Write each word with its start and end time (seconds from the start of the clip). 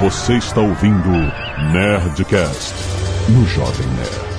Você 0.00 0.38
está 0.38 0.62
ouvindo 0.62 1.10
Nerdcast 1.74 2.74
no 3.28 3.46
Jovem 3.46 3.86
Nerd. 3.88 4.30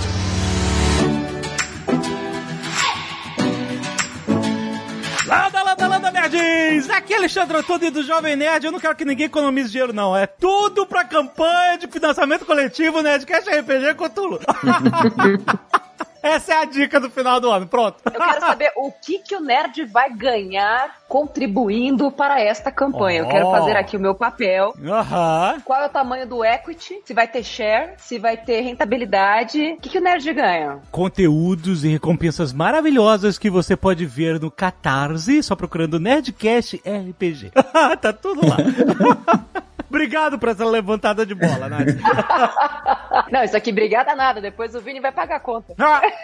Landa, 5.28 5.62
landa, 5.62 5.88
landa, 5.88 6.12
nerds! 6.12 6.90
Aqui 6.90 7.14
é 7.14 7.18
Alexandre 7.18 7.58
Antônio 7.58 7.92
do 7.92 8.02
Jovem 8.02 8.36
Nerd. 8.36 8.66
Eu 8.66 8.72
não 8.72 8.80
quero 8.80 8.96
que 8.96 9.06
ninguém 9.06 9.28
economize 9.28 9.70
dinheiro, 9.70 9.94
não. 9.94 10.18
É 10.18 10.26
tudo 10.26 10.88
pra 10.88 11.06
campanha 11.06 11.78
de 11.78 11.86
financiamento 11.86 12.44
coletivo 12.44 13.04
Nerdcast 13.04 13.48
RPG 13.48 13.94
Cthulhu. 13.94 14.40
Essa 16.24 16.54
é 16.54 16.58
a 16.62 16.66
dica 16.66 17.00
do 17.00 17.10
final 17.10 17.40
do 17.40 17.50
ano. 17.50 17.68
Pronto. 17.68 17.98
Eu 18.06 18.12
quero 18.12 18.40
saber 18.40 18.72
o 18.76 18.92
que, 18.92 19.20
que 19.20 19.36
o 19.36 19.40
nerd 19.40 19.86
vai 19.86 20.10
ganhar 20.14 20.96
contribuindo 21.08 22.12
para 22.12 22.40
esta 22.40 22.72
campanha. 22.72 23.20
Eu 23.22 23.28
quero 23.28 23.48
Oh. 23.48 23.52
fazer 23.52 23.76
aqui 23.76 23.98
o 23.98 24.00
meu 24.00 24.14
papel. 24.16 24.74
Aham. 24.86 25.62
Qual 25.66 25.82
é 25.82 25.86
o 25.88 25.90
tamanho 25.90 26.28
do 26.28 26.44
equity? 26.46 27.02
Se 27.06 27.14
vai 27.14 27.28
ter 27.28 27.44
share? 27.44 27.94
Se 27.98 28.18
vai 28.20 28.38
ter 28.38 28.62
rentabilidade? 28.62 29.74
O 29.78 29.82
que, 29.82 29.90
que 29.90 29.98
o 29.98 30.02
nerd 30.02 30.32
ganha? 30.34 30.80
Conteúdos 30.92 31.84
e 31.84 31.90
recompensas 31.90 32.54
maravilhosas 32.54 33.38
que 33.38 33.50
você 33.50 33.76
pode 33.76 34.06
ver 34.06 34.40
no 34.40 34.52
Catarse, 34.52 35.42
só 35.44 35.56
procurando 35.56 36.00
Nerdcast 36.00 36.82
RPG. 36.86 37.52
tá 38.00 38.14
tudo 38.14 38.42
lá. 38.48 38.58
Obrigado 39.92 40.40
por 40.40 40.48
essa 40.48 40.64
levantada 40.64 41.26
de 41.26 41.36
bola, 41.36 41.68
Nath. 41.68 41.86
Não, 43.30 43.44
isso 43.44 43.58
aqui, 43.58 43.74
brigada 43.74 44.16
nada. 44.16 44.40
Depois 44.40 44.74
o 44.74 44.80
Vini 44.80 45.02
vai 45.02 45.12
pagar 45.12 45.36
a 45.36 45.40
conta. 45.42 45.74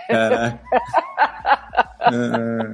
É. 0.09 0.53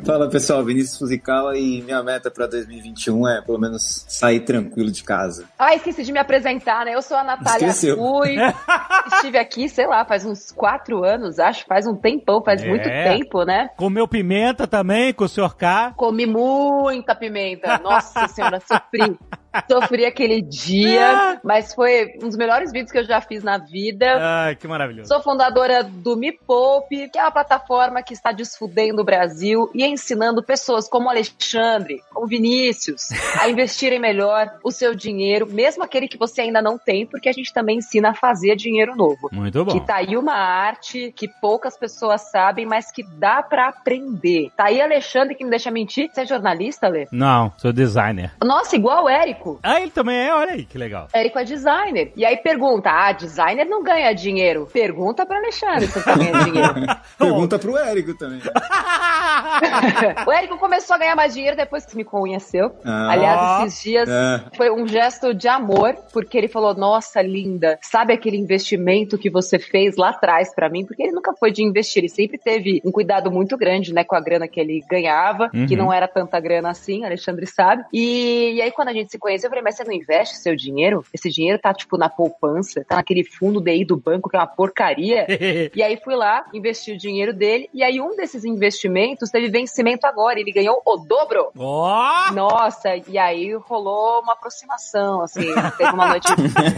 Fala 0.06 0.30
pessoal, 0.30 0.64
Vinícius 0.64 1.00
Fuzikawa 1.00 1.58
e 1.58 1.82
minha 1.82 2.04
meta 2.04 2.30
pra 2.30 2.46
2021 2.46 3.28
é 3.28 3.42
pelo 3.42 3.58
menos 3.60 4.06
sair 4.08 4.42
tranquilo 4.42 4.92
de 4.92 5.04
casa. 5.04 5.46
Ah, 5.58 5.74
esqueci 5.74 6.04
de 6.04 6.12
me 6.12 6.20
apresentar, 6.20 6.86
né? 6.86 6.94
Eu 6.94 7.02
sou 7.02 7.18
a 7.18 7.24
Natália 7.24 7.66
Esqueceu. 7.68 7.98
Fui. 7.98 8.36
Estive 9.16 9.40
aqui, 9.40 9.68
sei 9.68 9.88
lá, 9.88 10.06
faz 10.06 10.24
uns 10.26 10.52
quatro 10.52 11.04
anos, 11.04 11.40
acho. 11.40 11.66
Faz 11.66 11.88
um 11.88 11.96
tempão, 11.96 12.44
faz 12.44 12.62
É. 12.62 12.70
muito 12.70 12.84
tempo, 12.88 13.44
né? 13.44 13.70
Comeu 13.76 14.08
pimenta 14.08 14.68
também 14.68 15.12
com 15.12 15.24
o 15.24 15.28
Sr. 15.30 15.56
K. 15.56 15.94
Comi 15.98 16.28
muita 16.28 17.16
pimenta. 17.16 17.80
Nossa 17.80 18.28
senhora, 18.28 18.60
sofri. 18.60 19.18
Sofri 19.70 20.06
aquele 20.06 20.42
dia, 20.42 21.40
mas 21.44 21.74
foi 21.74 22.14
um 22.22 22.28
dos 22.28 22.38
melhores 22.38 22.72
vídeos 22.72 22.92
que 22.92 22.98
eu 22.98 23.04
já 23.04 23.22
fiz 23.22 23.44
na 23.44 23.58
vida. 23.58 24.18
Ai, 24.20 24.56
que 24.56 24.68
maravilhoso. 24.68 25.08
Sou 25.08 25.22
fundadora 25.22 25.84
do 25.84 26.16
Me 26.18 26.32
Poupe, 26.32 27.10
que 27.10 27.20
é 27.20 27.22
uma 27.22 27.32
plataforma 27.32 28.02
que 28.02 28.14
está 28.14 28.32
desfudendo 28.32 29.02
o 29.02 29.06
Brasil 29.06 29.70
e 29.74 29.86
ensinando 29.86 30.44
pessoas 30.44 30.88
como 30.88 31.10
Alexandre, 31.10 32.02
como 32.12 32.28
Vinícius, 32.28 33.10
a 33.40 33.50
investirem 33.50 34.00
melhor 34.00 34.52
o 34.64 34.72
seu 34.72 34.96
dinheiro, 34.96 35.48
mesmo 35.48 35.84
aquele 35.84 36.08
que 36.08 36.18
você 36.18 36.42
ainda 36.42 36.62
não 36.62 36.78
tem, 36.78 37.06
porque 37.06 37.30
a 37.30 37.34
gente 37.34 37.54
também 37.54 37.78
ensina 37.78 38.12
a 38.12 38.14
fazer 38.14 38.56
dinheiro 38.56 38.96
novo. 38.96 39.30
Muito 39.32 39.64
bom. 39.64 39.72
Que 39.72 39.82
tá 39.82 39.98
aí 39.98 40.18
uma 40.18 40.36
arte 40.36 41.14
que 41.16 41.28
poucas 41.28 41.78
pessoas 41.78 42.22
sabem, 42.32 42.66
mas 42.66 42.92
que 42.92 43.04
dá 43.04 43.44
pra 43.44 43.68
aprender. 43.68 44.52
Tá 44.56 44.66
aí 44.66 44.82
Alexandre 44.82 45.36
que 45.36 45.44
me 45.44 45.50
deixa 45.50 45.70
mentir. 45.70 46.10
Você 46.12 46.22
é 46.22 46.26
jornalista, 46.26 46.88
Lê? 46.88 47.08
Não, 47.12 47.52
sou 47.58 47.72
designer. 47.72 48.32
Nossa, 48.44 48.76
igual 48.76 49.06
o 49.06 49.10
Érico. 49.10 49.43
Ah, 49.64 49.80
ele 49.82 49.92
também 49.92 50.16
é, 50.18 50.34
olha 50.34 50.52
aí, 50.54 50.66
que 50.66 50.78
legal. 50.78 51.08
Érico 51.14 51.40
é 51.40 51.44
designer. 51.44 52.12
E 52.16 52.26
aí 52.26 52.38
pergunta: 52.38 52.90
ah, 52.92 53.12
designer 53.12 53.66
não 53.66 53.84
ganha 53.84 54.12
dinheiro. 54.14 54.68
Pergunta 54.72 55.26
pra 55.26 55.38
Alexandre 55.38 55.88
se 55.88 56.00
você 56.02 56.14
ganha 56.16 56.44
dinheiro. 56.44 56.74
Pergunta 57.18 57.60
pro 57.60 57.78
Érico 57.78 58.14
também. 58.18 58.40
o 60.28 60.32
Érico 60.32 60.58
começou 60.58 60.96
a 60.96 61.00
ganhar 61.00 61.16
mais 61.16 61.34
dinheiro 61.34 61.56
depois 61.56 61.86
que 61.86 61.96
me 61.96 62.04
conheceu. 62.04 62.72
Ah. 62.86 63.12
Aliás, 63.12 63.68
esses 63.68 63.84
dias 63.84 64.10
É. 64.10 64.44
foi 64.56 64.70
um 64.72 64.88
gesto 64.88 65.34
de 65.34 65.48
amor, 65.48 65.96
porque 66.12 66.38
ele 66.38 66.48
falou: 66.48 66.74
Nossa, 66.74 67.22
linda, 67.22 67.78
sabe 67.82 68.14
aquele 68.14 68.38
investimento 68.38 69.18
que 69.18 69.30
você 69.30 69.58
fez 69.60 69.96
lá 69.98 70.10
atrás 70.10 70.54
pra 70.54 70.70
mim? 70.70 70.86
Porque 70.86 71.04
ele 71.04 71.12
nunca 71.12 71.34
foi 71.34 71.52
de 71.52 71.64
investir, 71.64 72.02
ele 72.02 72.10
sempre 72.10 72.38
teve 72.38 72.82
um 72.86 72.92
cuidado 72.92 73.32
muito 73.32 73.58
grande, 73.58 73.94
né, 73.94 74.04
com 74.04 74.16
a 74.16 74.22
grana 74.22 74.48
que 74.48 74.60
ele 74.60 74.82
ganhava, 74.90 75.50
Uhum. 75.54 75.66
que 75.66 75.76
não 75.76 75.92
era 75.92 76.08
tanta 76.08 76.40
grana 76.40 76.70
assim, 76.70 77.06
Alexandre 77.06 77.46
sabe. 77.46 77.84
E, 77.94 78.54
e 78.56 78.62
aí, 78.62 78.72
quando 78.72 78.90
a 78.90 78.94
gente 78.94 79.12
se 79.12 79.18
conheceu, 79.20 79.33
eu 79.42 79.50
falei: 79.50 79.64
Mas 79.64 79.76
você 79.76 79.84
não 79.84 79.94
investe 79.94 80.36
seu 80.38 80.56
dinheiro? 80.56 81.06
Esse 81.14 81.30
dinheiro 81.30 81.58
tá, 81.58 81.74
tipo, 81.74 81.98
na 81.98 82.10
poupança, 82.10 82.84
tá 82.88 82.98
naquele 82.98 83.24
fundo 83.24 83.62
DI 83.62 83.86
do 83.86 83.96
banco 83.96 84.30
que 84.30 84.36
é 84.36 84.40
uma 84.40 84.48
porcaria. 84.48 85.26
E 85.74 85.82
aí 85.82 85.98
fui 86.04 86.16
lá, 86.16 86.46
investi 86.54 86.92
o 86.92 86.98
dinheiro 86.98 87.34
dele, 87.34 87.70
e 87.74 87.84
aí 87.84 88.00
um 88.02 88.16
desses 88.16 88.44
investimentos 88.44 89.30
teve 89.30 89.50
vencimento 89.50 90.06
agora, 90.06 90.40
ele 90.40 90.52
ganhou 90.52 90.82
o 90.86 90.98
dobro. 90.98 91.50
Ó! 91.58 92.32
Nossa, 92.34 92.90
e 93.08 93.18
aí 93.18 93.56
rolou 93.56 94.22
uma 94.22 94.34
aproximação, 94.34 95.22
assim, 95.22 95.46
teve 95.78 95.92
uma 95.92 96.08
noite, 96.08 96.28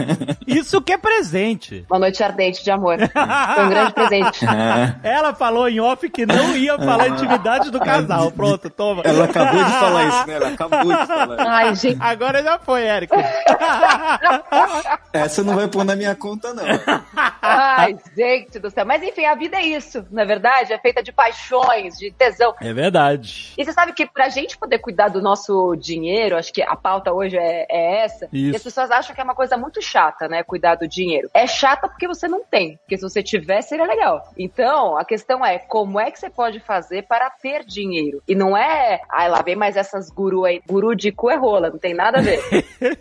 Isso 0.46 0.80
que 0.80 0.92
é 0.92 0.98
presente. 0.98 1.84
uma 1.90 1.98
noite 1.98 2.22
ardente 2.22 2.62
de 2.62 2.70
amor. 2.70 2.96
Foi 2.98 3.64
um 3.64 3.68
grande 3.68 3.92
presente. 3.92 4.46
É. 5.02 5.16
Ela 5.16 5.34
falou 5.34 5.68
em 5.68 5.80
off 5.80 6.08
que 6.08 6.24
não 6.24 6.56
ia 6.56 6.78
falar 6.78 7.08
intimidade 7.08 7.70
do 7.70 7.80
casal. 7.80 8.30
Pronto, 8.32 8.70
toma. 8.70 9.02
Ela 9.04 9.24
acabou 9.24 9.62
de 9.64 9.70
falar 9.70 10.04
isso, 10.08 10.26
né? 10.26 10.34
Ela 10.34 10.48
acabou 10.48 10.84
de 10.84 11.06
falar. 11.06 11.40
Ai, 11.40 11.74
gente, 11.74 11.98
Agora 12.00 12.38
já 12.46 12.58
foi, 12.60 12.84
Érico. 12.84 13.16
Essa 15.12 15.42
não 15.42 15.56
vai 15.56 15.66
pôr 15.66 15.84
na 15.84 15.96
minha 15.96 16.14
conta, 16.14 16.54
não. 16.54 16.64
ai, 17.42 17.98
gente 18.16 18.60
do 18.60 18.70
céu. 18.70 18.86
Mas 18.86 19.02
enfim, 19.02 19.24
a 19.24 19.34
vida 19.34 19.56
é 19.56 19.64
isso, 19.64 20.06
na 20.12 20.24
verdade, 20.24 20.72
é 20.72 20.78
feita 20.78 21.02
de 21.02 21.12
paixões, 21.12 21.98
de 21.98 22.12
tesão. 22.12 22.54
É 22.60 22.72
verdade. 22.72 23.52
E 23.58 23.64
você 23.64 23.72
sabe 23.72 23.92
que 23.92 24.06
pra 24.06 24.28
gente 24.28 24.56
poder 24.56 24.78
cuidar 24.78 25.08
do 25.08 25.20
nosso 25.20 25.74
dinheiro, 25.74 26.36
acho 26.36 26.52
que 26.52 26.62
a 26.62 26.76
pauta 26.76 27.12
hoje 27.12 27.36
é, 27.36 27.66
é 27.68 28.04
essa, 28.04 28.28
Isso. 28.32 28.52
e 28.52 28.56
as 28.56 28.62
pessoas 28.62 28.90
acham 28.90 29.14
que 29.14 29.20
é 29.20 29.24
uma 29.24 29.34
coisa 29.34 29.56
muito 29.56 29.82
chata, 29.82 30.28
né, 30.28 30.44
cuidar 30.44 30.76
do 30.76 30.86
dinheiro. 30.86 31.28
É 31.34 31.46
chata 31.46 31.88
porque 31.88 32.06
você 32.06 32.28
não 32.28 32.44
tem, 32.44 32.76
porque 32.76 32.96
se 32.96 33.02
você 33.02 33.22
tiver, 33.22 33.60
seria 33.62 33.86
legal. 33.86 34.32
Então, 34.38 34.96
a 34.96 35.04
questão 35.04 35.44
é, 35.44 35.58
como 35.58 35.98
é 35.98 36.10
que 36.10 36.20
você 36.20 36.30
pode 36.30 36.60
fazer 36.60 37.02
para 37.08 37.28
ter 37.30 37.64
dinheiro? 37.64 38.22
E 38.28 38.34
não 38.34 38.56
é, 38.56 39.00
ai, 39.10 39.28
lá 39.28 39.42
vem 39.42 39.56
mais 39.56 39.76
essas 39.76 40.10
guru 40.10 40.44
aí, 40.44 40.60
guru 40.68 40.94
de 40.94 41.10
cu 41.10 41.30
é 41.30 41.36
rola, 41.36 41.70
não 41.70 41.78
tem 41.78 41.94
nada 41.94 42.18
a 42.18 42.22
ver. 42.22 42.35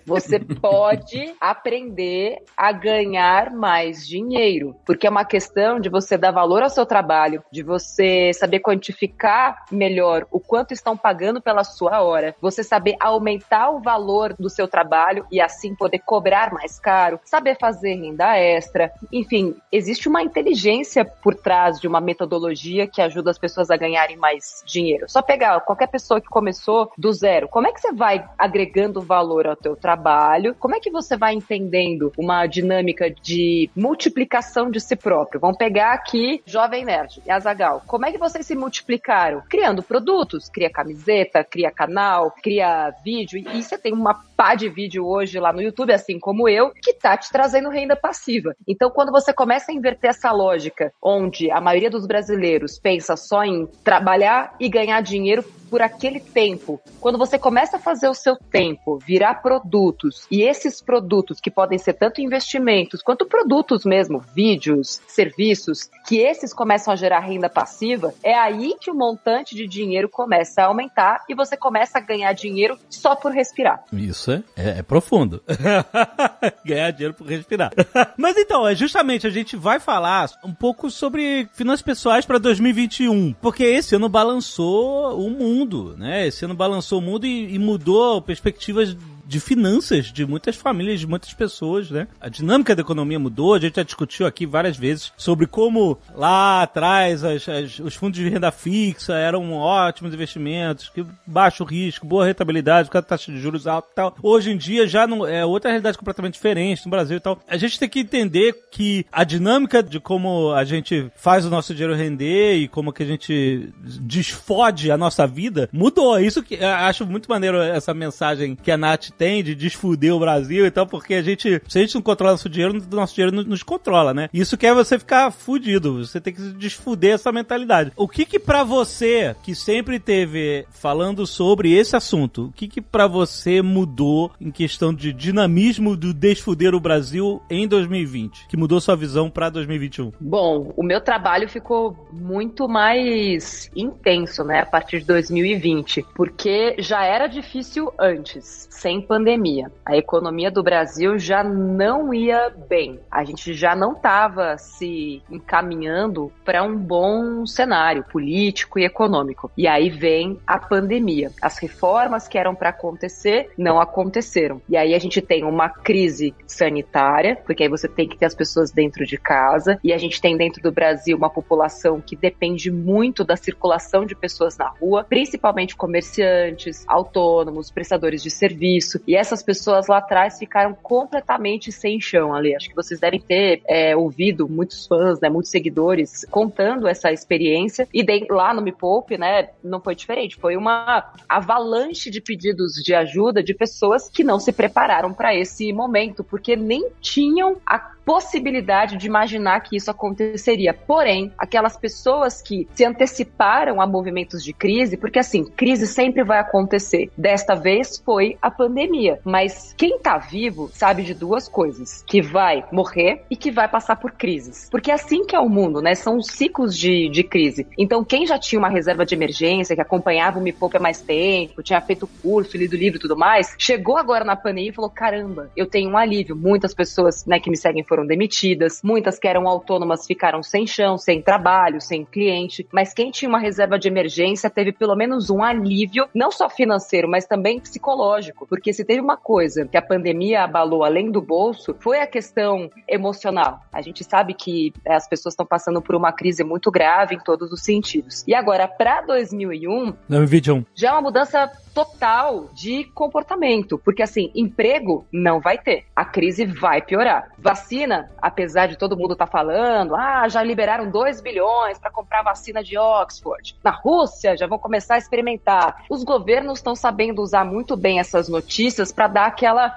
Você 0.06 0.40
pode 0.40 1.34
aprender 1.40 2.38
a 2.56 2.72
ganhar 2.72 3.52
mais 3.52 4.08
dinheiro, 4.08 4.76
porque 4.86 5.08
é 5.08 5.10
uma 5.10 5.26
questão 5.26 5.80
de 5.80 5.90
você 5.90 6.18
dar 6.18 6.32
valor 6.32 6.64
ao 6.64 6.70
seu 6.70 6.86
trabalho, 6.86 7.44
de 7.52 7.64
você 7.64 8.32
saber 8.34 8.60
quantificar 8.60 9.66
melhor 9.72 10.26
o 10.32 10.40
quanto 10.40 10.74
estão 10.74 10.96
pagando 10.96 11.42
pela 11.42 11.64
sua 11.64 12.02
hora, 12.02 12.36
você 12.42 12.64
saber 12.64 12.96
aumentar 13.00 13.70
o 13.70 13.82
valor 13.82 14.34
do 14.38 14.50
seu 14.50 14.68
trabalho 14.68 15.26
e 15.32 15.42
assim 15.42 15.76
poder 15.76 16.00
cobrar 16.00 16.54
mais 16.54 16.80
caro, 16.80 17.20
saber 17.26 17.58
fazer 17.60 17.96
renda 17.96 18.38
extra, 18.38 18.92
enfim, 19.12 19.56
existe 19.72 20.08
uma 20.08 20.24
inteligência 20.24 21.06
por 21.06 21.36
trás 21.36 21.80
de 21.80 21.88
uma 21.88 22.00
metodologia 22.00 22.88
que 22.88 23.02
ajuda 23.02 23.32
as 23.32 23.38
pessoas 23.38 23.70
a 23.70 23.78
ganharem 23.78 24.18
mais 24.18 24.64
dinheiro. 24.66 25.06
Só 25.10 25.22
pegar 25.22 25.60
qualquer 25.62 25.88
pessoa 25.88 26.22
que 26.22 26.28
começou 26.28 26.92
do 26.98 27.12
zero, 27.12 27.48
como 27.48 27.68
é 27.68 27.72
que 27.72 27.82
você 27.82 27.92
vai 27.92 28.26
agregando 28.38 29.02
valor 29.02 29.25
ao 29.50 29.56
teu 29.56 29.76
trabalho? 29.76 30.56
Como 30.60 30.76
é 30.76 30.80
que 30.80 30.92
você 30.92 31.18
vai 31.18 31.34
entendendo 31.34 32.12
uma 32.18 32.46
dinâmica 32.46 33.10
de 33.10 33.70
multiplicação 33.76 34.70
de 34.70 34.80
si 34.80 34.96
próprio? 34.96 35.40
Vamos 35.40 35.58
pegar 35.58 35.94
aqui 35.94 36.42
Jovem 36.46 36.86
Nerd 36.86 37.22
Azagal. 37.28 37.84
Como 37.88 38.06
é 38.06 38.12
que 38.12 38.18
vocês 38.18 38.46
se 38.46 38.56
multiplicaram? 38.56 39.42
Criando 39.50 39.84
produtos, 39.84 40.50
cria 40.50 40.70
camiseta, 40.70 41.44
cria 41.44 41.72
canal, 41.72 42.32
cria 42.44 42.94
vídeo. 43.04 43.40
E 43.40 43.64
você 43.64 43.78
tem 43.78 43.94
uma 43.94 44.14
pá 44.36 44.56
de 44.56 44.70
vídeo 44.70 45.06
hoje 45.06 45.40
lá 45.40 45.52
no 45.52 45.62
YouTube, 45.62 45.94
assim 45.94 46.20
como 46.20 46.48
eu, 46.48 46.72
que 46.72 46.94
tá 46.94 47.18
te 47.18 47.32
trazendo 47.32 47.70
renda 47.70 47.96
passiva. 47.96 48.56
Então, 48.68 48.90
quando 48.90 49.12
você 49.12 49.34
começa 49.34 49.72
a 49.72 49.76
inverter 49.76 50.10
essa 50.10 50.32
lógica, 50.32 50.92
onde 51.02 51.50
a 51.50 51.62
maioria 51.62 51.90
dos 51.90 52.06
brasileiros 52.06 52.78
pensa 52.80 53.16
só 53.16 53.44
em 53.44 53.66
trabalhar 53.84 54.56
e 54.60 54.70
ganhar 54.70 55.02
dinheiro 55.02 55.44
por 55.70 55.82
aquele 55.82 56.20
tempo. 56.20 56.80
Quando 57.00 57.18
você 57.18 57.38
começa 57.38 57.78
a 57.78 57.80
fazer 57.80 58.08
o 58.08 58.14
seu 58.14 58.36
tempo 58.38 59.00
virar 59.16 59.36
produtos, 59.36 60.28
e 60.30 60.42
esses 60.42 60.82
produtos 60.82 61.40
que 61.40 61.50
podem 61.50 61.78
ser 61.78 61.94
tanto 61.94 62.20
investimentos 62.20 63.02
quanto 63.02 63.26
produtos 63.26 63.86
mesmo, 63.86 64.20
vídeos, 64.36 65.00
serviços, 65.08 65.90
que 66.06 66.18
esses 66.18 66.54
começam 66.54 66.92
a 66.92 66.98
gerar 66.98 67.22
renda 67.22 67.48
passiva, 67.48 68.14
é 68.22 68.36
aí 68.38 68.76
que 68.78 68.92
o 68.92 68.94
montante 68.94 69.56
de 69.56 69.66
dinheiro 69.68 70.10
começa 70.10 70.62
a 70.62 70.66
aumentar 70.66 71.24
e 71.30 71.34
você 71.34 71.56
começa 71.56 71.98
a 71.98 72.02
ganhar 72.02 72.34
dinheiro 72.34 72.78
só 72.90 73.16
por 73.16 73.32
respirar. 73.32 73.86
Isso 73.94 74.32
é, 74.32 74.44
é, 74.58 74.80
é 74.80 74.84
profundo. 74.84 75.42
Ganhar 76.66 76.92
dinheiro 76.92 77.14
por 77.14 77.26
respirar. 77.28 77.72
Mas 78.18 78.36
então, 78.36 78.68
é 78.68 78.76
justamente 78.76 79.26
a 79.26 79.30
gente 79.30 79.56
vai 79.56 79.80
falar 79.80 80.30
um 80.44 80.54
pouco 80.54 80.92
sobre 80.92 81.48
finanças 81.54 81.82
pessoais 81.82 82.26
para 82.26 82.38
2021, 82.38 83.34
porque 83.42 83.64
esse 83.64 83.96
ano 83.96 84.10
balançou 84.10 85.18
o 85.18 85.30
mundo, 85.30 85.96
né? 85.98 86.28
Esse 86.28 86.44
ano 86.44 86.54
balançou 86.54 87.00
o 87.00 87.02
mundo 87.02 87.26
e, 87.26 87.56
e 87.56 87.60
mudou 87.60 88.22
perspectivas 88.22 88.96
de 89.26 89.40
finanças 89.40 90.06
de 90.12 90.26
muitas 90.26 90.56
famílias, 90.56 91.00
de 91.00 91.08
muitas 91.08 91.34
pessoas, 91.34 91.90
né? 91.90 92.08
A 92.20 92.30
dinâmica 92.30 92.76
da 92.76 92.82
economia 92.82 93.20
mudou, 93.20 93.54
a 93.54 93.60
gente 93.60 93.76
já 93.76 93.84
discutiu 93.84 94.26
aqui 94.26 94.46
várias 94.46 94.78
vezes 94.78 95.12
sobre 95.18 95.48
como 95.48 95.98
lá 96.14 96.64
atrás 96.64 97.24
as, 97.24 97.48
as, 97.48 97.80
os 97.80 97.96
fundos 97.96 98.20
de 98.20 98.30
renda 98.30 98.52
fixa 98.52 99.14
eram 99.14 99.54
ótimos 99.54 100.14
investimentos, 100.14 100.90
que 100.90 101.06
baixo 101.26 101.64
risco, 101.64 102.06
boa 102.06 102.26
rentabilidade, 102.26 102.90
com 102.90 102.98
a 102.98 103.02
taxa 103.02 103.32
de 103.32 103.40
juros 103.40 103.68
alta 103.68 103.88
e 103.92 103.96
tal. 103.96 104.16
Hoje 104.22 104.52
em 104.52 104.58
dia 104.58 104.88
já 104.88 105.08
não 105.08 105.26
é 105.26 105.46
outra 105.46 105.72
realidade 105.72 105.98
completamente 105.98 106.34
diferente 106.34 106.86
no 106.86 106.92
Brasil 106.92 107.18
e 107.18 107.20
tal. 107.20 107.40
A 107.48 107.58
gente 107.58 107.80
tem 107.80 107.90
que 107.90 108.00
entender 108.00 108.56
que 108.72 109.06
a 109.12 109.24
dinâmica 109.24 109.82
de 109.82 110.00
como 110.00 110.52
a 110.54 110.64
gente 110.64 111.12
faz 111.16 111.46
o 111.46 111.50
nosso 111.50 111.74
dinheiro 111.74 111.96
render 111.96 112.56
e 112.56 112.68
como 112.68 112.94
que 112.94 113.04
a 113.04 113.06
gente 113.06 113.74
desfode 114.02 114.92
a 114.92 114.98
nossa 114.98 115.26
vida 115.26 115.70
mudou. 115.72 116.20
Isso 116.20 116.44
que 116.44 116.56
eu 116.56 116.68
acho 116.68 117.06
muito 117.06 117.30
maneiro 117.30 117.62
essa 117.62 117.94
mensagem 117.94 118.56
que 118.56 118.72
a 118.72 118.78
Nath 118.78 119.15
tem 119.18 119.44
de 119.44 119.56
desfuder 119.56 120.14
o 120.14 120.20
Brasil 120.20 120.66
e 120.66 120.72
tal, 120.72 120.86
porque 120.86 121.16
a 121.16 121.22
gente, 121.22 121.62
se 121.68 121.78
a 121.78 121.82
gente 121.82 121.96
não 121.96 122.02
controla 122.02 122.34
nosso 122.34 122.50
dinheiro, 122.50 122.82
nosso 122.92 123.16
dinheiro 123.16 123.44
nos 123.44 123.64
controla, 123.64 124.14
né? 124.14 124.30
Isso 124.34 124.58
quer 124.58 124.74
você 124.74 124.98
ficar 125.00 125.32
fudido. 125.32 126.06
Você 126.06 126.20
tem 126.20 126.34
que 126.34 126.42
desfuder 126.54 127.16
essa 127.16 127.32
mentalidade. 127.32 127.92
O 127.96 128.08
que 128.08 128.26
que 128.26 128.40
pra 128.40 128.64
você, 128.64 129.36
que 129.44 129.56
sempre 129.56 130.00
teve 130.00 130.66
falando 130.70 131.26
sobre 131.26 131.74
esse 131.74 131.96
assunto, 131.96 132.46
o 132.46 132.52
que 132.52 132.68
que 132.68 132.82
pra 132.82 133.08
você 133.08 133.62
mudou 133.62 134.32
em 134.40 134.52
questão 134.52 134.94
de 134.94 135.14
dinamismo 135.14 135.96
do 135.96 136.14
desfuder 136.14 136.76
o 136.76 136.80
Brasil 136.80 137.42
em 137.50 137.68
2020? 137.68 138.48
Que 138.48 138.58
mudou 138.58 138.82
sua 138.82 138.96
visão 138.96 139.30
pra 139.30 139.50
2021? 139.50 140.12
Bom, 140.20 140.74
o 140.76 140.84
meu 140.84 141.02
trabalho 141.02 141.48
ficou 141.48 142.08
muito 142.12 142.68
mais 142.68 143.70
intenso, 143.76 144.44
né, 144.44 144.62
a 144.62 144.66
partir 144.66 145.00
de 145.00 145.06
2020, 145.06 146.06
porque 146.16 146.76
já 146.80 147.04
era 147.04 147.28
difícil 147.28 147.92
antes, 148.00 148.68
sem 148.70 149.05
pandemia. 149.06 149.72
A 149.86 149.96
economia 149.96 150.52
do 150.52 150.64
Brasil 150.64 151.18
já 151.18 151.44
não 151.44 152.14
ia 152.14 152.52
bem. 152.68 153.00
A 153.10 153.24
gente 153.24 153.54
já 153.54 153.76
não 153.76 153.94
estava 153.94 154.58
se 154.58 155.22
encaminhando 155.30 156.32
para 156.44 156.64
um 156.64 156.76
bom 156.76 157.46
cenário 157.46 158.04
político 158.04 158.80
e 158.80 158.86
econômico. 158.86 159.52
E 159.58 159.68
aí 159.68 159.90
vem 159.90 160.40
a 160.46 160.58
pandemia. 160.58 161.32
As 161.42 161.58
reformas 161.58 162.28
que 162.28 162.38
eram 162.38 162.56
para 162.56 162.70
acontecer 162.70 163.52
não 163.58 163.80
aconteceram. 163.80 164.62
E 164.68 164.76
aí 164.76 164.94
a 164.94 165.00
gente 165.00 165.22
tem 165.22 165.44
uma 165.44 165.70
crise 165.70 166.34
sanitária, 166.48 167.36
porque 167.46 167.64
aí 167.64 167.70
você 167.70 167.88
tem 167.88 168.08
que 168.08 168.18
ter 168.18 168.26
as 168.26 168.36
pessoas 168.36 168.72
dentro 168.72 169.06
de 169.06 169.18
casa, 169.18 169.80
e 169.84 169.94
a 169.94 169.98
gente 169.98 170.22
tem 170.22 170.38
dentro 170.38 170.62
do 170.62 170.72
Brasil 170.72 171.18
uma 171.18 171.30
população 171.30 172.02
que 172.02 172.16
depende 172.16 172.72
muito 172.72 173.24
da 173.24 173.36
circulação 173.36 174.06
de 174.06 174.16
pessoas 174.16 174.58
na 174.58 174.70
rua, 174.70 175.06
principalmente 175.08 175.76
comerciantes, 175.76 176.84
autônomos, 176.88 177.72
prestadores 177.72 178.22
de 178.22 178.30
serviço, 178.30 178.95
e 179.08 179.16
essas 179.16 179.42
pessoas 179.44 179.88
lá 179.88 179.98
atrás 179.98 180.38
ficaram 180.38 180.74
completamente 180.74 181.72
sem 181.72 182.00
chão 182.00 182.34
ali. 182.34 182.56
Acho 182.56 182.70
que 182.70 182.76
vocês 182.76 183.00
devem 183.00 183.20
ter 183.20 183.62
é, 183.68 183.96
ouvido 183.96 184.48
muitos 184.48 184.86
fãs, 184.86 185.20
né, 185.20 185.30
muitos 185.30 185.52
seguidores 185.52 186.26
contando 186.30 186.88
essa 186.88 187.12
experiência, 187.12 187.88
e 187.94 188.04
de, 188.04 188.26
lá 188.30 188.54
no 188.54 188.62
Me 188.62 188.72
Poupe, 188.72 189.18
né, 189.18 189.50
não 189.64 189.80
foi 189.80 189.96
diferente, 189.96 190.36
foi 190.36 190.56
uma 190.56 191.14
avalanche 191.28 192.10
de 192.10 192.22
pedidos 192.22 192.74
de 192.74 192.94
ajuda 192.94 193.44
de 193.44 193.54
pessoas 193.54 194.10
que 194.10 194.24
não 194.24 194.40
se 194.40 194.52
prepararam 194.52 195.14
para 195.14 195.36
esse 195.36 195.72
momento, 195.74 196.24
porque 196.24 196.56
nem 196.56 196.90
tinham 197.02 197.58
a 197.66 197.95
possibilidade 198.06 198.98
de 198.98 199.08
imaginar 199.08 199.60
que 199.62 199.76
isso 199.76 199.90
aconteceria. 199.90 200.74
Porém, 200.74 201.34
aquelas 201.38 201.76
pessoas 201.76 202.42
que 202.42 202.68
se 202.76 202.86
anteciparam 202.86 203.82
a 203.82 203.88
movimentos 203.88 204.44
de 204.44 204.54
crise, 204.54 204.96
porque 204.96 205.20
assim, 205.20 205.44
crise 205.44 205.88
sempre 205.88 206.24
vai 206.24 206.40
acontecer. 206.40 207.10
Desta 207.18 207.56
vez 207.56 207.98
foi 207.98 208.38
a 208.42 208.52
pandemia, 208.52 209.20
mas 209.26 209.74
quem 209.76 210.00
tá 210.00 210.18
vivo 210.18 210.70
sabe 210.72 211.04
de 211.04 211.14
duas 211.14 211.50
coisas: 211.50 212.04
que 212.06 212.22
vai 212.22 212.64
morrer 212.72 213.24
e 213.30 213.36
que 213.36 213.52
vai 213.52 213.68
passar 213.68 213.96
por 213.96 214.12
crises. 214.12 214.70
Porque 214.70 214.92
é 214.92 214.94
assim 214.94 215.26
que 215.26 215.36
é 215.36 215.40
o 215.40 215.50
mundo, 215.50 215.82
né? 215.82 215.96
São 215.96 216.18
os 216.18 216.28
ciclos 216.28 216.78
de, 216.78 217.10
de 217.10 217.24
crise. 217.24 217.66
Então, 217.78 218.04
quem 218.04 218.28
já 218.28 218.38
tinha 218.38 218.60
uma 218.60 218.70
reserva 218.70 219.06
de 219.06 219.16
emergência, 219.16 219.76
que 219.76 219.82
acompanhava 219.82 220.40
o 220.40 220.42
Me 220.42 220.54
Poupe 220.54 220.78
há 220.78 220.80
mais 220.80 221.02
tempo, 221.02 221.64
tinha 221.64 221.82
feito 221.82 222.08
curso, 222.22 222.58
lido 222.58 222.76
livro 222.76 222.98
e 222.98 223.02
tudo 223.02 223.18
mais, 223.18 223.56
chegou 223.58 223.98
agora 223.98 224.24
na 224.24 224.36
pandemia 224.36 224.70
e 224.70 224.74
falou: 224.74 224.90
caramba, 224.90 225.50
eu 225.56 225.66
tenho 225.66 225.90
um 225.90 225.98
alívio. 225.98 226.36
Muitas 226.36 226.74
pessoas 226.74 227.26
né, 227.26 227.40
que 227.40 227.50
me 227.50 227.58
seguem 227.58 227.84
foram 227.84 227.95
demitidas, 228.04 228.82
muitas 228.84 229.20
que 229.20 229.28
eram 229.28 229.48
autônomas 229.48 230.08
ficaram 230.08 230.42
sem 230.42 230.66
chão, 230.66 230.98
sem 230.98 231.22
trabalho, 231.22 231.80
sem 231.80 232.04
cliente, 232.04 232.68
mas 232.72 232.96
quem 232.96 233.12
tinha 233.12 233.30
uma 233.30 233.38
reserva 233.38 233.78
de 233.78 233.88
emergência 233.88 234.50
teve 234.50 234.72
pelo 234.72 234.96
menos 234.96 235.30
um 235.30 235.44
alívio, 235.44 236.08
não 236.16 236.32
só 236.32 236.50
financeiro, 236.50 237.08
mas 237.08 237.28
também 237.28 237.60
psicológico, 237.60 238.48
porque 238.48 238.74
se 238.74 238.84
teve 238.84 239.02
uma 239.02 239.18
coisa 239.18 239.68
que 239.68 239.78
a 239.78 239.82
pandemia 239.82 240.44
abalou 240.44 240.84
além 240.84 241.12
do 241.12 241.22
bolso, 241.22 241.76
foi 241.80 242.00
a 242.00 242.08
questão 242.08 242.72
emocional. 242.88 243.60
A 243.72 243.82
gente 243.82 244.04
sabe 244.04 244.34
que 244.34 244.74
é, 244.84 244.96
as 244.96 245.08
pessoas 245.08 245.34
estão 245.34 245.46
passando 245.46 245.82
por 245.82 245.96
uma 245.96 246.12
crise 246.12 246.44
muito 246.44 246.72
grave 246.72 247.16
em 247.16 247.20
todos 247.20 247.52
os 247.52 247.62
sentidos. 247.62 248.24
E 248.28 248.34
agora, 248.34 248.68
para 248.68 249.02
2001, 249.02 249.94
2021, 250.08 250.66
já 250.74 250.90
é 250.90 250.92
uma 250.94 251.02
mudança 251.02 251.52
total 251.76 252.50
de 252.54 252.86
comportamento, 252.86 253.78
porque 253.78 254.02
assim, 254.02 254.32
emprego 254.34 255.06
não 255.12 255.42
vai 255.42 255.58
ter. 255.58 255.84
A 255.94 256.06
crise 256.06 256.46
vai 256.46 256.82
piorar. 256.82 257.30
Vacina, 257.38 257.85
apesar 258.22 258.68
de 258.68 258.78
todo 258.78 258.98
mundo 258.98 259.14
estar 259.14 259.26
tá 259.26 259.32
falando, 259.32 259.96
ah, 259.96 260.28
já 260.28 260.42
liberaram 260.42 260.90
2 260.90 261.22
bilhões 261.22 261.78
para 261.78 261.92
comprar 261.92 262.24
vacina 262.24 262.64
de 262.64 262.78
Oxford. 262.78 263.56
Na 263.64 263.72
Rússia 263.72 264.38
já 264.38 264.48
vão 264.48 264.58
começar 264.58 264.96
a 264.96 264.98
experimentar. 264.98 265.84
Os 265.90 266.04
governos 266.04 266.60
estão 266.60 266.76
sabendo 266.76 267.22
usar 267.22 267.46
muito 267.46 267.76
bem 267.76 268.00
essas 268.00 268.30
notícias 268.30 268.92
para 268.92 269.08
dar 269.08 269.26
aquela 269.26 269.76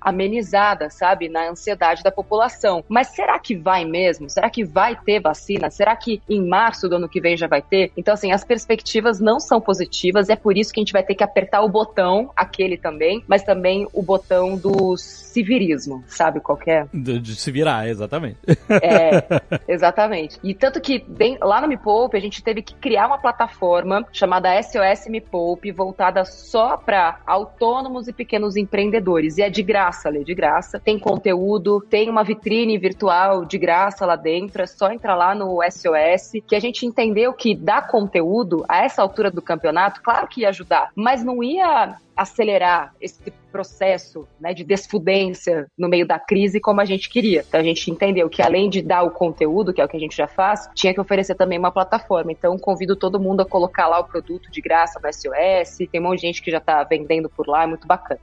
amenizada, 0.00 0.90
sabe, 0.90 1.28
na 1.28 1.50
ansiedade 1.50 2.02
da 2.02 2.10
população. 2.10 2.84
Mas 2.88 3.08
será 3.08 3.38
que 3.38 3.56
vai 3.56 3.84
mesmo? 3.84 4.28
Será 4.30 4.50
que 4.50 4.64
vai 4.64 4.96
ter 4.96 5.20
vacina? 5.20 5.70
Será 5.70 5.96
que 5.96 6.22
em 6.28 6.46
março 6.46 6.88
do 6.88 6.96
ano 6.96 7.08
que 7.08 7.20
vem 7.20 7.36
já 7.36 7.46
vai 7.46 7.62
ter? 7.62 7.92
Então 7.96 8.14
assim, 8.14 8.32
as 8.32 8.44
perspectivas 8.44 9.20
não 9.20 9.40
são 9.40 9.60
positivas, 9.60 10.28
é 10.28 10.36
por 10.36 10.56
isso 10.56 10.72
que 10.72 10.80
a 10.80 10.82
gente 10.82 10.92
vai 10.92 11.02
ter 11.02 11.14
que 11.14 11.24
apertar 11.24 11.62
o 11.62 11.68
botão, 11.68 12.30
aquele 12.36 12.76
também, 12.76 13.24
mas 13.26 13.42
também 13.42 13.86
o 13.92 14.02
botão 14.02 14.56
do 14.56 14.96
civirismo, 14.96 16.04
sabe 16.06 16.40
qual 16.40 16.58
é? 16.66 16.86
De, 16.92 17.18
de 17.18 17.36
se 17.48 17.52
virar, 17.52 17.88
exatamente. 17.88 18.38
É, 18.68 19.40
exatamente. 19.66 20.38
E 20.44 20.54
tanto 20.54 20.80
que 20.80 20.98
bem, 20.98 21.38
lá 21.40 21.60
no 21.60 21.68
Me 21.68 21.78
Poupe 21.78 22.16
a 22.16 22.20
gente 22.20 22.42
teve 22.42 22.62
que 22.62 22.74
criar 22.74 23.06
uma 23.06 23.18
plataforma 23.18 24.06
chamada 24.12 24.50
SOS 24.62 25.08
Me 25.08 25.20
Poupe, 25.20 25.72
voltada 25.72 26.24
só 26.24 26.76
para 26.76 27.20
autônomos 27.26 28.06
e 28.06 28.12
pequenos 28.12 28.56
empreendedores. 28.56 29.38
E 29.38 29.42
é 29.42 29.48
de 29.48 29.62
graça, 29.62 30.10
Lê, 30.10 30.22
de 30.22 30.34
graça. 30.34 30.78
Tem 30.78 30.98
conteúdo, 30.98 31.80
tem 31.80 32.10
uma 32.10 32.22
vitrine 32.22 32.76
virtual 32.78 33.44
de 33.44 33.56
graça 33.56 34.04
lá 34.04 34.16
dentro. 34.16 34.62
É 34.62 34.66
só 34.66 34.92
entrar 34.92 35.14
lá 35.14 35.34
no 35.34 35.60
SOS, 35.62 36.42
que 36.46 36.54
a 36.54 36.60
gente 36.60 36.84
entendeu 36.84 37.32
que 37.32 37.54
dar 37.54 37.88
conteúdo 37.88 38.64
a 38.68 38.84
essa 38.84 39.00
altura 39.00 39.30
do 39.30 39.40
campeonato, 39.40 40.02
claro 40.02 40.28
que 40.28 40.42
ia 40.42 40.50
ajudar, 40.50 40.90
mas 40.94 41.24
não 41.24 41.42
ia 41.42 41.96
acelerar 42.18 42.92
esse 43.00 43.32
processo 43.52 44.26
né, 44.40 44.52
de 44.52 44.64
desfudência 44.64 45.70
no 45.78 45.88
meio 45.88 46.06
da 46.06 46.18
crise 46.18 46.60
como 46.60 46.80
a 46.80 46.84
gente 46.84 47.08
queria. 47.08 47.44
Então 47.48 47.60
a 47.60 47.62
gente 47.62 47.90
entendeu 47.90 48.28
que 48.28 48.42
além 48.42 48.68
de 48.68 48.82
dar 48.82 49.04
o 49.04 49.10
conteúdo, 49.10 49.72
que 49.72 49.80
é 49.80 49.84
o 49.84 49.88
que 49.88 49.96
a 49.96 50.00
gente 50.00 50.16
já 50.16 50.26
faz, 50.26 50.68
tinha 50.74 50.92
que 50.92 51.00
oferecer 51.00 51.36
também 51.36 51.58
uma 51.58 51.70
plataforma. 51.70 52.32
Então 52.32 52.58
convido 52.58 52.96
todo 52.96 53.20
mundo 53.20 53.40
a 53.40 53.46
colocar 53.46 53.86
lá 53.86 54.00
o 54.00 54.04
produto 54.04 54.50
de 54.50 54.60
graça 54.60 55.00
no 55.00 55.12
SOS. 55.12 55.88
Tem 55.90 56.00
um 56.00 56.04
monte 56.04 56.20
de 56.20 56.26
gente 56.26 56.42
que 56.42 56.50
já 56.50 56.58
está 56.58 56.82
vendendo 56.82 57.30
por 57.30 57.46
lá, 57.46 57.62
é 57.62 57.66
muito 57.66 57.86
bacana. 57.86 58.20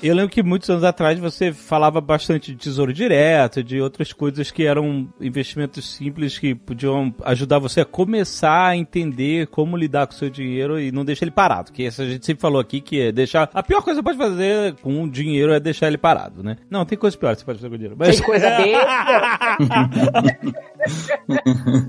Eu 0.00 0.14
lembro 0.14 0.30
que 0.30 0.42
muitos 0.44 0.70
anos 0.70 0.84
atrás 0.84 1.18
você 1.18 1.52
falava 1.52 2.00
bastante 2.00 2.52
de 2.52 2.58
tesouro 2.58 2.92
direto, 2.92 3.64
de 3.64 3.80
outras 3.80 4.12
coisas 4.12 4.50
que 4.50 4.64
eram 4.64 5.08
investimentos 5.20 5.92
simples 5.92 6.38
que 6.38 6.54
podiam 6.54 7.12
ajudar 7.24 7.58
você 7.58 7.80
a 7.80 7.84
começar 7.84 8.68
a 8.68 8.76
entender 8.76 9.48
como 9.48 9.76
lidar 9.76 10.06
com 10.06 10.12
o 10.12 10.16
seu 10.16 10.30
dinheiro 10.30 10.78
e 10.78 10.92
não 10.92 11.04
deixar 11.04 11.24
ele 11.24 11.32
parado. 11.32 11.72
Que 11.72 11.84
essa 11.86 12.02
a 12.02 12.06
gente 12.06 12.24
sempre 12.24 12.40
falou 12.40 12.60
aqui 12.60 12.80
que 12.80 13.00
é 13.00 13.12
deixar. 13.12 13.50
A 13.52 13.62
pior 13.62 13.82
coisa 13.82 14.00
que 14.00 14.08
você 14.08 14.16
pode 14.16 14.30
fazer 14.30 14.76
com 14.76 15.02
o 15.02 15.10
dinheiro 15.10 15.52
é 15.52 15.58
deixar 15.58 15.88
ele 15.88 15.98
parado, 15.98 16.44
né? 16.44 16.56
Não, 16.70 16.84
tem 16.84 16.96
coisa 16.96 17.18
pior 17.18 17.34
que 17.34 17.40
você 17.40 17.46
pode 17.46 17.58
fazer 17.58 17.68
com 17.68 17.74
o 17.74 17.78
dinheiro. 17.78 17.96
Mas... 17.98 18.16
Tem 18.16 18.24
coisa 18.24 18.50
besta. 18.50 19.56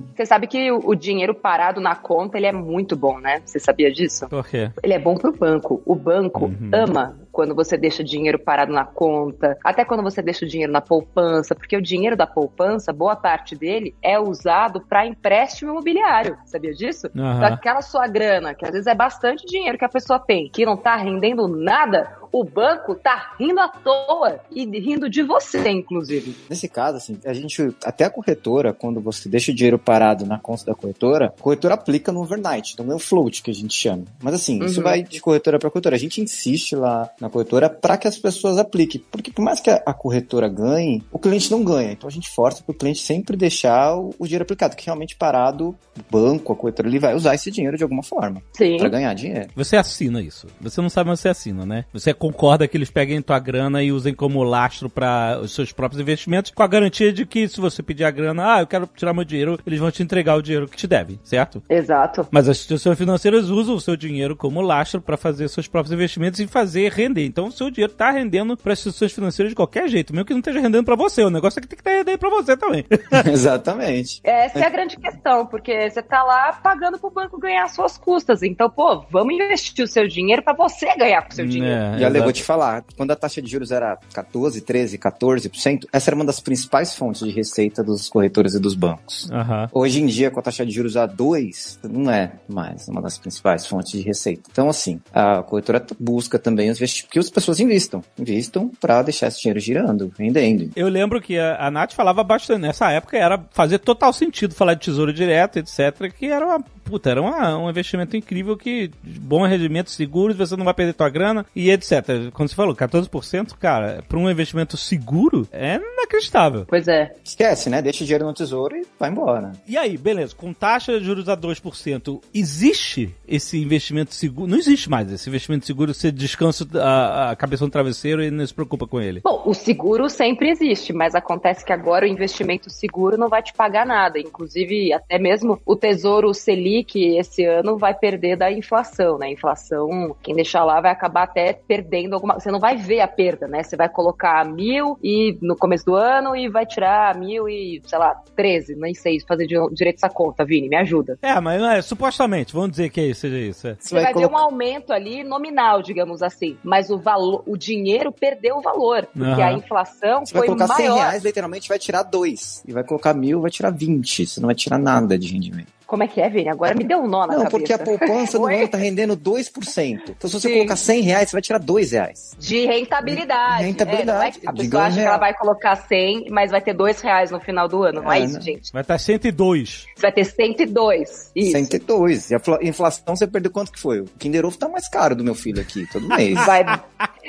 você 0.15 0.25
sabe 0.25 0.47
que 0.47 0.71
o, 0.71 0.89
o 0.89 0.95
dinheiro 0.95 1.35
parado 1.35 1.79
na 1.79 1.95
conta 1.95 2.37
ele 2.37 2.47
é 2.47 2.51
muito 2.51 2.95
bom, 2.95 3.19
né? 3.19 3.41
Você 3.45 3.59
sabia 3.59 3.91
disso? 3.91 4.27
Por 4.27 4.47
quê? 4.47 4.71
Ele 4.81 4.93
é 4.93 4.99
bom 4.99 5.15
pro 5.15 5.31
banco. 5.31 5.81
O 5.85 5.93
banco 5.95 6.45
uhum. 6.45 6.71
ama 6.73 7.15
quando 7.31 7.55
você 7.55 7.77
deixa 7.77 8.03
dinheiro 8.03 8.39
parado 8.39 8.71
na 8.71 8.85
conta, 8.85 9.57
até 9.63 9.85
quando 9.85 10.03
você 10.03 10.21
deixa 10.21 10.45
o 10.45 10.47
dinheiro 10.47 10.71
na 10.71 10.81
poupança, 10.81 11.55
porque 11.55 11.75
o 11.75 11.81
dinheiro 11.81 12.15
da 12.15 12.27
poupança, 12.27 12.91
boa 12.93 13.15
parte 13.15 13.55
dele 13.55 13.95
é 14.01 14.19
usado 14.19 14.81
para 14.81 15.05
empréstimo 15.05 15.71
imobiliário. 15.71 16.37
Sabia 16.45 16.73
disso? 16.73 17.09
Uhum. 17.15 17.39
Daquela 17.39 17.81
sua 17.81 18.07
grana, 18.07 18.53
que 18.53 18.65
às 18.65 18.71
vezes 18.71 18.87
é 18.87 18.95
bastante 18.95 19.45
dinheiro 19.45 19.77
que 19.77 19.85
a 19.85 19.89
pessoa 19.89 20.19
tem, 20.19 20.49
que 20.49 20.65
não 20.65 20.77
tá 20.77 20.95
rendendo 20.95 21.47
nada, 21.47 22.18
o 22.31 22.43
banco 22.43 22.95
tá 22.95 23.33
rindo 23.39 23.59
à 23.59 23.67
toa 23.67 24.39
e 24.51 24.65
rindo 24.79 25.09
de 25.09 25.23
você, 25.23 25.69
inclusive. 25.69 26.35
Nesse 26.49 26.67
caso, 26.67 26.97
assim, 26.97 27.19
a 27.25 27.33
gente, 27.33 27.75
até 27.83 28.05
a 28.05 28.09
corretora, 28.09 28.73
quando 28.73 28.99
você 28.99 29.29
deixa 29.29 29.51
o 29.51 29.55
dinheiro 29.55 29.79
parado 29.79 30.25
na 30.25 30.39
conta 30.39 30.65
da 30.65 30.75
corretora, 30.75 31.33
a 31.37 31.41
corretora 31.41 31.73
aplica 31.73 32.11
no 32.11 32.21
overnight, 32.21 32.73
então 32.73 32.91
é 32.91 32.95
o 32.95 32.99
float 32.99 33.41
que 33.41 33.51
a 33.51 33.53
gente 33.53 33.73
chama. 33.73 34.05
Mas 34.21 34.33
assim, 34.33 34.59
uhum. 34.59 34.65
isso 34.65 34.81
vai 34.81 35.03
de 35.03 35.19
corretora 35.19 35.59
para 35.59 35.69
corretora. 35.69 35.95
A 35.95 35.99
gente 35.99 36.21
insiste 36.21 36.75
lá 36.75 37.09
na 37.19 37.29
corretora 37.29 37.69
para 37.69 37.97
que 37.97 38.07
as 38.07 38.17
pessoas 38.17 38.57
apliquem, 38.57 39.03
porque 39.11 39.31
por 39.31 39.41
mais 39.41 39.59
que 39.59 39.69
a 39.69 39.93
corretora 39.93 40.47
ganhe, 40.47 41.03
o 41.11 41.19
cliente 41.19 41.51
não 41.51 41.63
ganha. 41.63 41.91
Então 41.91 42.07
a 42.07 42.11
gente 42.11 42.29
força 42.29 42.63
para 42.63 42.71
o 42.71 42.75
cliente 42.75 43.01
sempre 43.01 43.35
deixar 43.35 43.95
o, 43.95 44.13
o 44.17 44.25
dinheiro 44.25 44.43
aplicado, 44.43 44.75
que 44.75 44.85
realmente 44.85 45.15
parado, 45.15 45.75
o 45.97 46.11
banco, 46.11 46.53
a 46.53 46.55
corretora, 46.55 46.87
ele 46.87 46.99
vai 46.99 47.15
usar 47.15 47.35
esse 47.35 47.51
dinheiro 47.51 47.77
de 47.77 47.83
alguma 47.83 48.03
forma 48.03 48.41
para 48.77 48.89
ganhar 48.89 49.13
dinheiro. 49.13 49.49
Você 49.55 49.75
assina 49.75 50.21
isso. 50.21 50.47
Você 50.61 50.81
não 50.81 50.89
sabe, 50.89 51.09
mas 51.09 51.19
você 51.19 51.29
assina, 51.29 51.65
né? 51.65 51.85
Você 51.93 52.13
concorda 52.19 52.67
que 52.67 52.77
eles 52.77 52.91
peguem 52.91 53.21
tua 53.21 53.39
grana 53.39 53.81
e 53.81 53.91
usem 53.91 54.13
como 54.13 54.43
lastro 54.43 54.89
para 54.89 55.39
os 55.41 55.55
seus 55.55 55.71
próprios 55.71 56.01
investimentos, 56.01 56.51
com 56.51 56.61
a 56.61 56.67
garantia 56.67 57.11
de 57.11 57.25
que 57.25 57.47
se 57.47 57.59
você 57.61 57.81
pedir 57.81 58.03
a 58.03 58.11
grana, 58.11 58.55
ah, 58.55 58.59
eu 58.61 58.67
quero 58.67 58.87
tirar 58.95 59.13
meu 59.13 59.23
dinheiro, 59.23 59.57
eles 59.65 59.79
vão 59.79 59.89
te 59.89 60.03
entregar 60.03 60.35
o 60.35 60.41
dinheiro 60.41 60.67
que 60.67 60.77
te 60.77 60.85
devem, 60.85 61.19
certo? 61.23 61.63
Exato. 61.69 62.27
Mas 62.29 62.49
as 62.49 62.57
instituições 62.57 62.97
financeiras 62.97 63.49
usam 63.49 63.75
o 63.75 63.81
seu 63.81 63.95
dinheiro 63.95 64.35
como 64.35 64.61
lastro 64.61 65.01
para 65.01 65.17
fazer 65.17 65.47
seus 65.47 65.67
próprios 65.67 65.93
investimentos 65.93 66.39
e 66.39 66.47
fazer 66.47 66.91
render. 66.91 67.25
Então 67.25 67.47
o 67.47 67.51
seu 67.51 67.71
dinheiro 67.71 67.93
tá 67.93 68.11
rendendo 68.11 68.57
para 68.57 68.73
as 68.73 68.79
instituições 68.79 69.13
financeiras 69.13 69.51
de 69.51 69.55
qualquer 69.55 69.87
jeito, 69.87 70.13
mesmo 70.13 70.25
que 70.25 70.33
não 70.33 70.39
esteja 70.39 70.59
rendendo 70.59 70.83
para 70.83 70.95
você. 70.95 71.23
O 71.23 71.29
negócio 71.29 71.59
é 71.59 71.61
que 71.61 71.67
tem 71.67 71.77
que 71.77 71.81
estar 71.81 71.91
tá 71.91 71.97
rendendo 71.97 72.17
para 72.19 72.29
você 72.29 72.57
também. 72.57 72.85
Exatamente. 73.31 74.19
Essa 74.23 74.59
é 74.59 74.65
a 74.65 74.69
grande 74.69 74.97
questão, 74.97 75.45
porque 75.45 75.89
você 75.89 76.01
tá 76.01 76.23
lá 76.23 76.53
pagando 76.53 76.99
pro 76.99 77.09
banco 77.09 77.39
ganhar 77.39 77.67
suas 77.67 77.97
custas. 77.97 78.43
Então, 78.43 78.69
pô, 78.69 79.05
vamos 79.09 79.33
investir 79.33 79.85
o 79.85 79.87
seu 79.87 80.07
dinheiro 80.07 80.43
para 80.43 80.53
você 80.53 80.95
ganhar 80.95 81.21
com 81.21 81.31
o 81.31 81.35
seu 81.35 81.45
dinheiro. 81.45 81.95
É, 81.95 81.99
e 81.99 82.05
olha, 82.09 82.19
eu 82.19 82.23
vou 82.23 82.33
te 82.33 82.43
falar, 82.43 82.83
quando 82.97 83.11
a 83.11 83.15
taxa 83.15 83.41
de 83.41 83.49
juros 83.49 83.71
era 83.71 83.97
14, 84.13 84.61
13, 84.61 84.97
14%, 84.97 85.85
essa 85.91 86.09
era 86.09 86.15
uma 86.15 86.25
das 86.25 86.39
principais 86.39 86.95
fontes 86.95 87.25
de 87.25 87.31
receita 87.31 87.83
dos 87.83 88.09
corretores 88.09 88.53
e 88.53 88.59
dos 88.59 88.75
bancos. 88.75 89.29
Uhum. 89.29 89.67
Hoje 89.71 90.01
em 90.01 90.05
dia, 90.05 90.31
com 90.31 90.39
a 90.39 90.43
taxa 90.43 90.65
de 90.65 90.71
juros 90.71 90.97
a 90.97 91.05
2, 91.05 91.79
não 91.83 92.11
é 92.11 92.33
mais 92.47 92.87
uma 92.87 93.01
das 93.01 93.17
principais 93.17 93.65
fontes 93.65 93.91
de 93.91 94.01
receita. 94.01 94.49
Então, 94.51 94.69
assim, 94.69 94.99
a 95.13 95.41
corretora 95.43 95.85
busca 95.99 96.37
também 96.37 96.69
investir, 96.69 97.07
que 97.09 97.19
as 97.19 97.29
pessoas 97.29 97.59
investam. 97.59 98.03
Investam 98.17 98.71
para 98.79 99.01
deixar 99.01 99.27
esse 99.27 99.41
dinheiro 99.41 99.59
girando, 99.59 100.11
rendendo. 100.17 100.71
Eu 100.75 100.87
lembro 100.87 101.21
que 101.21 101.37
a, 101.37 101.67
a 101.67 101.71
Nath 101.71 101.93
falava 101.93 102.23
bastante, 102.23 102.61
nessa 102.61 102.91
época 102.91 103.17
era 103.17 103.43
fazer 103.51 103.79
total 103.79 104.13
sentido 104.13 104.53
falar 104.53 104.73
de 104.73 104.81
tesouro 104.81 105.13
direto, 105.13 105.59
etc., 105.59 106.11
que 106.13 106.27
era 106.27 106.45
uma 106.45 106.63
puta, 106.89 107.11
era 107.11 107.21
uma, 107.21 107.57
um 107.57 107.69
investimento 107.69 108.17
incrível 108.17 108.57
que 108.57 108.89
bom 109.03 109.45
rendimento, 109.45 109.91
seguros, 109.91 110.35
você 110.35 110.55
não 110.55 110.65
vai 110.65 110.73
perder 110.73 110.93
tua 110.93 111.09
grana 111.09 111.45
e 111.55 111.69
etc. 111.69 111.98
Quando 112.33 112.49
você 112.49 112.55
falou 112.55 112.75
14%, 112.75 113.55
cara, 113.57 114.03
para 114.07 114.17
um 114.17 114.29
investimento 114.29 114.77
seguro 114.77 115.47
é 115.51 115.75
inacreditável. 115.75 116.65
Pois 116.67 116.87
é. 116.87 117.13
Esquece, 117.23 117.69
né? 117.69 117.81
Deixa 117.81 118.03
o 118.03 118.07
dinheiro 118.07 118.25
no 118.25 118.33
tesouro 118.33 118.75
e 118.75 118.85
vai 118.99 119.09
embora. 119.09 119.51
E 119.67 119.77
aí, 119.77 119.97
beleza, 119.97 120.35
com 120.35 120.53
taxa 120.53 120.99
de 120.99 121.05
juros 121.05 121.29
a 121.29 121.37
2%, 121.37 122.21
existe 122.33 123.15
esse 123.27 123.61
investimento 123.61 124.13
seguro? 124.13 124.49
Não 124.49 124.57
existe 124.57 124.89
mais 124.89 125.11
esse 125.11 125.29
investimento 125.29 125.65
seguro, 125.65 125.93
você 125.93 126.11
descansa 126.11 126.67
a, 126.75 127.31
a 127.31 127.35
cabeça 127.35 127.65
no 127.65 127.71
travesseiro 127.71 128.23
e 128.23 128.31
não 128.31 128.45
se 128.45 128.53
preocupa 128.53 128.87
com 128.87 128.99
ele. 128.99 129.21
Bom, 129.23 129.43
o 129.45 129.53
seguro 129.53 130.09
sempre 130.09 130.49
existe, 130.49 130.93
mas 130.93 131.15
acontece 131.15 131.63
que 131.63 131.73
agora 131.73 132.05
o 132.05 132.09
investimento 132.09 132.69
seguro 132.69 133.17
não 133.17 133.29
vai 133.29 133.43
te 133.43 133.53
pagar 133.53 133.85
nada. 133.85 134.19
Inclusive, 134.19 134.93
até 134.93 135.19
mesmo 135.19 135.61
o 135.65 135.75
Tesouro 135.75 136.33
Selic 136.33 137.17
esse 137.17 137.43
ano 137.45 137.77
vai 137.77 137.93
perder 137.93 138.37
da 138.37 138.51
inflação, 138.51 139.17
né? 139.17 139.27
A 139.27 139.31
inflação, 139.31 140.15
quem 140.21 140.35
deixar 140.35 140.63
lá 140.63 140.81
vai 140.81 140.91
acabar 140.91 141.23
até 141.23 141.53
perdendo 141.53 141.88
alguma. 142.11 142.39
Você 142.39 142.51
não 142.51 142.59
vai 142.59 142.77
ver 142.77 143.01
a 143.01 143.07
perda, 143.07 143.47
né? 143.47 143.63
Você 143.63 143.75
vai 143.75 143.89
colocar 143.89 144.45
mil 144.45 144.97
e 145.03 145.37
no 145.41 145.55
começo 145.55 145.85
do 145.85 145.95
ano 145.95 146.35
e 146.35 146.49
vai 146.49 146.65
tirar 146.65 147.15
mil 147.15 147.47
e, 147.47 147.81
sei 147.85 147.97
lá, 147.97 148.15
13, 148.35 148.75
nem 148.75 148.93
sei 148.93 149.19
fazer 149.21 149.47
direito 149.47 149.97
essa 149.97 150.09
conta, 150.09 150.45
Vini, 150.45 150.69
me 150.69 150.77
ajuda. 150.77 151.17
É, 151.21 151.39
mas 151.39 151.61
é, 151.61 151.81
supostamente, 151.81 152.53
vamos 152.53 152.71
dizer 152.71 152.89
que 152.89 153.13
seja 153.13 153.37
isso. 153.37 153.67
É. 153.67 153.75
Você, 153.79 153.95
vai, 153.95 154.05
vai 154.05 154.13
colocar... 154.13 154.29
ver 154.29 154.33
um 154.33 154.37
aumento 154.37 154.93
ali 154.93 155.23
nominal, 155.23 155.81
digamos 155.81 156.21
assim, 156.21 156.57
mas 156.63 156.89
o 156.89 156.97
valor, 156.97 157.43
o 157.45 157.57
dinheiro 157.57 158.11
perdeu 158.11 158.57
o 158.57 158.61
valor, 158.61 159.07
porque 159.07 159.29
uhum. 159.29 159.43
a 159.43 159.53
inflação 159.53 160.25
Você 160.25 160.31
foi 160.31 160.47
vai 160.47 160.55
colocar 160.55 160.67
maior. 160.67 160.93
100 160.93 160.97
reais, 160.97 161.23
literalmente 161.23 161.69
vai 161.69 161.79
tirar 161.79 162.03
dois, 162.03 162.63
e 162.67 162.71
vai 162.71 162.83
colocar 162.83 163.13
mil, 163.13 163.41
vai 163.41 163.51
tirar 163.51 163.71
20, 163.71 164.27
você 164.27 164.39
não 164.39 164.47
vai 164.47 164.55
tirar 164.55 164.77
nada 164.77 165.17
de 165.17 165.27
rendimento. 165.27 165.78
Como 165.89 166.03
é 166.03 166.07
que 166.07 166.21
é, 166.21 166.29
Vini? 166.29 166.47
Agora 166.47 166.75
me 166.75 166.83
deu 166.83 166.99
um 166.99 167.07
nó 167.07 167.25
na 167.25 167.33
não, 167.33 167.43
cabeça. 167.43 167.43
Não, 167.43 167.49
porque 167.49 167.73
a 167.73 167.79
poupança 167.79 168.37
no 168.39 168.45
ano 168.45 168.67
tá 168.67 168.77
rendendo 168.77 169.17
2%. 169.17 170.01
Então, 170.09 170.29
se 170.29 170.39
você 170.39 170.47
Sim. 170.47 170.53
colocar 170.57 170.75
100 170.75 171.01
reais, 171.01 171.29
você 171.29 171.35
vai 171.35 171.41
tirar 171.41 171.57
2 171.57 171.91
reais. 171.93 172.35
De 172.37 172.67
rentabilidade. 172.67 173.63
Rentabilidade. 173.63 174.39
É, 174.43 174.45
é, 174.45 174.49
a 174.49 174.53
pessoa 174.53 174.83
acha 174.83 174.95
real. 174.97 175.03
que 175.03 175.09
ela 175.09 175.17
vai 175.17 175.33
colocar 175.33 175.75
100, 175.75 176.27
mas 176.29 176.51
vai 176.51 176.61
ter 176.61 176.75
2 176.75 177.01
reais 177.01 177.31
no 177.31 177.39
final 177.39 177.67
do 177.67 177.81
ano. 177.81 178.03
Não 178.03 178.13
é, 178.13 178.19
é 178.19 178.23
isso, 178.23 178.35
não. 178.35 178.41
gente? 178.41 178.71
Vai 178.71 178.83
estar 178.83 178.99
102. 178.99 179.87
Vai 179.97 180.11
ter 180.11 180.25
102. 180.25 181.31
Isso. 181.35 181.51
102. 181.53 182.29
E 182.29 182.35
a 182.35 182.39
inflação, 182.61 183.15
você 183.15 183.25
perdeu 183.25 183.51
quanto 183.51 183.71
que 183.71 183.79
foi? 183.79 184.01
O 184.01 184.05
Kinder 184.19 184.45
Ovo 184.45 184.59
tá 184.59 184.69
mais 184.69 184.87
caro 184.87 185.15
do 185.15 185.23
meu 185.23 185.33
filho 185.33 185.59
aqui, 185.59 185.87
todo 185.91 186.07
mês. 186.07 186.35
Vai... 186.45 186.63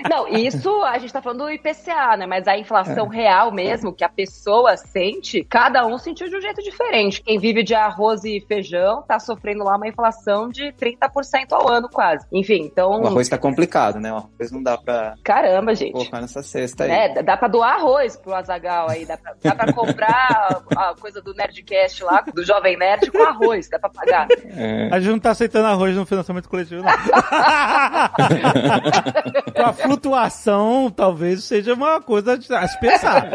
Não, 0.07 0.29
isso 0.29 0.83
a 0.83 0.99
gente 0.99 1.12
tá 1.12 1.23
falando 1.23 1.45
do 1.45 1.50
IPCA, 1.50 2.19
né? 2.19 2.26
Mas 2.26 2.47
a 2.47 2.59
inflação 2.59 3.11
é. 3.11 3.17
real 3.17 3.50
mesmo, 3.50 3.90
que 3.90 4.05
a 4.05 4.09
pessoa 4.09 4.76
sente, 4.76 5.45
cada 5.45 5.87
um 5.87 5.97
sentiu 5.97 6.29
de 6.29 6.37
um 6.37 6.40
jeito 6.43 6.62
diferente. 6.62 7.23
Quem 7.23 7.38
vive 7.38 7.62
de 7.62 7.75
arroz 7.75 8.23
e 8.25 8.38
feijão 8.50 9.04
tá 9.07 9.21
sofrendo 9.21 9.62
lá 9.62 9.76
uma 9.76 9.87
inflação 9.87 10.49
de 10.49 10.73
30% 10.73 11.52
ao 11.52 11.69
ano 11.69 11.88
quase. 11.88 12.26
Enfim, 12.33 12.62
então... 12.62 13.00
O 13.00 13.07
arroz 13.07 13.28
tá 13.28 13.38
complicado, 13.38 14.00
né? 14.00 14.12
O 14.12 14.16
arroz 14.16 14.50
não 14.50 14.61
dá 14.61 14.76
pra... 14.76 15.14
Caramba, 15.23 15.73
gente. 15.73 15.92
Colocar 15.92 16.21
nessa 16.21 16.42
cesta 16.42 16.83
aí. 16.83 16.90
É, 16.90 17.23
dá 17.23 17.37
pra 17.37 17.47
doar 17.47 17.76
arroz 17.76 18.16
pro 18.16 18.35
Azagal 18.35 18.90
aí. 18.90 19.07
Dá 19.07 19.16
pra, 19.16 19.37
dá 19.40 19.54
pra 19.54 19.73
comprar 19.73 20.64
a, 20.76 20.90
a, 20.90 20.97
coisa 20.97 21.23
do 21.23 21.33
Nerdcast 21.33 22.02
lá, 22.02 22.25
do 22.35 22.45
Jovem 22.45 22.76
Nerd 22.76 23.09
com 23.12 23.23
arroz. 23.23 23.69
Dá 23.69 23.78
pra 23.78 23.88
pagar. 23.88 24.26
É. 24.47 24.88
A 24.90 24.99
gente 24.99 25.12
não 25.12 25.21
tá 25.21 25.30
aceitando 25.30 25.69
arroz 25.69 25.95
no 25.95 26.04
financiamento 26.04 26.49
coletivo, 26.49 26.83
não. 26.83 26.90
com 29.54 29.62
a 29.62 29.73
flutuação, 29.73 30.90
talvez 30.90 31.45
seja 31.45 31.75
uma 31.75 32.00
coisa 32.00 32.35
a 32.35 32.66
se 32.66 32.80
pensar. 32.80 33.28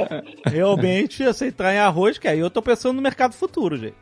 Realmente 0.45 1.23
aceitar 1.23 1.73
em 1.73 1.79
arroz, 1.79 2.17
que 2.17 2.27
aí 2.27 2.39
eu 2.39 2.49
tô 2.49 2.61
pensando 2.61 2.97
no 2.97 3.01
mercado 3.01 3.33
futuro, 3.33 3.77
gente. 3.77 3.95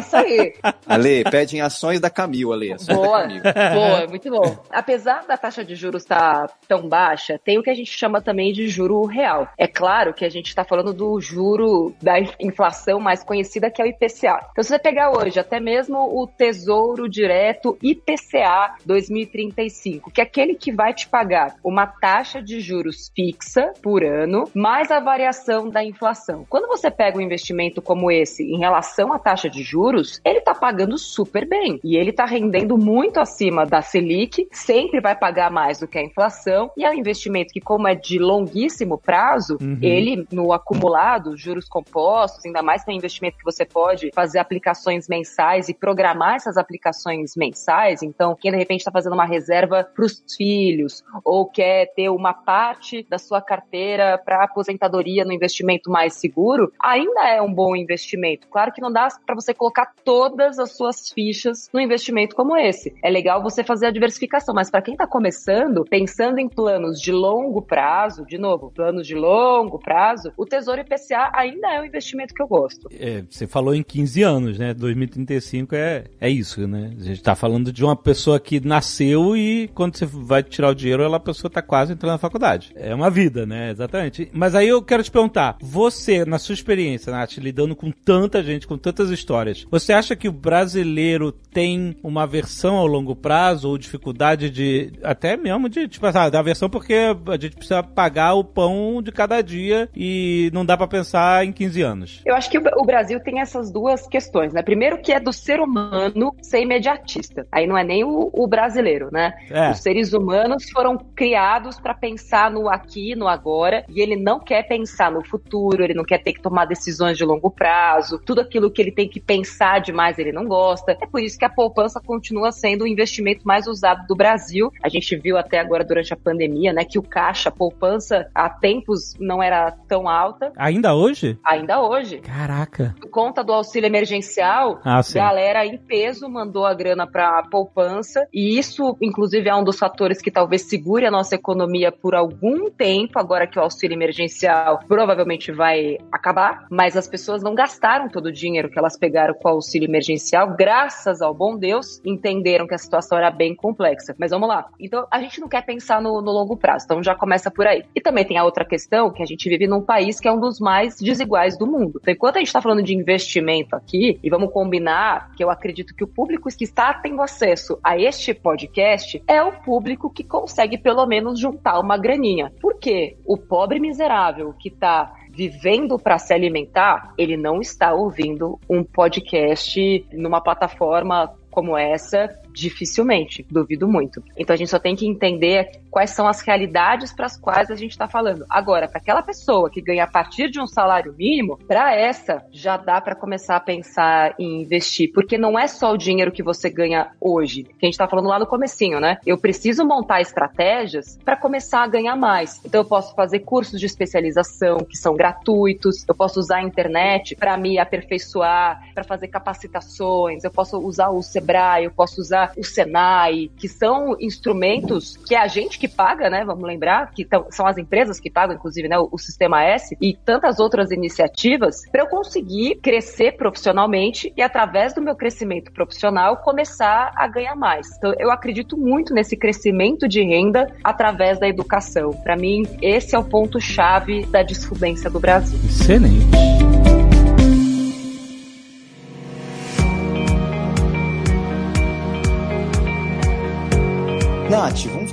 Isso 0.00 0.16
aí. 0.16 0.41
Ale, 0.86 1.24
pede 1.24 1.56
em 1.56 1.60
ações 1.60 2.00
da 2.00 2.10
Camil, 2.10 2.52
Ale. 2.52 2.74
Boa, 2.86 3.26
boa, 3.74 4.06
muito 4.08 4.30
bom. 4.30 4.56
Apesar 4.70 5.24
da 5.26 5.36
taxa 5.36 5.64
de 5.64 5.74
juros 5.74 6.02
estar 6.02 6.46
tá 6.46 6.54
tão 6.68 6.88
baixa, 6.88 7.40
tem 7.44 7.58
o 7.58 7.62
que 7.62 7.70
a 7.70 7.74
gente 7.74 7.90
chama 7.90 8.20
também 8.20 8.52
de 8.52 8.68
juro 8.68 9.04
real. 9.04 9.48
É 9.58 9.66
claro 9.66 10.14
que 10.14 10.24
a 10.24 10.28
gente 10.28 10.48
está 10.48 10.64
falando 10.64 10.92
do 10.92 11.20
juro 11.20 11.94
da 12.02 12.18
inflação 12.40 12.98
mais 12.98 13.22
conhecida, 13.22 13.70
que 13.70 13.80
é 13.80 13.84
o 13.84 13.88
IPCA. 13.88 14.48
Então, 14.50 14.62
se 14.62 14.70
você 14.70 14.78
pegar 14.78 15.10
hoje 15.10 15.38
até 15.38 15.60
mesmo 15.60 15.98
o 15.98 16.26
Tesouro 16.26 17.08
Direto 17.08 17.76
IPCA 17.82 18.74
2035, 18.84 20.10
que 20.10 20.20
é 20.20 20.24
aquele 20.24 20.54
que 20.54 20.72
vai 20.72 20.92
te 20.92 21.08
pagar 21.08 21.56
uma 21.62 21.86
taxa 21.86 22.42
de 22.42 22.60
juros 22.60 23.10
fixa 23.14 23.72
por 23.82 24.04
ano, 24.04 24.44
mais 24.54 24.90
a 24.90 25.00
variação 25.00 25.68
da 25.68 25.84
inflação. 25.84 26.46
Quando 26.48 26.68
você 26.68 26.90
pega 26.90 27.18
um 27.18 27.20
investimento 27.20 27.80
como 27.82 28.10
esse 28.10 28.42
em 28.42 28.58
relação 28.58 29.12
à 29.12 29.18
taxa 29.18 29.48
de 29.48 29.62
juros, 29.62 30.20
ele 30.32 30.38
está 30.38 30.54
pagando 30.54 30.96
super 30.98 31.46
bem 31.46 31.78
e 31.84 31.96
ele 31.96 32.10
está 32.10 32.24
rendendo 32.24 32.78
muito 32.78 33.20
acima 33.20 33.66
da 33.66 33.82
Selic, 33.82 34.48
sempre 34.50 35.00
vai 35.00 35.14
pagar 35.14 35.50
mais 35.50 35.78
do 35.78 35.86
que 35.86 35.98
a 35.98 36.02
inflação 36.02 36.70
e 36.76 36.84
é 36.84 36.90
um 36.90 36.94
investimento 36.94 37.52
que, 37.52 37.60
como 37.60 37.86
é 37.86 37.94
de 37.94 38.18
longuíssimo 38.18 38.98
prazo, 38.98 39.58
uhum. 39.60 39.78
ele 39.82 40.26
no 40.32 40.52
acumulado, 40.52 41.36
juros 41.36 41.68
compostos, 41.68 42.44
ainda 42.44 42.62
mais 42.62 42.82
que 42.82 42.90
é 42.90 42.94
um 42.94 42.96
investimento 42.96 43.36
que 43.36 43.44
você 43.44 43.64
pode 43.64 44.10
fazer 44.14 44.38
aplicações 44.38 45.08
mensais 45.08 45.68
e 45.68 45.74
programar 45.74 46.36
essas 46.36 46.56
aplicações 46.56 47.36
mensais. 47.36 48.02
Então, 48.02 48.34
quem 48.34 48.50
de 48.50 48.56
repente 48.56 48.80
está 48.80 48.90
fazendo 48.90 49.12
uma 49.12 49.26
reserva 49.26 49.84
para 49.84 50.04
os 50.04 50.24
filhos 50.36 51.04
ou 51.24 51.46
quer 51.46 51.92
ter 51.94 52.08
uma 52.08 52.32
parte 52.32 53.06
da 53.08 53.18
sua 53.18 53.42
carteira 53.42 54.18
para 54.18 54.44
aposentadoria 54.44 55.24
no 55.24 55.32
investimento 55.32 55.90
mais 55.90 56.14
seguro, 56.14 56.72
ainda 56.80 57.28
é 57.28 57.42
um 57.42 57.52
bom 57.52 57.76
investimento. 57.76 58.48
Claro 58.48 58.72
que 58.72 58.80
não 58.80 58.90
dá 58.90 59.08
para 59.26 59.34
você 59.34 59.52
colocar 59.52 59.92
todas 60.22 60.56
as 60.60 60.76
suas 60.76 61.10
fichas 61.10 61.68
no 61.72 61.80
investimento 61.80 62.36
como 62.36 62.56
esse. 62.56 62.94
É 63.02 63.10
legal 63.10 63.42
você 63.42 63.64
fazer 63.64 63.86
a 63.86 63.90
diversificação, 63.90 64.54
mas 64.54 64.70
para 64.70 64.80
quem 64.80 64.94
está 64.94 65.04
começando, 65.04 65.84
pensando 65.84 66.38
em 66.38 66.48
planos 66.48 67.00
de 67.00 67.10
longo 67.10 67.60
prazo, 67.60 68.24
de 68.24 68.38
novo, 68.38 68.70
planos 68.70 69.04
de 69.04 69.16
longo 69.16 69.80
prazo, 69.80 70.32
o 70.36 70.46
Tesouro 70.46 70.80
IPCA 70.80 71.32
ainda 71.34 71.72
é 71.72 71.80
um 71.80 71.84
investimento 71.84 72.32
que 72.32 72.40
eu 72.40 72.46
gosto. 72.46 72.88
É, 72.92 73.24
você 73.28 73.48
falou 73.48 73.74
em 73.74 73.82
15 73.82 74.22
anos, 74.22 74.58
né? 74.58 74.72
2035 74.72 75.74
é, 75.74 76.04
é 76.20 76.30
isso, 76.30 76.68
né? 76.68 76.92
A 76.96 77.02
gente 77.02 77.18
está 77.18 77.34
falando 77.34 77.72
de 77.72 77.84
uma 77.84 77.96
pessoa 77.96 78.38
que 78.38 78.64
nasceu 78.64 79.36
e 79.36 79.68
quando 79.74 79.96
você 79.96 80.06
vai 80.06 80.44
tirar 80.44 80.68
o 80.68 80.74
dinheiro, 80.74 81.02
ela 81.02 81.16
a 81.16 81.20
pessoa 81.20 81.50
tá 81.50 81.60
quase 81.60 81.94
entrando 81.94 82.12
na 82.12 82.18
faculdade. 82.18 82.72
É 82.76 82.94
uma 82.94 83.10
vida, 83.10 83.44
né? 83.44 83.70
Exatamente. 83.70 84.30
Mas 84.32 84.54
aí 84.54 84.68
eu 84.68 84.80
quero 84.82 85.02
te 85.02 85.10
perguntar, 85.10 85.56
você, 85.60 86.24
na 86.24 86.38
sua 86.38 86.54
experiência, 86.54 87.10
Nath, 87.10 87.38
lidando 87.38 87.74
com 87.74 87.90
tanta 87.90 88.40
gente, 88.40 88.68
com 88.68 88.78
tantas 88.78 89.10
histórias, 89.10 89.66
você 89.68 89.92
acha 89.92 90.11
que 90.16 90.28
o 90.28 90.32
brasileiro 90.32 91.32
tem 91.32 91.96
uma 92.02 92.22
aversão 92.22 92.76
ao 92.76 92.86
longo 92.86 93.14
prazo 93.14 93.68
ou 93.68 93.78
dificuldade 93.78 94.50
de, 94.50 94.92
até 95.02 95.36
mesmo 95.36 95.68
de, 95.68 95.86
tipo, 95.86 96.06
ah, 96.06 96.30
da 96.30 96.38
aversão 96.38 96.68
porque 96.68 96.94
a 96.94 97.36
gente 97.36 97.56
precisa 97.56 97.82
pagar 97.82 98.34
o 98.34 98.44
pão 98.44 99.02
de 99.02 99.12
cada 99.12 99.42
dia 99.42 99.88
e 99.94 100.50
não 100.52 100.64
dá 100.64 100.76
para 100.76 100.86
pensar 100.86 101.44
em 101.44 101.52
15 101.52 101.82
anos? 101.82 102.22
Eu 102.24 102.34
acho 102.34 102.50
que 102.50 102.58
o 102.58 102.84
Brasil 102.84 103.20
tem 103.20 103.40
essas 103.40 103.70
duas 103.70 104.06
questões, 104.06 104.52
né? 104.52 104.62
Primeiro 104.62 105.00
que 105.00 105.12
é 105.12 105.20
do 105.20 105.32
ser 105.32 105.60
humano 105.60 106.34
ser 106.40 106.60
imediatista. 106.60 107.46
Aí 107.52 107.66
não 107.66 107.76
é 107.76 107.84
nem 107.84 108.04
o, 108.04 108.30
o 108.32 108.46
brasileiro, 108.46 109.08
né? 109.12 109.32
É. 109.50 109.70
Os 109.70 109.80
seres 109.80 110.12
humanos 110.12 110.70
foram 110.70 110.96
criados 111.14 111.78
para 111.78 111.94
pensar 111.94 112.50
no 112.50 112.68
aqui, 112.68 113.14
no 113.14 113.28
agora, 113.28 113.84
e 113.88 114.00
ele 114.00 114.16
não 114.16 114.40
quer 114.40 114.62
pensar 114.62 115.10
no 115.10 115.24
futuro, 115.24 115.82
ele 115.82 115.94
não 115.94 116.04
quer 116.04 116.18
ter 116.18 116.32
que 116.32 116.42
tomar 116.42 116.64
decisões 116.64 117.16
de 117.16 117.24
longo 117.24 117.50
prazo, 117.50 118.20
tudo 118.24 118.40
aquilo 118.40 118.70
que 118.70 118.80
ele 118.80 118.92
tem 118.92 119.08
que 119.08 119.20
pensar 119.20 119.80
demais 119.80 120.01
ele 120.18 120.32
não 120.32 120.46
gosta. 120.46 120.92
É 121.00 121.06
por 121.06 121.20
isso 121.20 121.38
que 121.38 121.44
a 121.44 121.50
poupança 121.50 122.00
continua 122.00 122.52
sendo 122.52 122.82
o 122.82 122.86
investimento 122.86 123.46
mais 123.46 123.66
usado 123.66 124.06
do 124.06 124.16
Brasil. 124.16 124.70
A 124.82 124.88
gente 124.88 125.16
viu 125.16 125.36
até 125.36 125.58
agora 125.58 125.84
durante 125.84 126.12
a 126.12 126.16
pandemia, 126.16 126.72
né, 126.72 126.84
que 126.84 126.98
o 126.98 127.02
caixa, 127.02 127.48
a 127.48 127.52
poupança, 127.52 128.28
há 128.34 128.48
tempos 128.48 129.14
não 129.18 129.42
era 129.42 129.72
tão 129.88 130.08
alta. 130.08 130.52
Ainda 130.56 130.94
hoje? 130.94 131.38
Ainda 131.44 131.80
hoje. 131.80 132.18
Caraca. 132.18 132.94
Por 133.00 133.10
conta 133.10 133.42
do 133.42 133.52
auxílio 133.52 133.86
emergencial, 133.86 134.80
ah, 134.84 135.00
galera 135.14 135.66
em 135.66 135.78
peso 135.78 136.28
mandou 136.28 136.64
a 136.66 136.74
grana 136.74 137.06
para 137.06 137.42
poupança 137.50 138.26
e 138.32 138.58
isso, 138.58 138.96
inclusive, 139.00 139.48
é 139.48 139.54
um 139.54 139.64
dos 139.64 139.78
fatores 139.78 140.20
que 140.20 140.30
talvez 140.30 140.62
segure 140.62 141.06
a 141.06 141.10
nossa 141.10 141.34
economia 141.34 141.92
por 141.92 142.14
algum 142.14 142.70
tempo, 142.70 143.18
agora 143.18 143.46
que 143.46 143.58
o 143.58 143.62
auxílio 143.62 143.94
emergencial 143.94 144.80
provavelmente 144.86 145.52
vai 145.52 145.98
acabar, 146.10 146.66
mas 146.70 146.96
as 146.96 147.08
pessoas 147.08 147.42
não 147.42 147.54
gastaram 147.54 148.08
todo 148.08 148.26
o 148.26 148.32
dinheiro 148.32 148.70
que 148.70 148.78
elas 148.78 148.98
pegaram 148.98 149.34
com 149.34 149.48
o 149.48 149.52
auxílio 149.52 149.81
emergencial, 149.84 150.54
graças 150.56 151.22
ao 151.22 151.34
bom 151.34 151.56
Deus, 151.56 152.00
entenderam 152.04 152.66
que 152.66 152.74
a 152.74 152.78
situação 152.78 153.18
era 153.18 153.30
bem 153.30 153.54
complexa. 153.54 154.14
Mas 154.18 154.30
vamos 154.30 154.48
lá. 154.48 154.66
Então, 154.78 155.06
a 155.10 155.20
gente 155.20 155.40
não 155.40 155.48
quer 155.48 155.64
pensar 155.64 156.00
no, 156.00 156.20
no 156.20 156.32
longo 156.32 156.56
prazo, 156.56 156.84
então 156.84 157.02
já 157.02 157.14
começa 157.14 157.50
por 157.50 157.66
aí. 157.66 157.84
E 157.94 158.00
também 158.00 158.24
tem 158.24 158.38
a 158.38 158.44
outra 158.44 158.64
questão 158.64 159.10
que 159.10 159.22
a 159.22 159.26
gente 159.26 159.48
vive 159.48 159.66
num 159.66 159.82
país 159.82 160.20
que 160.20 160.28
é 160.28 160.32
um 160.32 160.40
dos 160.40 160.60
mais 160.60 160.98
desiguais 160.98 161.56
do 161.56 161.66
mundo. 161.66 161.98
Então, 162.00 162.14
enquanto 162.14 162.36
a 162.36 162.38
gente 162.38 162.48
está 162.48 162.60
falando 162.60 162.82
de 162.82 162.94
investimento 162.94 163.74
aqui, 163.76 164.18
e 164.22 164.30
vamos 164.30 164.52
combinar 164.52 165.32
que 165.36 165.42
eu 165.42 165.50
acredito 165.50 165.94
que 165.94 166.04
o 166.04 166.08
público 166.08 166.48
que 166.56 166.64
está 166.64 166.92
tendo 166.94 167.22
acesso 167.22 167.78
a 167.82 167.98
este 167.98 168.34
podcast 168.34 169.22
é 169.26 169.42
o 169.42 169.52
público 169.52 170.10
que 170.10 170.24
consegue 170.24 170.76
pelo 170.78 171.06
menos 171.06 171.38
juntar 171.38 171.80
uma 171.80 171.96
graninha. 171.96 172.52
Porque 172.60 173.16
o 173.24 173.36
pobre 173.36 173.80
miserável 173.80 174.54
que 174.58 174.68
está 174.68 175.12
vivendo 175.34 175.98
para 175.98 176.18
se 176.18 176.34
alimentar, 176.34 177.14
ele 177.16 177.36
não 177.36 177.60
está 177.60 177.92
ouvindo 177.92 178.60
um 178.68 178.84
podcast 178.84 180.06
numa 180.12 180.40
plataforma 180.40 181.34
como 181.50 181.76
essa 181.76 182.28
Dificilmente, 182.52 183.46
duvido 183.50 183.88
muito. 183.88 184.22
Então 184.36 184.52
a 184.52 184.56
gente 184.56 184.68
só 184.68 184.78
tem 184.78 184.94
que 184.94 185.06
entender 185.06 185.80
quais 185.92 186.10
são 186.10 186.26
as 186.26 186.40
realidades 186.40 187.12
para 187.12 187.26
as 187.26 187.36
quais 187.36 187.70
a 187.70 187.76
gente 187.76 187.90
está 187.90 188.08
falando. 188.08 188.46
Agora, 188.48 188.88
para 188.88 188.98
aquela 188.98 189.22
pessoa 189.22 189.68
que 189.68 189.82
ganha 189.82 190.04
a 190.04 190.06
partir 190.10 190.50
de 190.50 190.58
um 190.58 190.66
salário 190.66 191.14
mínimo, 191.16 191.58
para 191.68 191.94
essa 191.94 192.42
já 192.50 192.78
dá 192.78 192.98
para 192.98 193.14
começar 193.14 193.56
a 193.56 193.60
pensar 193.60 194.34
em 194.38 194.62
investir, 194.62 195.12
porque 195.12 195.36
não 195.36 195.58
é 195.58 195.66
só 195.66 195.92
o 195.92 195.98
dinheiro 195.98 196.32
que 196.32 196.42
você 196.42 196.70
ganha 196.70 197.10
hoje, 197.20 197.64
que 197.64 197.84
a 197.84 197.86
gente 197.86 197.94
está 197.94 198.08
falando 198.08 198.28
lá 198.28 198.38
no 198.38 198.46
comecinho, 198.46 198.98
né? 198.98 199.18
Eu 199.26 199.36
preciso 199.36 199.84
montar 199.84 200.22
estratégias 200.22 201.18
para 201.22 201.36
começar 201.36 201.82
a 201.82 201.86
ganhar 201.86 202.16
mais. 202.16 202.58
Então 202.64 202.80
eu 202.80 202.86
posso 202.86 203.14
fazer 203.14 203.40
cursos 203.40 203.78
de 203.78 203.84
especialização 203.84 204.78
que 204.78 204.96
são 204.96 205.14
gratuitos, 205.14 206.06
eu 206.08 206.14
posso 206.14 206.40
usar 206.40 206.56
a 206.58 206.62
internet 206.62 207.36
para 207.36 207.54
me 207.58 207.78
aperfeiçoar, 207.78 208.80
para 208.94 209.04
fazer 209.04 209.28
capacitações, 209.28 210.42
eu 210.42 210.50
posso 210.50 210.78
usar 210.78 211.10
o 211.10 211.20
Sebrae, 211.20 211.84
eu 211.84 211.90
posso 211.90 212.18
usar 212.18 212.52
o 212.56 212.64
Senai, 212.64 213.50
que 213.58 213.68
são 213.68 214.16
instrumentos 214.18 215.18
que 215.18 215.34
a 215.34 215.46
gente 215.46 215.81
que 215.82 215.88
paga, 215.88 216.30
né? 216.30 216.44
Vamos 216.44 216.62
lembrar, 216.62 217.10
que 217.12 217.24
tão, 217.24 217.46
são 217.50 217.66
as 217.66 217.76
empresas 217.76 218.20
que 218.20 218.30
pagam, 218.30 218.54
inclusive, 218.54 218.86
né, 218.86 218.96
o, 218.96 219.08
o 219.10 219.18
Sistema 219.18 219.64
S 219.64 219.96
e 220.00 220.14
tantas 220.14 220.60
outras 220.60 220.92
iniciativas, 220.92 221.82
para 221.90 222.02
eu 222.02 222.06
conseguir 222.06 222.76
crescer 222.76 223.32
profissionalmente 223.32 224.32
e, 224.36 224.42
através 224.42 224.94
do 224.94 225.02
meu 225.02 225.16
crescimento 225.16 225.72
profissional, 225.72 226.36
começar 226.36 227.12
a 227.16 227.26
ganhar 227.26 227.56
mais. 227.56 227.96
Então, 227.98 228.14
eu 228.16 228.30
acredito 228.30 228.76
muito 228.76 229.12
nesse 229.12 229.36
crescimento 229.36 230.06
de 230.06 230.22
renda 230.22 230.68
através 230.84 231.40
da 231.40 231.48
educação. 231.48 232.12
Para 232.12 232.36
mim, 232.36 232.62
esse 232.80 233.16
é 233.16 233.18
o 233.18 233.24
ponto-chave 233.24 234.24
da 234.26 234.44
disfluência 234.44 235.10
do 235.10 235.18
Brasil. 235.18 235.58
Excelente. 235.64 236.81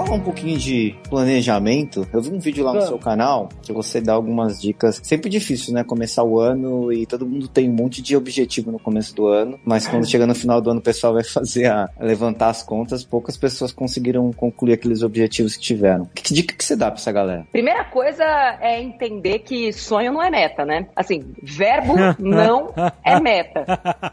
Falar 0.10 0.22
um 0.22 0.24
pouquinho 0.24 0.58
de 0.58 0.96
planejamento. 1.08 2.08
Eu 2.12 2.22
vi 2.22 2.32
um 2.32 2.40
vídeo 2.40 2.66
lá 2.66 2.74
no 2.74 2.82
seu 2.82 2.98
canal 2.98 3.48
que 3.62 3.72
você 3.72 4.02
dá 4.02 4.14
algumas 4.14 4.60
dicas. 4.60 5.00
Sempre 5.04 5.30
difícil, 5.30 5.74
né? 5.74 5.84
Começar 5.84 6.24
o 6.24 6.40
ano 6.40 6.92
e 6.92 7.06
todo 7.06 7.28
mundo 7.28 7.48
tem 7.48 7.70
um 7.70 7.74
monte 7.74 8.02
de 8.02 8.18
objetivo 8.18 8.72
no 8.72 8.80
começo 8.80 9.16
do 9.16 9.28
ano, 9.28 9.60
mas 9.64 9.88
quando 9.88 10.06
chega 10.10 10.26
no 10.26 10.34
final 10.34 10.60
do 10.60 10.72
ano 10.72 10.80
o 10.80 10.84
pessoal 10.84 11.14
vai 11.14 11.24
fazer 11.24 11.68
a 11.68 11.88
levantar 12.00 12.50
as 12.50 12.64
contas, 12.64 13.04
poucas 13.04 13.38
pessoas 13.38 13.72
conseguiram 13.72 14.32
concluir 14.34 14.74
aqueles 14.74 15.04
objetivos 15.04 15.56
que 15.56 15.62
tiveram. 15.62 16.10
Que 16.16 16.34
dica 16.34 16.56
que 16.56 16.66
você 16.66 16.76
dá 16.76 16.88
pra 16.88 17.00
essa 17.00 17.12
galera? 17.12 17.46
Primeira 17.52 17.86
coisa 17.86 18.24
é 18.62 18.82
entender 18.82 19.40
que 19.40 19.72
sonho 19.72 20.12
não 20.12 20.24
é 20.24 20.32
meta, 20.32 20.66
né? 20.66 20.88
Assim, 20.96 21.34
verbo 21.44 21.94
não 22.18 22.74
é 23.06 23.20
meta. 23.20 23.64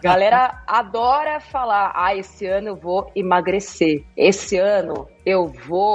Galera 0.03 0.63
adora 0.67 1.41
falar: 1.41 1.93
"Ah, 1.95 2.15
esse 2.15 2.45
ano 2.45 2.69
eu 2.69 2.77
vou 2.77 3.11
emagrecer. 3.15 4.05
Esse 4.15 4.59
ano 4.59 5.09
eu 5.25 5.53
vou 5.67 5.86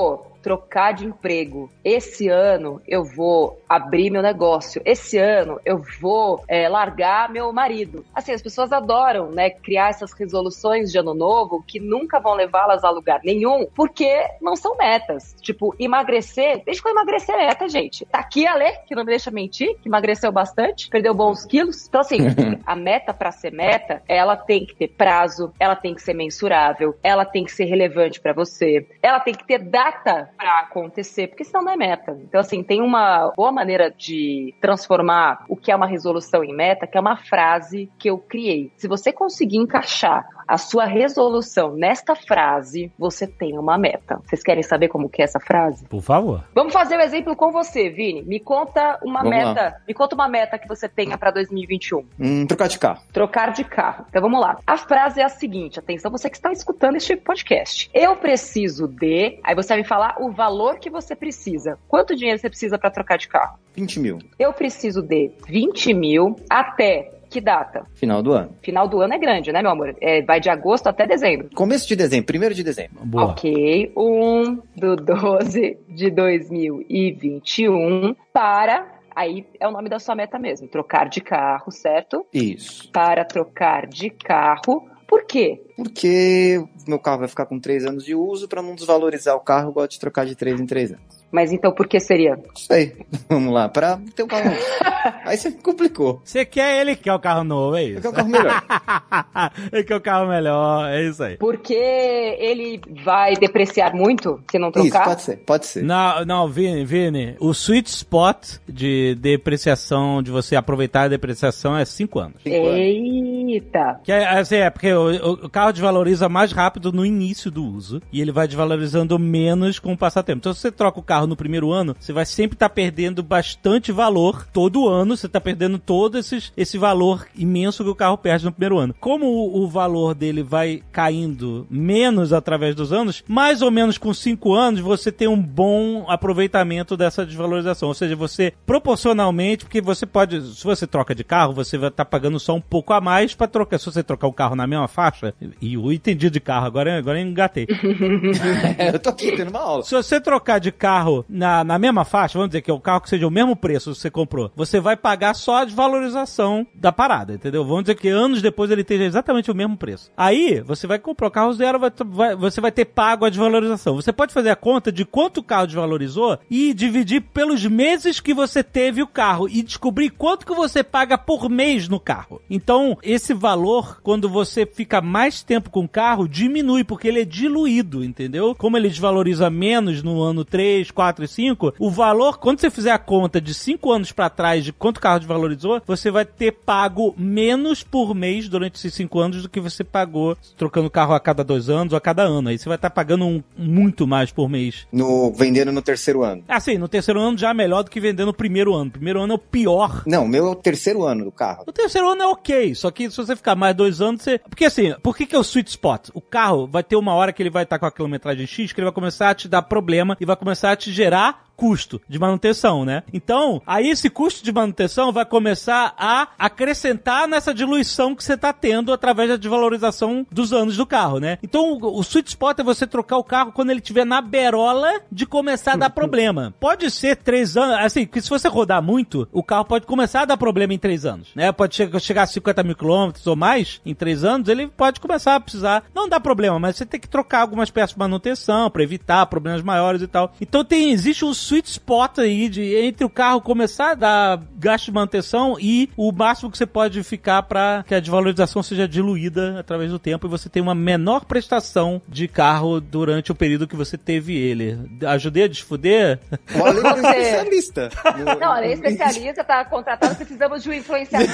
trocar 0.42 0.94
de 0.94 1.06
emprego. 1.06 1.70
Esse 1.84 2.28
ano 2.28 2.82
eu 2.88 3.04
vou 3.04 3.61
abrir 3.72 4.10
meu 4.10 4.22
negócio. 4.22 4.82
Esse 4.84 5.18
ano 5.18 5.58
eu 5.64 5.82
vou 6.02 6.44
é, 6.46 6.68
largar 6.68 7.30
meu 7.30 7.54
marido. 7.54 8.06
Assim, 8.14 8.34
as 8.34 8.42
pessoas 8.42 8.74
adoram, 8.74 9.32
né, 9.32 9.50
criar 9.50 9.90
essas 9.90 10.12
resoluções 10.12 10.92
de 10.92 10.98
ano 10.98 11.14
novo 11.14 11.64
que 11.66 11.80
nunca 11.80 12.20
vão 12.20 12.34
levá-las 12.34 12.84
a 12.84 12.90
lugar 12.90 13.22
nenhum, 13.24 13.66
porque 13.74 14.28
não 14.42 14.58
são 14.58 14.76
metas. 14.76 15.36
Tipo, 15.42 15.74
emagrecer, 15.80 16.62
deixa 16.66 16.82
eu 16.86 16.92
emagrecer 16.92 17.38
meta, 17.38 17.70
gente. 17.70 18.06
Tá 18.06 18.20
aqui 18.20 18.46
a 18.46 18.56
Lê, 18.56 18.74
que 18.86 18.94
não 18.94 19.06
me 19.06 19.10
deixa 19.10 19.32
mentir, 19.32 19.78
que 19.78 19.88
emagreceu 19.88 20.34
bastante, 20.34 20.90
perdeu 20.90 21.14
bons 21.14 21.46
quilos. 21.46 21.88
Então, 21.88 22.02
assim, 22.02 22.18
a 22.66 22.76
meta 22.76 23.14
para 23.14 23.32
ser 23.32 23.54
meta, 23.54 24.04
ela 24.06 24.36
tem 24.36 24.66
que 24.66 24.76
ter 24.76 24.90
prazo, 24.90 25.54
ela 25.58 25.78
tem 25.78 25.96
que 25.96 26.02
ser 26.02 26.14
mensurável, 26.14 26.94
ela 27.02 27.24
tem 27.24 27.46
que 27.46 27.52
ser 27.54 27.66
relevante 27.66 28.20
para 28.20 28.34
você, 28.34 28.86
ela 29.02 29.22
tem 29.22 29.34
que 29.34 29.46
ter 29.46 29.60
data 29.60 30.30
para 30.38 30.60
acontecer, 30.60 31.28
porque 31.28 31.46
senão 31.46 31.64
não 31.64 31.72
é 31.72 31.78
meta. 31.78 32.20
Então, 32.22 32.42
assim, 32.42 32.62
tem 32.62 32.82
uma 32.82 33.32
boa 33.36 33.61
maneira 33.62 33.92
de 33.92 34.56
transformar 34.60 35.46
o 35.48 35.56
que 35.56 35.72
é 35.72 35.76
uma 35.76 35.86
resolução 35.86 36.44
em 36.44 36.54
meta, 36.54 36.88
que 36.88 36.98
é 36.98 37.02
uma 37.02 37.16
frase 37.16 37.90
que 38.00 38.10
eu 38.10 38.18
criei. 38.18 38.72
Se 38.76 38.88
você 38.88 39.14
conseguir 39.14 39.58
encaixar 39.58 40.28
a 40.48 40.58
sua 40.58 40.84
resolução 40.84 41.76
nesta 41.76 42.16
frase, 42.16 42.92
você 42.98 43.26
tem 43.26 43.58
uma 43.58 43.78
meta. 43.78 44.20
Vocês 44.26 44.44
querem 44.44 44.64
saber 44.64 44.90
como 44.90 45.08
que 45.08 45.22
é 45.22 45.26
essa 45.26 45.40
frase? 45.40 45.86
Por 45.86 46.02
favor. 46.02 46.44
Vamos 46.54 46.74
fazer 46.74 46.96
o 46.96 46.98
um 46.98 47.02
exemplo 47.02 47.36
com 47.36 47.52
você, 47.52 47.90
Vini. 47.90 48.22
Me 48.24 48.40
conta 48.40 49.00
uma 49.02 49.24
vamos 49.24 49.38
meta. 49.38 49.62
Lá. 49.62 49.76
Me 49.88 49.94
conta 49.94 50.16
uma 50.16 50.28
meta 50.28 50.58
que 50.58 50.68
você 50.68 50.90
tenha 50.90 51.18
para 51.18 51.32
2021. 51.32 52.06
Hum, 52.20 52.46
trocar 52.46 52.68
de 52.68 52.80
carro. 52.80 53.02
Trocar 53.14 53.54
de 53.54 53.64
carro. 53.64 54.06
Então 54.10 54.22
vamos 54.22 54.42
lá. 54.42 54.58
A 54.68 54.78
frase 54.78 55.22
é 55.22 55.24
a 55.24 55.30
seguinte, 55.30 55.80
atenção 55.80 56.12
você 56.12 56.30
que 56.30 56.36
está 56.36 56.52
escutando 56.52 56.98
este 56.98 57.16
podcast. 57.16 57.90
Eu 57.94 58.18
preciso 58.18 58.88
de, 58.88 59.40
aí 59.44 59.56
você 59.56 59.70
vai 59.70 59.78
me 59.78 59.88
falar 59.88 60.16
o 60.20 60.32
valor 60.32 60.80
que 60.80 60.90
você 60.90 61.16
precisa. 61.16 61.78
Quanto 61.88 62.16
dinheiro 62.16 62.40
você 62.40 62.50
precisa 62.50 62.78
para 62.78 62.92
trocar 62.92 63.18
de 63.18 63.28
carro? 63.28 63.51
20 63.76 64.00
mil. 64.00 64.20
Eu 64.38 64.54
preciso 64.54 65.02
de 65.02 65.32
20 65.48 65.94
mil 65.94 66.36
até 66.50 67.12
que 67.32 67.40
data? 67.40 67.86
Final 67.96 68.22
do 68.22 68.34
ano. 68.34 68.54
Final 68.62 68.90
do 68.90 69.00
ano 69.00 69.14
é 69.14 69.18
grande, 69.18 69.54
né, 69.54 69.62
meu 69.62 69.72
amor? 69.72 69.96
É, 70.02 70.22
vai 70.22 70.42
de 70.42 70.50
agosto 70.50 70.88
até 70.88 71.08
dezembro. 71.08 71.50
Começo 71.56 71.88
de 71.88 71.96
dezembro, 71.96 72.26
primeiro 72.26 72.54
de 72.54 72.62
dezembro. 72.62 73.06
Boa. 73.06 73.28
Ok. 73.28 73.94
1 73.96 74.60
do 74.76 74.98
12 74.98 75.78
de 75.88 76.12
2021 76.12 78.14
para 78.34 79.00
Aí 79.14 79.46
é 79.60 79.68
o 79.68 79.72
nome 79.72 79.90
da 79.90 80.00
sua 80.00 80.16
meta 80.16 80.40
mesmo, 80.40 80.70
trocar 80.70 81.10
de 81.10 81.20
carro, 81.20 81.70
certo? 81.70 82.26
Isso. 82.34 82.90
Para 82.92 83.26
trocar 83.26 83.86
de 83.86 84.10
carro 84.10 84.88
Por 85.06 85.26
quê? 85.26 85.62
Porque 85.84 86.64
meu 86.88 87.00
carro 87.00 87.20
vai 87.20 87.28
ficar 87.28 87.48
com 87.48 87.60
três 87.60 87.84
anos 87.86 88.06
de 88.06 88.14
uso, 88.14 88.48
para 88.48 88.62
não 88.62 88.76
desvalorizar 88.76 89.36
o 89.36 89.40
carro, 89.40 89.70
eu 89.70 89.74
gosto 89.74 89.92
de 89.92 90.00
trocar 90.00 90.28
de 90.28 90.36
três 90.36 90.60
em 90.60 90.66
três 90.66 90.92
anos. 90.92 91.22
Mas 91.32 91.52
então 91.52 91.72
por 91.72 91.88
que 91.88 92.00
seria? 92.00 92.38
Isso 92.56 92.72
aí. 92.72 92.94
Vamos 93.30 93.54
lá, 93.54 93.70
pra 93.70 94.00
ter 94.16 94.24
um 94.24 94.28
carro 94.28 94.50
novo. 94.50 94.62
aí 95.26 95.38
você 95.38 95.52
complicou. 95.52 96.22
Você 96.24 96.46
quer 96.46 96.82
ele 96.82 96.96
que 96.96 97.04
quer 97.04 97.14
o 97.14 97.20
carro 97.20 97.44
novo, 97.44 97.78
é 97.78 97.84
isso? 97.86 98.08
Eu 98.08 98.12
quero 98.12 98.28
um 98.28 98.32
carro 98.32 98.44
melhor. 98.44 98.64
ele 99.72 99.84
quer 99.84 99.96
o 99.96 100.02
carro 100.02 100.28
melhor, 100.28 100.90
é 100.90 101.04
isso 101.04 101.24
aí. 101.24 101.38
Porque 101.38 101.74
ele 101.74 102.82
vai 103.04 103.36
depreciar 103.36 103.96
muito 103.96 104.44
se 104.52 104.60
não 104.60 104.72
trocar? 104.72 104.88
Isso, 104.88 105.10
pode 105.10 105.22
ser, 105.22 105.38
pode 105.38 105.66
ser. 105.66 105.84
Não, 105.84 106.26
não, 106.26 106.48
Vini, 106.50 106.84
Vini, 106.84 107.36
o 107.40 107.52
sweet 107.52 107.90
spot 107.90 108.58
de 108.68 109.16
depreciação, 109.16 110.22
de 110.22 110.30
você 110.30 110.56
aproveitar 110.56 111.04
a 111.04 111.08
depreciação 111.08 111.78
é 111.78 111.86
5 111.86 112.20
anos. 112.20 112.44
Cinco 112.44 112.68
anos. 112.68 112.80
Eita! 112.80 114.02
Que 114.04 114.12
é, 114.12 114.28
assim, 114.28 114.58
é 114.58 114.70
porque 114.70 114.94
o, 114.94 115.46
o 115.46 115.50
carro 115.50 115.71
desvaloriza 115.72 116.30
mais 116.30 116.52
rápido 116.52 116.92
no 116.92 117.06
início 117.06 117.52
do 117.52 117.64
uso 117.64 118.02
e 118.12 118.22
ele 118.22 118.32
vai 118.32 118.48
desvalorizando 118.48 119.18
menos 119.18 119.80
com 119.80 119.94
o 119.94 119.98
passar 119.98 120.24
tempo. 120.24 120.40
Então, 120.40 120.54
se 120.54 120.62
você 120.62 120.72
troca 120.72 121.00
o 121.00 121.04
carro 121.04 121.28
no 121.28 121.36
primeiro 121.36 121.72
ano, 121.72 121.96
você 122.00 122.14
vai 122.14 122.26
sempre 122.26 122.56
estar 122.56 122.70
perdendo 122.70 123.24
bastante 123.24 123.92
valor 123.92 124.48
todo 124.52 124.88
ano. 124.88 125.16
Você 125.16 125.28
está 125.28 125.40
perdendo 125.40 125.78
todo 125.80 126.18
esses, 126.18 126.52
esse 126.56 126.78
valor 126.78 127.28
imenso 127.36 127.84
que 127.84 127.90
o 127.90 127.96
carro 127.96 128.18
perde 128.18 128.46
no 128.46 128.52
primeiro 128.52 128.78
ano. 128.78 128.96
Como 129.00 129.26
o, 129.26 129.64
o 129.64 129.68
valor 129.68 130.14
dele 130.14 130.44
vai 130.44 130.82
caindo 130.92 131.68
menos 131.70 132.34
através 132.34 132.76
dos 132.76 132.92
anos, 132.92 133.24
mais 133.28 133.62
ou 133.62 133.72
menos 133.72 133.98
com 133.98 134.14
5 134.14 134.54
anos, 134.54 134.80
você 134.80 135.12
tem 135.12 135.28
um 135.28 135.42
bom 135.42 136.06
aproveitamento 136.08 136.98
dessa 136.98 137.26
desvalorização. 137.26 137.90
Ou 137.90 137.94
seja, 137.94 138.16
você 138.16 138.54
proporcionalmente, 138.66 139.66
porque 139.66 139.82
você 139.82 140.06
pode, 140.06 140.42
se 140.56 140.64
você 140.64 140.86
troca 140.86 141.16
de 141.16 141.24
carro, 141.24 141.54
você 141.54 141.78
vai 141.78 141.90
estar 141.90 142.06
pagando 142.06 142.40
só 142.40 142.54
um 142.54 142.62
pouco 142.62 142.94
a 142.94 143.02
mais 143.02 143.34
para 143.36 143.48
trocar. 143.48 143.80
Se 143.80 143.86
você 143.86 144.04
trocar 144.04 144.28
o 144.28 144.34
carro 144.34 144.56
na 144.56 144.68
mesma 144.68 144.88
faixa, 144.88 145.34
e 145.62 145.76
eu 145.76 145.92
entendi 145.92 146.30
de 146.30 146.40
carro, 146.40 146.66
agora, 146.66 146.98
agora 146.98 147.20
eu 147.20 147.26
engatei. 147.28 147.68
eu 148.94 149.00
tô 149.00 149.10
aqui 149.10 149.36
tendo 149.36 149.50
uma 149.50 149.60
aula. 149.60 149.84
Se 149.84 149.94
você 149.96 150.20
trocar 150.20 150.60
de 150.60 150.72
carro 150.72 151.26
na, 151.30 151.64
na 151.64 151.78
mesma 151.80 152.04
faixa, 152.04 152.38
vamos 152.38 152.50
dizer 152.50 152.62
que 152.62 152.72
é 152.72 152.74
o 152.74 152.80
carro 152.80 153.02
que 153.02 153.10
seja 153.10 153.28
o 153.28 153.32
mesmo 153.32 153.56
preço 153.56 153.92
que 153.92 153.98
você 153.98 154.10
comprou, 154.10 154.52
você 154.56 154.80
vai 154.80 154.96
pagar 154.98 155.34
só 155.34 155.58
a 155.58 155.66
desvalorização 155.66 156.66
da 156.74 156.92
parada, 156.92 157.34
entendeu? 157.34 157.64
Vamos 157.66 157.84
dizer 157.84 157.96
que 157.96 158.10
anos 158.10 158.42
depois 158.42 158.72
ele 158.72 158.82
esteja 158.82 159.04
exatamente 159.04 159.52
o 159.52 159.56
mesmo 159.56 159.78
preço. 159.78 160.12
Aí, 160.18 160.62
você 160.62 160.88
vai 160.88 161.00
comprar 161.00 161.28
o 161.28 161.32
carro 161.32 161.54
zero, 161.54 161.80
vai, 161.80 161.92
vai- 162.06 162.36
você 162.36 162.60
vai 162.62 162.72
ter 162.72 162.86
pago 162.86 163.26
a 163.26 163.30
desvalorização. 163.30 163.96
Você 163.96 164.12
pode 164.12 164.34
fazer 164.34 164.50
a 164.50 164.56
conta 164.56 164.92
de 164.92 165.06
quanto 165.06 165.38
o 165.40 165.44
carro 165.44 165.68
desvalorizou 165.68 166.40
e 166.50 166.74
dividir 166.74 167.22
pelos 167.22 167.66
meses 167.66 168.20
que 168.20 168.34
você 168.34 168.64
teve 168.64 169.02
o 169.02 169.08
carro 169.08 169.48
e 169.48 169.62
descobrir 169.62 170.10
quanto 170.10 170.46
que 170.46 170.54
você 170.54 170.84
paga 170.84 171.18
por 171.18 171.50
mês 171.50 171.88
no 171.88 172.00
carro. 172.00 172.42
Então, 172.50 172.98
esse 173.04 173.34
valor, 173.34 174.00
quando 174.02 174.30
você 174.30 174.66
fica 174.66 175.02
mais 175.02 175.41
tempo 175.46 175.70
com 175.70 175.84
o 175.84 175.88
carro, 175.90 176.28
diminui, 176.28 176.84
porque 176.84 177.08
ele 177.08 177.22
é 177.22 177.26
diluído, 177.26 178.04
entendeu? 178.04 178.56
Como 178.56 178.78
ele 178.78 178.90
desvaloriza 178.90 179.50
menos 179.50 180.02
no 180.04 180.22
ano 180.22 180.44
3, 180.46 180.90
4 180.92 181.26
e 181.26 181.28
5, 181.28 181.74
o 181.80 181.90
valor, 181.90 182.38
quando 182.40 182.60
você 182.60 182.70
fizer 182.70 182.92
a 182.92 182.98
conta 183.00 183.40
de 183.42 183.54
5 183.54 183.92
anos 183.92 184.12
pra 184.12 184.30
trás 184.30 184.64
de 184.64 184.72
quanto 184.74 184.98
o 184.98 185.02
carro 185.02 185.20
desvalorizou, 185.20 185.82
você 185.86 186.10
vai 186.12 186.26
ter 186.26 186.52
pago 186.52 187.14
menos 187.18 187.84
por 187.84 188.14
mês 188.14 188.48
durante 188.50 188.76
esses 188.76 188.94
5 188.94 189.20
anos 189.20 189.42
do 189.44 189.50
que 189.50 189.60
você 189.60 189.84
pagou 189.84 190.38
trocando 190.58 190.88
o 190.88 190.92
carro 190.92 191.14
a 191.14 191.20
cada 191.20 191.44
dois 191.44 191.70
anos 191.70 191.94
ou 191.94 191.98
a 191.98 192.02
cada 192.02 192.24
ano. 192.24 192.50
Aí 192.50 192.58
você 192.58 192.68
vai 192.68 192.76
estar 192.78 192.90
pagando 192.90 193.26
um- 193.26 193.44
muito 193.58 194.06
mais 194.08 194.32
por 194.32 194.50
mês. 194.50 194.88
No, 194.92 195.32
vendendo 195.34 195.72
no 195.72 195.82
terceiro 195.82 196.24
ano. 196.24 196.44
Assim, 196.48 196.78
no 196.78 196.88
terceiro 196.88 197.20
ano 197.20 197.38
já 197.38 197.50
é 197.50 197.54
melhor 197.54 197.84
do 197.84 197.90
que 197.92 198.00
vender 198.00 198.26
no 198.26 198.34
primeiro 198.34 198.74
ano. 198.74 198.92
Primeiro 198.92 199.22
ano 199.22 199.34
é 199.34 199.36
o 199.36 199.40
pior. 199.40 200.04
Não, 200.06 200.26
o 200.26 200.28
meu 200.28 200.48
é 200.48 200.50
o 200.52 200.56
terceiro 200.56 201.04
ano 201.04 201.26
do 201.26 201.32
carro. 201.32 201.64
O 201.68 201.72
terceiro 201.72 202.10
ano 202.10 202.22
é 202.24 202.28
ok, 202.28 202.76
só 202.76 202.92
que 202.92 203.10
se 203.10 203.18
você 203.18 203.36
ficar 203.36 203.56
mais 203.56 203.76
dois 203.76 204.02
anos, 204.02 204.22
você. 204.22 204.40
Porque 204.40 204.66
assim, 204.66 204.94
por 205.02 205.16
que, 205.16 205.26
que 205.32 205.36
é 205.36 205.40
o 205.40 205.44
sweet 205.44 205.70
spot? 205.70 206.10
O 206.14 206.20
carro 206.20 206.68
vai 206.68 206.84
ter 206.84 206.98
uma 206.98 207.14
hora 207.14 207.32
que 207.32 207.42
ele 207.42 207.50
vai 207.50 207.64
estar 207.64 207.80
com 207.80 207.86
a 207.86 207.92
quilometragem 207.92 208.46
X, 208.46 208.74
que 208.74 208.82
ele 208.82 208.86
vai 208.88 208.94
começar 208.94 209.30
a 209.30 209.34
te 209.34 209.48
dar 209.48 209.62
problema 209.62 210.18
e 210.20 210.26
vai 210.26 210.36
começar 210.36 210.74
a 210.74 210.76
te 210.76 210.92
gerar 210.92 211.46
custo 211.62 212.02
de 212.10 212.18
manutenção, 212.18 212.84
né? 212.84 213.04
Então, 213.14 213.62
aí 213.68 213.88
esse 213.88 214.10
custo 214.10 214.44
de 214.44 214.52
manutenção 214.52 215.12
vai 215.12 215.24
começar 215.24 215.94
a 215.96 216.30
acrescentar 216.40 217.28
nessa 217.28 217.54
diluição 217.54 218.16
que 218.16 218.24
você 218.24 218.36
tá 218.36 218.52
tendo 218.52 218.92
através 218.92 219.30
da 219.30 219.36
desvalorização 219.36 220.26
dos 220.32 220.54
anos 220.54 220.76
do 220.76 220.88
carro, 220.88 221.20
né? 221.20 221.38
Então, 221.44 221.78
o, 221.80 222.02
sweet 222.02 222.30
spot 222.30 222.58
é 222.58 222.64
você 222.64 222.88
trocar 222.88 223.18
o 223.18 223.24
carro 223.24 223.52
quando 223.52 223.70
ele 223.70 223.80
estiver 223.80 224.08
na 224.08 224.22
berola 224.22 224.90
de 225.12 225.28
começar 225.28 225.74
a 225.74 225.76
dar 225.76 225.92
problema. 225.92 226.52
Pode 226.60 226.90
ser 226.90 227.18
três 227.18 227.56
anos, 227.56 227.76
assim, 227.86 228.08
que 228.08 228.20
se 228.20 228.30
você 228.32 228.48
rodar 228.48 228.82
muito, 228.82 229.28
o 229.32 229.44
carro 229.44 229.66
pode 229.66 229.86
começar 229.86 230.22
a 230.22 230.26
dar 230.26 230.38
problema 230.38 230.74
em 230.74 230.80
três 230.80 231.06
anos, 231.06 231.30
né? 231.36 231.52
Pode 231.52 231.76
che 231.76 232.00
chegar 232.00 232.24
a 232.24 232.26
50 232.26 232.64
mil 232.64 232.76
quilômetros 232.76 233.28
ou 233.28 233.36
mais 233.36 233.80
em 233.86 233.94
três 233.94 234.24
anos, 234.24 234.50
ele 234.50 234.66
pode 234.66 235.00
começar 235.00 235.36
a 235.36 235.40
precisar, 235.40 235.84
não 235.94 236.10
dá 236.10 236.20
problema, 236.20 236.58
mas 236.58 236.78
você 236.78 236.88
tem 236.88 237.00
que 237.00 237.08
trocar 237.08 237.42
algumas 237.42 237.70
peças 237.70 237.92
de 237.92 238.00
manutenção 238.00 238.68
para 238.72 238.82
evitar 238.82 239.28
problemas 239.28 239.62
maiores 239.62 240.02
e 240.02 240.08
tal. 240.08 240.34
Então 240.42 240.66
tem, 240.66 240.90
existe 240.90 241.24
um 241.24 241.36
sweet 241.52 241.70
spot 241.70 242.20
aí 242.20 242.48
de 242.50 242.76
entre 242.76 243.04
o 243.06 243.10
carro 243.10 243.42
começar 243.42 243.92
a 243.92 243.96
dar 243.96 244.40
gasto 244.58 244.86
de 244.86 244.92
manutenção 244.92 245.58
e 245.60 245.90
o 245.98 246.12
máximo 246.12 246.50
que 246.50 246.58
você 246.58 246.66
pode 246.66 247.04
ficar 247.04 247.44
para 247.44 247.84
que 247.88 247.94
a 247.94 248.00
desvalorização 248.00 248.64
seja 248.64 248.88
diluída 248.88 249.60
através 249.60 249.92
do 249.92 250.00
tempo 250.00 250.28
e 250.28 250.30
você 250.30 250.48
tem 250.50 250.62
uma 250.62 250.74
menor 250.76 251.26
prestação 251.26 252.02
de 252.08 252.28
carro 252.28 252.80
durante 252.80 253.32
o 253.32 253.36
período 253.36 253.68
que 253.68 253.76
você 253.76 253.98
teve 253.98 254.38
ele. 254.38 254.78
Ajudei 255.08 255.44
a 255.44 255.48
desfuder? 255.48 256.20
O 256.56 256.66
Ale 256.66 256.80
é 256.80 256.92
especialista. 257.22 257.90
No- 258.18 258.26
Não, 258.40 258.56
ela 258.58 258.66
é 258.66 258.74
especialista, 258.74 259.44
tá 259.44 259.66
contratado, 259.66 260.16
precisamos 260.16 260.64
de 260.64 260.70
um 260.70 260.74
influenciador 260.74 261.28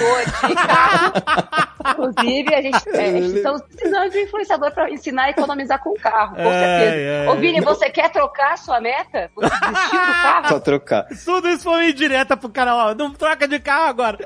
de 0.47 0.55
carro. 0.55 1.13
Inclusive, 1.91 2.53
a 2.55 2.61
gente, 2.61 2.89
é, 2.89 3.05
a 3.09 3.11
gente 3.11 3.35
estamos 3.37 3.61
precisando 3.61 4.11
de 4.11 4.17
um 4.17 4.21
influenciador 4.21 4.71
para 4.71 4.89
ensinar 4.91 5.23
a 5.25 5.29
economizar 5.29 5.81
com 5.81 5.91
o 5.91 5.99
carro, 5.99 6.35
com 6.35 6.43
certeza. 6.43 7.21
ai, 7.21 7.27
Ô, 7.27 7.35
Vini, 7.35 7.61
você 7.61 7.89
quer 7.89 8.09
trocar 8.11 8.53
a 8.53 8.57
sua 8.57 8.81
meta? 8.81 9.29
Você 9.35 9.49
desistiu 9.49 9.96
do 9.99 10.13
carro? 10.13 10.47
Só 10.47 10.59
trocar. 10.59 11.07
Tudo 11.25 11.47
isso 11.49 11.63
foi 11.63 11.89
indireta 11.89 12.37
pro 12.37 12.49
canal, 12.49 12.89
ó. 12.89 12.95
Não 12.95 13.11
troca 13.11 13.47
de 13.47 13.59
carro 13.59 13.89
agora. 13.89 14.17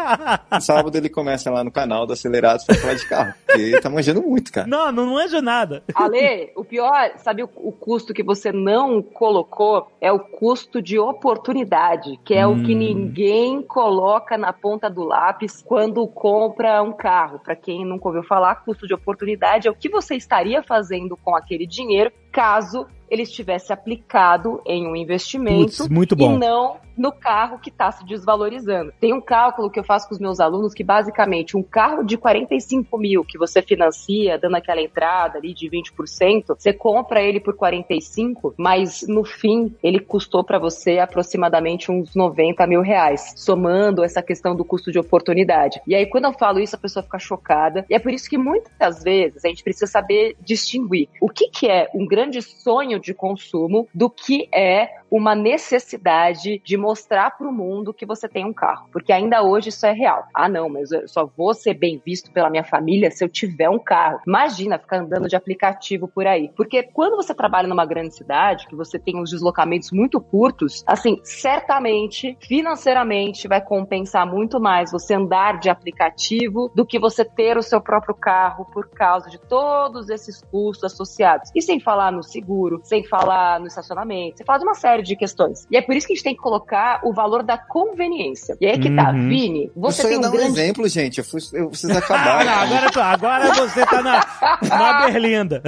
Sábado 0.60 0.96
ele 0.96 1.08
começa 1.08 1.50
lá 1.50 1.62
no 1.62 1.70
canal 1.70 2.06
do 2.06 2.12
Acelerados 2.12 2.64
pra 2.64 2.74
falar 2.76 2.94
de 2.94 3.08
carro. 3.08 3.34
Porque 3.46 3.60
ele 3.60 3.80
tá 3.80 3.90
manjando 3.90 4.22
muito, 4.22 4.52
cara. 4.52 4.66
não, 4.66 4.92
não 4.92 5.06
manjo 5.06 5.40
nada. 5.40 5.82
Ale, 5.94 6.52
o 6.56 6.64
pior, 6.64 7.12
sabe 7.18 7.42
o, 7.42 7.50
o 7.56 7.72
custo 7.72 8.14
que 8.14 8.22
você 8.22 8.52
não 8.52 9.02
colocou? 9.02 9.90
É 10.00 10.10
o 10.12 10.18
custo 10.18 10.80
de 10.82 10.98
oportunidade, 10.98 12.18
que 12.24 12.34
é 12.34 12.46
o 12.46 12.62
que 12.62 12.74
ninguém 12.74 13.62
coloca 13.62 14.36
na 14.36 14.52
ponta 14.52 14.88
do 14.88 15.04
lápis 15.04 15.62
quando 15.62 16.06
compra 16.06 16.82
um 16.82 16.92
carro. 16.92 17.38
Para 17.38 17.56
quem 17.56 17.84
nunca 17.84 18.08
ouviu 18.08 18.22
falar, 18.22 18.56
custo 18.56 18.86
de 18.86 18.94
oportunidade 18.94 19.68
é 19.68 19.70
o 19.70 19.74
que 19.74 19.88
você 19.88 20.14
estaria 20.14 20.62
fazendo 20.62 21.16
com 21.16 21.34
aquele 21.34 21.66
dinheiro 21.66 22.12
caso 22.30 22.86
ele 23.10 23.22
estivesse 23.22 23.72
aplicado 23.72 24.62
em 24.64 24.86
um 24.86 24.94
investimento 24.94 25.88
bom. 26.16 26.36
e 26.36 26.38
não 26.38 26.76
no 27.00 27.10
carro 27.10 27.58
que 27.58 27.70
está 27.70 27.90
se 27.90 28.04
desvalorizando. 28.04 28.92
Tem 29.00 29.14
um 29.14 29.22
cálculo 29.22 29.70
que 29.70 29.80
eu 29.80 29.84
faço 29.84 30.06
com 30.06 30.14
os 30.14 30.20
meus 30.20 30.38
alunos 30.38 30.74
que 30.74 30.84
basicamente 30.84 31.56
um 31.56 31.62
carro 31.62 32.04
de 32.04 32.18
45 32.18 32.98
mil 32.98 33.24
que 33.24 33.38
você 33.38 33.62
financia, 33.62 34.38
dando 34.38 34.56
aquela 34.56 34.82
entrada 34.82 35.38
ali 35.38 35.54
de 35.54 35.66
20%, 35.70 36.56
você 36.58 36.74
compra 36.74 37.22
ele 37.22 37.40
por 37.40 37.56
45, 37.56 38.54
mas 38.58 39.06
no 39.08 39.24
fim 39.24 39.74
ele 39.82 39.98
custou 39.98 40.44
para 40.44 40.58
você 40.58 40.98
aproximadamente 40.98 41.90
uns 41.90 42.14
90 42.14 42.66
mil 42.66 42.82
reais, 42.82 43.32
somando 43.34 44.04
essa 44.04 44.22
questão 44.22 44.54
do 44.54 44.64
custo 44.64 44.92
de 44.92 44.98
oportunidade. 44.98 45.80
E 45.86 45.94
aí 45.94 46.04
quando 46.04 46.26
eu 46.26 46.34
falo 46.34 46.60
isso 46.60 46.76
a 46.76 46.78
pessoa 46.78 47.02
fica 47.02 47.18
chocada 47.18 47.86
e 47.88 47.94
é 47.94 47.98
por 47.98 48.12
isso 48.12 48.28
que 48.28 48.36
muitas 48.36 49.02
vezes 49.02 49.42
a 49.42 49.48
gente 49.48 49.64
precisa 49.64 49.86
saber 49.86 50.36
distinguir 50.38 51.08
o 51.18 51.30
que, 51.30 51.48
que 51.48 51.66
é 51.66 51.88
um 51.94 52.06
grande 52.06 52.19
sonho 52.42 52.98
de 53.00 53.14
consumo 53.14 53.88
do 53.94 54.10
que 54.10 54.48
é 54.52 54.99
uma 55.10 55.34
necessidade 55.34 56.60
de 56.64 56.76
mostrar 56.76 57.36
para 57.36 57.48
o 57.48 57.52
mundo 57.52 57.92
que 57.92 58.06
você 58.06 58.28
tem 58.28 58.44
um 58.44 58.52
carro, 58.52 58.88
porque 58.92 59.12
ainda 59.12 59.42
hoje 59.42 59.70
isso 59.70 59.84
é 59.84 59.92
real. 59.92 60.24
Ah, 60.34 60.48
não, 60.48 60.68
mas 60.68 60.92
eu 60.92 61.08
só 61.08 61.26
vou 61.36 61.52
ser 61.52 61.74
bem 61.74 62.00
visto 62.04 62.30
pela 62.30 62.48
minha 62.48 62.64
família 62.64 63.10
se 63.10 63.24
eu 63.24 63.28
tiver 63.28 63.68
um 63.68 63.78
carro. 63.78 64.20
Imagina 64.26 64.78
ficar 64.78 64.98
andando 64.98 65.28
de 65.28 65.36
aplicativo 65.36 66.06
por 66.06 66.26
aí, 66.26 66.50
porque 66.56 66.82
quando 66.82 67.16
você 67.16 67.34
trabalha 67.34 67.68
numa 67.68 67.84
grande 67.84 68.14
cidade, 68.14 68.66
que 68.68 68.76
você 68.76 68.98
tem 68.98 69.16
uns 69.16 69.30
deslocamentos 69.30 69.90
muito 69.90 70.20
curtos, 70.20 70.84
assim, 70.86 71.18
certamente, 71.24 72.36
financeiramente, 72.40 73.48
vai 73.48 73.60
compensar 73.60 74.26
muito 74.26 74.60
mais 74.60 74.92
você 74.92 75.14
andar 75.14 75.58
de 75.58 75.68
aplicativo 75.68 76.70
do 76.74 76.86
que 76.86 76.98
você 76.98 77.24
ter 77.24 77.56
o 77.56 77.62
seu 77.62 77.80
próprio 77.80 78.14
carro 78.14 78.64
por 78.66 78.88
causa 78.90 79.28
de 79.28 79.38
todos 79.38 80.08
esses 80.08 80.42
custos 80.42 80.92
associados. 80.92 81.50
E 81.54 81.62
sem 81.62 81.80
falar 81.80 82.12
no 82.12 82.22
seguro, 82.22 82.80
sem 82.84 83.04
falar 83.04 83.58
no 83.58 83.66
estacionamento, 83.66 84.38
sem 84.38 84.46
falar 84.46 84.58
de 84.58 84.64
uma 84.64 84.74
série 84.74 84.99
série 85.00 85.06
de 85.06 85.16
questões. 85.16 85.66
E 85.70 85.76
é 85.76 85.82
por 85.82 85.96
isso 85.96 86.06
que 86.06 86.12
a 86.12 86.16
gente 86.16 86.24
tem 86.24 86.34
que 86.34 86.40
colocar 86.40 87.00
o 87.04 87.12
valor 87.12 87.42
da 87.42 87.56
conveniência. 87.58 88.56
E 88.60 88.66
aí 88.66 88.72
é 88.72 88.78
que 88.78 88.94
tá, 88.94 89.10
Uhum. 89.10 89.28
Vini, 89.28 89.70
você 89.74 90.02
eu 90.02 90.02
só 90.02 90.08
tem 90.08 90.12
ia 90.12 90.18
um 90.18 90.20
dar 90.22 90.28
um 90.28 90.32
grande 90.32 90.60
exemplo, 90.60 90.88
gente. 90.88 91.18
Eu, 91.18 91.24
fui, 91.24 91.40
eu 91.54 91.68
preciso 91.68 91.92
Ah, 91.92 91.98
acabar. 91.98 92.44
não, 92.44 92.52
agora, 92.52 92.90
agora 93.04 93.54
você 93.54 93.86
tá 93.86 94.02
na, 94.02 94.20
na 94.68 95.06
Berlinda. 95.06 95.62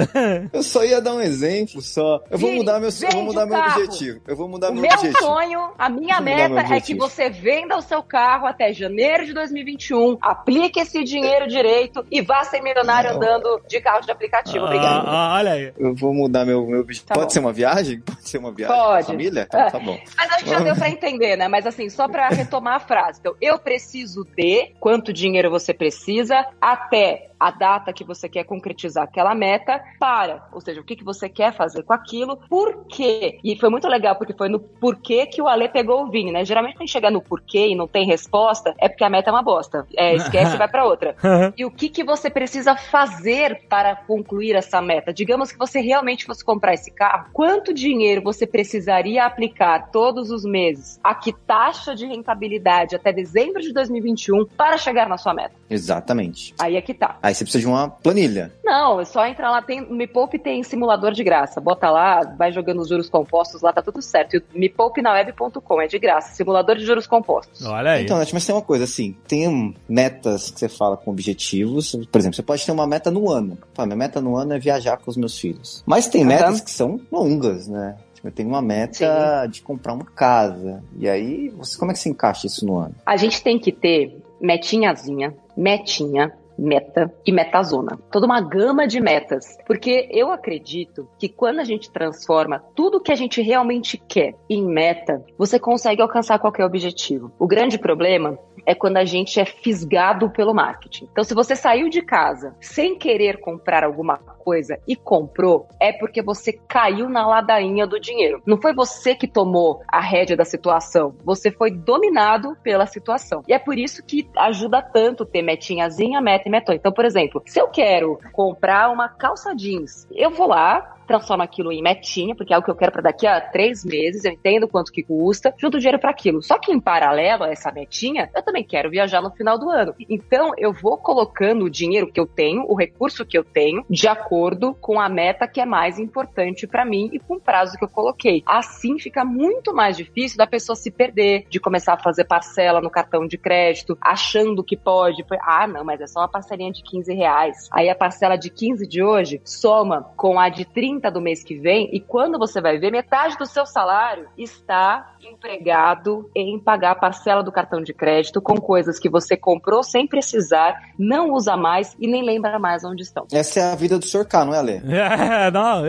Eu 0.51 0.63
só 0.63 0.83
ia 0.83 1.01
dar 1.01 1.13
um 1.15 1.21
exemplo, 1.21 1.81
só. 1.81 2.21
Eu 2.29 2.37
vou 2.37 2.51
mudar 2.51 2.79
meu, 2.79 2.89
eu 2.89 3.11
vou 3.11 3.23
mudar 3.23 3.45
meu 3.45 3.55
carro. 3.57 3.81
objetivo. 3.81 4.21
Eu 4.27 4.35
vou 4.35 4.47
mudar 4.47 4.69
O 4.69 4.73
meu, 4.73 4.81
meu 4.83 4.91
objetivo. 4.91 5.17
sonho, 5.19 5.71
a 5.77 5.89
minha 5.89 6.19
meta 6.21 6.49
meu 6.63 6.73
é 6.75 6.79
que 6.81 6.95
você 6.95 7.29
venda 7.29 7.77
o 7.77 7.81
seu 7.81 8.01
carro 8.03 8.45
até 8.45 8.73
janeiro 8.73 9.25
de 9.25 9.33
2021, 9.33 10.17
aplique 10.21 10.79
esse 10.79 11.03
dinheiro 11.03 11.47
direito 11.47 12.05
e 12.11 12.21
vá 12.21 12.43
ser 12.43 12.61
milionário 12.61 13.11
Não. 13.11 13.17
andando 13.17 13.61
de 13.67 13.79
carro 13.81 14.01
de 14.01 14.11
aplicativo. 14.11 14.65
Obrigada. 14.65 15.03
Ah, 15.07 15.33
ah, 15.33 15.37
olha 15.37 15.51
aí. 15.53 15.73
Eu 15.77 15.95
vou 15.95 16.13
mudar 16.13 16.45
meu, 16.45 16.65
meu 16.65 16.81
objetivo. 16.81 17.07
Tá 17.07 17.15
Pode 17.15 17.25
bom. 17.27 17.29
ser 17.31 17.39
uma 17.39 17.53
viagem? 17.53 17.99
Pode 18.05 18.29
ser 18.29 18.37
uma 18.37 18.51
viagem? 18.51 18.75
Pode. 18.75 19.07
Família? 19.07 19.47
É. 19.51 19.69
Tá 19.69 19.79
bom. 19.79 19.97
Mas 20.17 20.31
acho 20.31 20.43
que 20.43 20.49
já 20.49 20.59
deu 20.59 20.75
pra 20.75 20.89
entender, 20.93 21.35
né? 21.35 21.47
Mas 21.47 21.65
assim, 21.65 21.89
só 21.89 22.07
pra 22.07 22.29
retomar 22.29 22.75
a 22.75 22.79
frase. 22.79 23.19
Então, 23.19 23.35
eu 23.41 23.57
preciso 23.59 24.25
de 24.35 24.71
quanto 24.79 25.11
dinheiro 25.13 25.49
você 25.49 25.73
precisa 25.73 26.45
até 26.61 27.29
a 27.43 27.51
data 27.51 27.91
que 27.91 28.05
você 28.05 28.29
quer 28.29 28.45
concretizar 28.45 29.03
aquela 29.03 29.35
meta 29.35 29.83
para, 29.99 30.47
ou 30.53 30.61
seja, 30.61 30.79
o 30.79 30.83
que, 30.83 30.95
que 30.95 31.03
você 31.03 31.27
quer 31.27 31.51
fazer 31.53 31.83
com 31.83 31.91
aquilo, 31.91 32.37
por 32.49 32.85
quê? 32.85 33.37
E 33.43 33.57
foi 33.57 33.69
muito 33.69 33.85
legal, 33.85 34.15
porque 34.15 34.33
foi 34.33 34.47
no 34.47 34.61
porquê 34.61 35.25
que 35.25 35.41
o 35.41 35.47
Ale 35.49 35.67
pegou 35.67 36.03
o 36.03 36.09
Vini, 36.09 36.31
né? 36.31 36.45
Geralmente 36.45 36.77
quando 36.77 36.89
chega 36.89 37.11
no 37.11 37.21
porquê 37.21 37.67
e 37.67 37.75
não 37.75 37.85
tem 37.85 38.05
resposta, 38.05 38.73
é 38.79 38.87
porque 38.87 39.03
a 39.03 39.09
meta 39.09 39.29
é 39.29 39.33
uma 39.33 39.43
bosta. 39.43 39.85
É, 39.93 40.15
esquece 40.15 40.55
e 40.55 40.57
vai 40.57 40.69
pra 40.69 40.85
outra. 40.85 41.15
E 41.57 41.65
o 41.65 41.71
que, 41.71 41.89
que 41.89 42.03
você 42.03 42.29
precisa 42.29 42.75
fazer 42.75 43.65
para 43.67 43.95
concluir 43.95 44.55
essa 44.55 44.81
meta? 44.81 45.13
Digamos 45.13 45.51
que 45.51 45.57
você 45.57 45.81
realmente 45.81 46.25
fosse 46.25 46.43
comprar 46.43 46.73
esse 46.73 46.91
carro, 46.91 47.27
quanto 47.33 47.73
dinheiro 47.73 48.21
você 48.21 48.47
precisaria 48.47 49.25
aplicar 49.25 49.91
todos 49.91 50.31
os 50.31 50.45
meses? 50.45 50.99
A 51.03 51.13
que 51.13 51.33
taxa 51.33 51.93
de 51.93 52.05
rentabilidade 52.05 52.95
até 52.95 53.11
dezembro 53.11 53.61
de 53.61 53.73
2021 53.73 54.45
para 54.45 54.77
chegar 54.77 55.09
na 55.09 55.17
sua 55.17 55.33
meta? 55.33 55.53
Exatamente. 55.73 56.53
Aí 56.59 56.75
é 56.75 56.81
que 56.81 56.93
tá. 56.93 57.17
Aí 57.21 57.33
você 57.33 57.43
precisa 57.43 57.61
de 57.61 57.67
uma 57.67 57.89
planilha. 57.89 58.51
Não, 58.63 58.99
é 58.99 59.05
só 59.05 59.25
entrar 59.25 59.51
lá, 59.51 59.61
tem, 59.61 59.81
no 59.81 59.95
Me 59.95 60.07
Poupe 60.07 60.37
tem 60.39 60.63
simulador 60.63 61.11
de 61.11 61.23
graça. 61.23 61.59
Bota 61.59 61.89
lá, 61.89 62.21
vai 62.37 62.51
jogando 62.51 62.81
os 62.81 62.89
juros 62.89 63.09
compostos 63.09 63.61
lá, 63.61 63.73
tá 63.73 63.81
tudo 63.81 64.01
certo. 64.01 64.35
E 64.35 64.37
o 64.37 64.43
mepoupinaweb.com 64.53 65.81
é 65.81 65.87
de 65.87 65.99
graça, 65.99 66.33
simulador 66.35 66.75
de 66.75 66.85
juros 66.85 67.07
compostos. 67.07 67.65
Olha 67.65 67.91
aí. 67.91 68.03
Então, 68.03 68.17
Nath, 68.17 68.31
mas 68.33 68.45
tem 68.45 68.55
uma 68.55 68.61
coisa 68.61 68.83
assim, 68.83 69.15
tem 69.27 69.75
metas 69.87 70.49
que 70.51 70.59
você 70.59 70.69
fala 70.69 70.97
com 70.97 71.11
objetivos. 71.11 71.95
Por 72.11 72.19
exemplo, 72.19 72.35
você 72.35 72.43
pode 72.43 72.65
ter 72.65 72.71
uma 72.71 72.87
meta 72.87 73.11
no 73.11 73.29
ano. 73.29 73.57
Fala, 73.73 73.87
minha 73.87 73.97
meta 73.97 74.21
no 74.21 74.35
ano 74.35 74.53
é 74.53 74.59
viajar 74.59 74.97
com 74.97 75.09
os 75.09 75.17
meus 75.17 75.37
filhos. 75.37 75.83
Mas 75.85 76.07
tem 76.07 76.21
Aham. 76.21 76.29
metas 76.29 76.61
que 76.61 76.71
são 76.71 76.99
longas, 77.11 77.67
né? 77.67 77.97
Tipo, 78.23 78.27
eu 78.27 78.31
tenho 78.31 78.49
uma 78.49 78.61
meta 78.61 79.45
de 79.47 79.61
comprar 79.61 79.93
uma 79.93 80.05
casa. 80.05 80.81
E 80.97 81.07
aí, 81.09 81.49
você, 81.49 81.77
como 81.77 81.91
é 81.91 81.93
que 81.93 81.99
se 81.99 82.09
encaixa 82.09 82.47
isso 82.47 82.65
no 82.65 82.77
ano? 82.77 82.95
A 83.05 83.17
gente 83.17 83.43
tem 83.43 83.59
que 83.59 83.71
ter 83.71 84.22
metinhazinha, 84.43 85.33
metinha, 85.55 86.33
meta 86.57 87.11
e 87.25 87.31
metazona. 87.31 87.97
Toda 88.11 88.25
uma 88.25 88.41
gama 88.41 88.85
de 88.85 88.99
metas. 88.99 89.57
Porque 89.65 90.07
eu 90.11 90.31
acredito 90.31 91.07
que 91.17 91.29
quando 91.29 91.59
a 91.59 91.63
gente 91.63 91.89
transforma 91.91 92.61
tudo 92.75 93.01
que 93.01 93.11
a 93.11 93.15
gente 93.15 93.41
realmente 93.41 93.97
quer 93.97 94.35
em 94.49 94.63
meta, 94.63 95.23
você 95.37 95.57
consegue 95.57 96.01
alcançar 96.01 96.39
qualquer 96.39 96.65
objetivo. 96.65 97.31
O 97.39 97.47
grande 97.47 97.79
problema 97.79 98.37
é 98.65 98.73
quando 98.75 98.97
a 98.97 99.05
gente 99.05 99.39
é 99.39 99.45
fisgado 99.45 100.29
pelo 100.29 100.53
marketing. 100.53 101.07
Então, 101.11 101.23
se 101.23 101.33
você 101.33 101.55
saiu 101.55 101.89
de 101.89 102.01
casa 102.01 102.55
sem 102.59 102.97
querer 102.97 103.39
comprar 103.39 103.83
alguma 103.83 104.17
coisa 104.17 104.77
e 104.87 104.95
comprou, 104.95 105.67
é 105.79 105.93
porque 105.93 106.21
você 106.21 106.53
caiu 106.67 107.07
na 107.09 107.25
ladainha 107.25 107.87
do 107.87 107.99
dinheiro. 107.99 108.41
Não 108.45 108.57
foi 108.57 108.73
você 108.73 109.15
que 109.15 109.27
tomou 109.27 109.81
a 109.87 110.01
rédea 110.01 110.35
da 110.35 110.45
situação, 110.45 111.15
você 111.23 111.51
foi 111.51 111.71
dominado 111.71 112.55
pela 112.61 112.85
situação. 112.85 113.41
E 113.47 113.53
é 113.53 113.59
por 113.59 113.77
isso 113.77 114.03
que 114.03 114.29
ajuda 114.37 114.81
tanto 114.81 115.25
ter 115.25 115.41
metinhazinha, 115.41 116.21
meta 116.21 116.47
e 116.47 116.51
metão. 116.51 116.75
Então, 116.75 116.91
por 116.91 117.05
exemplo, 117.05 117.41
se 117.45 117.59
eu 117.59 117.67
quero 117.69 118.19
comprar 118.31 118.89
uma 118.89 119.07
calça 119.07 119.55
jeans, 119.55 120.07
eu 120.11 120.29
vou 120.29 120.47
lá, 120.47 120.97
transformo 121.05 121.43
aquilo 121.43 121.71
em 121.71 121.81
metinha, 121.81 122.35
porque 122.35 122.53
é 122.53 122.57
o 122.57 122.63
que 122.63 122.71
eu 122.71 122.75
quero 122.75 122.91
para 122.91 123.01
daqui 123.01 123.27
a 123.27 123.39
três 123.41 123.83
meses, 123.83 124.25
eu 124.25 124.31
entendo 124.31 124.67
quanto 124.67 124.91
que 124.91 125.03
custa, 125.03 125.53
junto 125.57 125.79
dinheiro 125.79 125.99
para 125.99 126.11
aquilo. 126.11 126.41
Só 126.41 126.57
que 126.57 126.71
em 126.71 126.79
paralelo 126.79 127.43
a 127.43 127.49
essa 127.49 127.71
metinha, 127.71 128.29
eu 128.35 128.43
também 128.43 128.63
quero 128.63 128.89
viajar 128.89 129.21
no 129.21 129.31
final 129.31 129.57
do 129.57 129.69
ano. 129.69 129.93
Então 130.09 130.51
eu 130.57 130.71
vou 130.71 130.97
colocando 130.97 131.65
o 131.65 131.69
dinheiro 131.69 132.11
que 132.11 132.19
eu 132.19 132.25
tenho, 132.25 132.65
o 132.67 132.75
recurso 132.75 133.25
que 133.25 133.37
eu 133.37 133.43
tenho, 133.43 133.85
de 133.89 134.07
acordo 134.07 134.73
com 134.75 134.99
a 134.99 135.09
meta 135.09 135.47
que 135.47 135.61
é 135.61 135.65
mais 135.65 135.99
importante 135.99 136.67
para 136.67 136.85
mim 136.85 137.09
e 137.13 137.19
com 137.19 137.35
o 137.35 137.41
prazo 137.41 137.77
que 137.77 137.83
eu 137.83 137.89
coloquei. 137.89 138.43
Assim 138.45 138.97
fica 138.99 139.23
muito 139.25 139.73
mais 139.73 139.97
difícil 139.97 140.37
da 140.37 140.47
pessoa 140.47 140.75
se 140.75 140.91
perder, 140.91 141.45
de 141.49 141.59
começar 141.59 141.93
a 141.93 142.01
fazer 142.01 142.25
parcela 142.25 142.81
no 142.81 142.89
cartão 142.89 143.27
de 143.27 143.37
crédito, 143.37 143.97
achando 144.01 144.63
que 144.63 144.77
pode. 144.77 145.23
Ah, 145.41 145.67
não, 145.67 145.83
mas 145.83 146.01
é 146.01 146.07
só 146.07 146.21
uma 146.21 146.27
parcelinha 146.27 146.71
de 146.71 146.83
15 146.83 147.13
reais. 147.13 147.69
Aí 147.71 147.89
a 147.89 147.95
parcela 147.95 148.35
de 148.35 148.49
15 148.49 148.87
de 148.87 149.03
hoje 149.03 149.41
soma 149.43 150.03
com 150.15 150.39
a 150.39 150.49
de 150.49 150.65
30 150.65 150.92
do 150.99 151.21
mês 151.21 151.43
que 151.43 151.55
vem 151.55 151.89
e 151.91 151.99
quando 151.99 152.37
você 152.37 152.61
vai 152.61 152.77
ver, 152.77 152.91
metade 152.91 153.37
do 153.37 153.45
seu 153.45 153.65
salário 153.65 154.27
está 154.37 155.13
empregado 155.21 156.29
em 156.35 156.59
pagar 156.59 156.91
a 156.91 156.95
parcela 156.95 157.43
do 157.43 157.51
cartão 157.51 157.81
de 157.81 157.93
crédito 157.93 158.41
com 158.41 158.59
coisas 158.59 158.99
que 158.99 159.09
você 159.09 159.37
comprou 159.37 159.83
sem 159.83 160.07
precisar, 160.07 160.75
não 160.97 161.31
usa 161.31 161.55
mais 161.55 161.95
e 161.99 162.07
nem 162.07 162.23
lembra 162.23 162.59
mais 162.59 162.83
onde 162.83 163.03
estão. 163.03 163.25
Essa 163.31 163.59
é 163.59 163.71
a 163.71 163.75
vida 163.75 163.97
do 163.97 164.05
Sr. 164.05 164.25
K, 164.25 164.45
não 164.45 164.53
é, 164.53 164.61
Lê? 164.61 164.75
É, 164.77 165.51
não, 165.51 165.83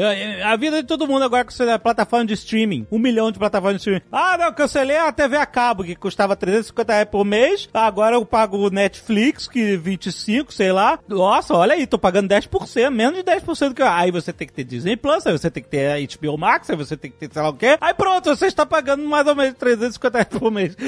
a 0.44 0.56
vida 0.56 0.82
de 0.82 0.88
todo 0.88 1.06
mundo 1.06 1.24
agora 1.24 1.44
com 1.44 1.70
a 1.70 1.78
plataforma 1.78 2.26
de 2.26 2.34
streaming. 2.34 2.86
Um 2.90 2.98
milhão 2.98 3.30
de 3.30 3.38
plataformas 3.38 3.76
de 3.76 3.80
streaming. 3.80 4.02
Ah, 4.10 4.36
não, 4.38 4.52
cancelei 4.52 4.96
a 4.96 5.12
TV 5.12 5.36
a 5.36 5.46
cabo, 5.46 5.84
que 5.84 5.94
custava 5.94 6.36
350 6.36 6.92
reais 6.92 7.08
por 7.08 7.24
mês. 7.24 7.68
Agora 7.72 8.16
eu 8.16 8.24
pago 8.24 8.58
o 8.58 8.70
Netflix, 8.70 9.48
que 9.48 9.76
25, 9.76 10.52
sei 10.52 10.72
lá. 10.72 10.98
Nossa, 11.08 11.54
olha 11.54 11.74
aí, 11.74 11.86
tô 11.86 11.98
pagando 11.98 12.28
10%, 12.28 12.90
menos 12.90 13.18
de 13.18 13.24
10% 13.24 13.68
do 13.68 13.74
que 13.74 13.82
eu. 13.82 13.88
Aí 13.88 14.10
você 14.10 14.32
tem 14.32 14.46
que 14.46 14.52
ter 14.52 14.64
Disney 14.94 14.96
Plus, 14.96 15.26
aí 15.26 15.32
você 15.32 15.50
tem 15.50 15.62
que 15.62 15.68
ter 15.68 15.90
a 15.90 15.96
HBO 16.18 16.38
Max, 16.38 16.70
aí 16.70 16.76
você 16.76 16.96
tem 16.96 17.10
que 17.10 17.16
ter 17.16 17.32
sei 17.32 17.42
lá 17.42 17.48
o 17.48 17.54
quê. 17.54 17.76
Aí 17.80 17.92
pronto, 17.94 18.34
você 18.34 18.46
está 18.46 18.64
pagando 18.64 19.02
mais 19.04 19.26
ou 19.26 19.34
menos 19.34 19.54
350 19.58 20.18
reais 20.18 20.28
por 20.28 20.50
mês. 20.50 20.76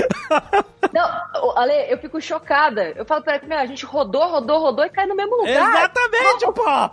Não, 0.92 1.59
Ale, 1.59 1.90
eu 1.90 1.99
fico 1.99 2.21
chocada. 2.21 2.92
Eu 2.97 3.05
falo 3.05 3.23
pra 3.23 3.37
ele, 3.37 3.47
meu, 3.47 3.59
a 3.59 3.66
gente 3.66 3.85
rodou, 3.85 4.27
rodou, 4.29 4.61
rodou 4.61 4.85
e 4.85 4.90
cai 4.90 5.07
no 5.07 5.14
mesmo 5.16 5.37
lugar. 5.37 5.51
Exatamente, 5.51 6.47
pô! 6.55 6.90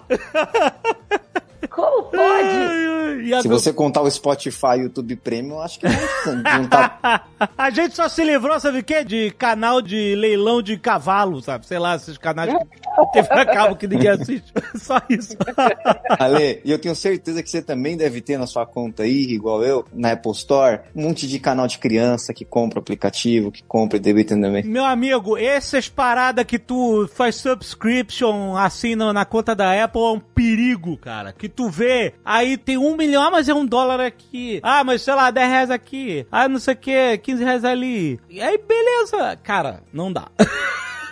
Como 1.69 2.03
pode? 2.11 2.83
E 3.23 3.27
Se 3.27 3.33
agora- 3.35 3.59
você 3.59 3.71
contar 3.71 4.01
o 4.01 4.09
Spotify 4.11 4.75
e 4.77 4.81
o 4.81 4.83
YouTube 4.83 5.15
Premium, 5.17 5.55
eu 5.55 5.61
acho 5.61 5.79
que 5.79 5.85
não, 5.87 6.67
tá. 6.67 7.23
A 7.57 7.69
gente 7.69 7.95
só 7.95 8.09
se 8.09 8.23
livrou, 8.23 8.59
sabe 8.59 8.79
o 8.79 8.83
quê? 8.83 9.03
De 9.03 9.31
canal 9.31 9.81
de 9.81 10.15
leilão 10.15 10.61
de 10.61 10.77
cavalo, 10.77 11.41
sabe? 11.41 11.65
Sei 11.65 11.79
lá, 11.79 11.95
esses 11.95 12.17
canais 12.17 12.51
que 12.51 12.57
TV 13.13 13.27
a 13.29 13.45
cabo 13.45 13.75
que 13.75 13.87
ninguém 13.87 14.09
assiste. 14.09 14.51
Só 14.75 15.01
isso. 15.09 15.35
Ale, 16.19 16.61
e 16.63 16.71
eu 16.71 16.79
tenho 16.79 16.95
certeza 16.95 17.41
que 17.41 17.49
você 17.49 17.61
também 17.61 17.97
deve 17.97 18.21
ter 18.21 18.37
na 18.37 18.47
sua 18.47 18.65
conta 18.65 19.03
aí, 19.03 19.23
igual 19.23 19.63
eu, 19.63 19.85
na 19.93 20.11
Apple 20.13 20.31
Store, 20.31 20.81
um 20.95 21.03
monte 21.03 21.27
de 21.27 21.39
canal 21.39 21.67
de 21.67 21.77
criança 21.77 22.33
que 22.33 22.45
compra 22.45 22.79
aplicativo, 22.79 23.51
que 23.51 23.63
compra 23.63 23.97
e 23.97 23.99
debita 23.99 24.35
também. 24.35 24.63
Meu 24.63 24.85
amigo, 24.85 25.37
essas 25.37 25.89
paradas 25.89 26.45
que 26.45 26.59
tu 26.59 27.09
faz 27.13 27.35
subscription 27.35 28.55
assim 28.55 28.95
na, 28.95 29.13
na 29.13 29.25
conta 29.25 29.55
da 29.55 29.83
Apple 29.83 30.01
é 30.01 30.11
um 30.11 30.19
perigo, 30.19 30.97
cara. 30.97 31.33
Que 31.33 31.49
tu 31.49 31.69
vê, 31.69 32.13
aí 32.23 32.57
tem 32.57 32.77
um 32.77 32.95
milhão, 32.95 33.23
ah, 33.23 33.31
mas 33.31 33.49
é 33.49 33.53
um 33.53 33.65
dólar 33.65 33.99
aqui. 33.99 34.59
Ah, 34.63 34.83
mas 34.83 35.01
sei 35.01 35.13
lá, 35.15 35.31
10 35.31 35.49
reais 35.49 35.71
aqui. 35.71 36.25
Ah, 36.31 36.47
não 36.47 36.59
sei 36.59 36.73
o 36.73 36.77
que, 36.77 37.17
15 37.17 37.43
reais 37.43 37.65
ali. 37.65 38.19
E 38.29 38.41
aí, 38.41 38.57
beleza. 38.57 39.37
Cara, 39.43 39.81
não 39.91 40.11
dá. 40.11 40.27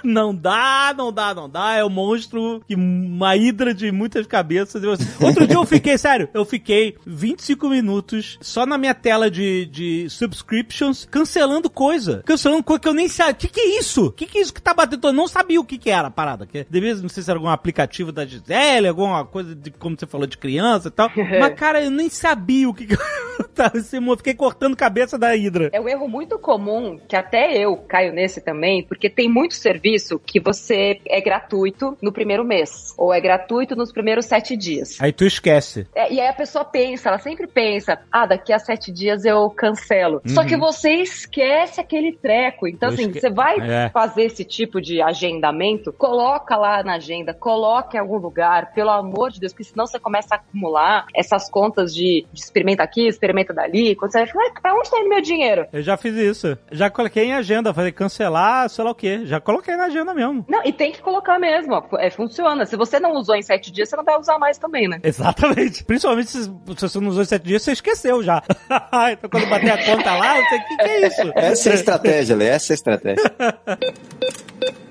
Não 0.04 0.34
dá, 0.34 0.94
não 0.96 1.12
dá, 1.12 1.34
não 1.34 1.50
dá. 1.50 1.76
É 1.76 1.86
um 1.86 1.90
monstro, 1.90 2.62
que 2.68 2.76
uma 2.76 3.36
hidra 3.36 3.74
de 3.74 3.92
muitas 3.92 4.26
cabeças. 4.28 4.84
Outro 5.20 5.48
dia 5.48 5.56
eu 5.56 5.66
fiquei, 5.66 5.98
sério, 5.98 6.30
eu 6.34 6.46
fiquei 6.46 6.96
25 7.06 7.70
minutos 7.70 8.38
só 8.42 8.66
na 8.66 8.78
minha 8.78 8.94
tela 8.94 9.30
de, 9.30 9.66
de 9.66 10.10
subscriptions, 10.10 11.08
cancelando 11.10 11.70
coisa. 11.70 12.24
Cancelando 12.26 12.64
coisa 12.64 12.82
que 12.82 12.88
eu 12.88 12.94
nem 12.94 13.08
sabia. 13.08 13.34
O 13.34 13.36
que, 13.36 13.48
que 13.48 13.60
é 13.60 13.80
isso? 13.80 14.08
O 14.08 14.12
que, 14.12 14.26
que 14.26 14.38
é 14.38 14.42
isso 14.42 14.54
que 14.54 14.62
tá 14.62 14.74
batendo? 14.74 15.08
Eu 15.08 15.14
não 15.14 15.28
sabia 15.28 15.60
o 15.60 15.66
que, 15.66 15.78
que 15.78 15.90
era 15.90 16.08
a 16.08 16.12
parada. 16.12 16.46
Que 16.46 16.66
devia, 16.70 16.96
não 16.96 17.10
sei 17.10 17.24
se 17.24 17.30
era 17.30 17.40
algum 17.40 17.50
aplicativo 17.50 18.12
da 18.12 18.26
Gisele, 18.26 18.88
alguma 18.88 19.26
coisa 19.26 19.56
de, 19.56 19.72
como 19.72 19.98
você 19.98 20.06
falou, 20.06 20.28
de 20.28 20.38
criança 20.38 20.88
e 20.88 20.92
tal. 20.92 21.12
Mas, 21.40 21.54
cara, 21.54 21.84
eu 21.84 21.92
nem 21.92 22.10
sabia 22.10 22.70
o 22.70 22.74
que, 22.74 22.88
que 22.88 22.98
assim, 23.58 24.06
eu 24.06 24.18
fiquei 24.18 24.34
cortando 24.34 24.76
cabeça 24.76 25.18
da 25.18 25.36
hidra. 25.36 25.70
É 25.74 25.80
um 25.80 25.88
erro 25.88 26.08
muito 26.08 26.38
comum, 26.40 27.00
que 27.08 27.16
até 27.16 27.58
eu 27.58 27.78
caio 27.78 28.14
nesse 28.14 28.42
também, 28.42 28.84
porque 28.84 29.10
tem 29.10 29.30
muito 29.30 29.54
serviço 29.54 29.91
que 30.20 30.40
você 30.40 31.00
é 31.08 31.22
gratuito 31.22 31.98
no 32.02 32.12
primeiro 32.12 32.44
mês, 32.44 32.94
ou 32.98 33.14
é 33.14 33.20
gratuito 33.20 33.76
nos 33.76 33.92
primeiros 33.92 34.26
sete 34.26 34.56
dias. 34.56 34.98
Aí 35.02 35.12
tu 35.12 35.26
esquece. 35.26 35.88
É, 35.96 36.12
e 36.14 36.20
aí 36.20 36.28
a 36.28 36.34
pessoa 36.34 36.64
pensa, 36.66 37.10
ela 37.10 37.20
sempre 37.20 37.48
pensa, 37.48 38.00
ah, 38.12 38.26
daqui 38.26 38.54
a 38.54 38.60
sete 38.60 38.92
dias 38.92 39.26
eu 39.26 39.50
cancelo. 39.50 40.22
Só 40.26 40.44
que 40.44 40.56
você 40.58 40.92
esquece 40.96 41.80
aquele 41.82 42.12
treco. 42.14 42.68
Então, 42.68 42.90
Eu 42.90 42.94
assim, 42.94 43.04
esque- 43.08 43.20
você 43.20 43.30
vai 43.30 43.58
É. 43.60 43.90
fazer 43.90 44.24
esse 44.24 44.44
tipo 44.46 44.82
de 44.82 45.02
agendamento, 45.02 45.92
coloca 45.94 46.56
lá 46.58 46.84
na 46.84 46.96
agenda, 46.96 47.34
coloca 47.34 47.98
em 47.98 48.00
algum 48.00 48.18
lugar, 48.18 48.74
pelo 48.74 48.90
amor 48.90 49.32
de 49.32 49.40
Deus, 49.40 49.54
porque 49.54 49.64
senão 49.64 49.86
você 49.88 50.00
começa 50.00 50.36
a 50.36 50.38
acumular 50.38 51.06
essas 51.16 51.50
contas 51.50 51.94
de, 51.94 52.26
de 52.32 52.40
experimenta 52.40 52.84
aqui, 52.84 53.08
experimenta 53.08 53.54
dali, 53.54 53.96
quando 53.96 54.12
você 54.12 54.26
vai 54.26 54.52
pra 54.62 54.74
onde 54.74 54.90
tá 54.90 55.00
indo 55.00 55.10
meu 55.10 55.22
dinheiro? 55.22 55.66
Eu 55.72 55.82
já 55.82 55.98
fiz 55.98 56.16
isso. 56.16 56.58
Já 56.72 56.90
coloquei 56.90 57.26
em 57.26 57.34
agenda, 57.34 57.74
falei 57.74 57.92
cancelar, 57.92 58.70
sei 58.70 58.84
lá 58.84 58.92
o 58.92 58.96
quê. 58.96 59.22
Já 59.26 59.40
coloquei 59.40 59.76
na 59.76 59.81
agenda 59.86 60.14
mesmo. 60.14 60.46
Não, 60.48 60.64
e 60.64 60.72
tem 60.72 60.92
que 60.92 61.02
colocar 61.02 61.40
mesmo. 61.40 61.84
É, 62.00 62.10
funciona. 62.10 62.66
Se 62.66 62.76
você 62.76 63.00
não 63.00 63.14
usou 63.14 63.36
em 63.36 63.42
sete 63.42 63.72
dias, 63.72 63.90
você 63.90 63.96
não 63.96 64.04
vai 64.04 64.18
usar 64.20 64.38
mais 64.38 64.58
também, 64.58 64.88
né? 64.88 65.00
Exatamente. 65.04 65.84
Principalmente 65.86 66.30
se, 66.30 66.44
se 66.44 66.50
você 66.82 67.00
não 67.00 67.10
usou 67.10 67.24
em 67.24 67.26
sete 67.26 67.44
dias, 67.44 67.62
você 67.62 67.72
esqueceu 67.72 68.24
já. 68.24 68.42
então 69.12 69.30
quando 69.30 69.48
bater 69.50 69.72
a 69.72 69.86
conta 69.86 70.16
lá, 70.16 70.36
você, 70.36 70.56
o 70.56 70.68
que, 70.68 70.78
que 70.78 70.82
é 70.82 71.08
isso? 71.08 71.32
Essa 71.36 71.70
é 71.70 71.72
a 71.72 71.76
estratégia, 71.76 72.36
Lê, 72.36 72.48
essa 72.48 72.72
é 72.72 72.74
a 72.74 72.76
estratégia. 72.76 73.24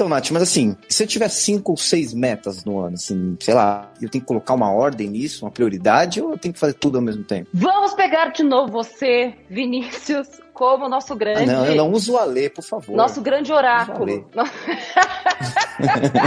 Então, 0.00 0.08
Nath, 0.08 0.30
mas 0.30 0.44
assim, 0.44 0.74
se 0.88 1.02
eu 1.02 1.06
tiver 1.06 1.28
cinco 1.28 1.72
ou 1.72 1.76
seis 1.76 2.14
metas 2.14 2.64
no 2.64 2.80
ano, 2.80 2.94
assim, 2.94 3.36
sei 3.38 3.52
lá, 3.52 3.92
eu 4.00 4.08
tenho 4.08 4.22
que 4.22 4.28
colocar 4.28 4.54
uma 4.54 4.72
ordem 4.72 5.10
nisso, 5.10 5.44
uma 5.44 5.50
prioridade, 5.50 6.22
ou 6.22 6.30
eu 6.30 6.38
tenho 6.38 6.54
que 6.54 6.58
fazer 6.58 6.72
tudo 6.72 6.96
ao 6.96 7.04
mesmo 7.04 7.22
tempo? 7.22 7.50
Vamos 7.52 7.92
pegar 7.92 8.28
de 8.28 8.42
novo 8.42 8.72
você, 8.72 9.34
Vinícius, 9.50 10.40
como 10.60 10.90
nosso 10.90 11.16
grande. 11.16 11.50
Ah, 11.50 11.54
não, 11.54 11.64
eu 11.64 11.74
não 11.74 11.90
uso 11.90 12.12
o 12.12 12.18
Alê, 12.18 12.50
por 12.50 12.62
favor. 12.62 12.94
Nosso 12.94 13.22
grande 13.22 13.50
oráculo. 13.50 14.28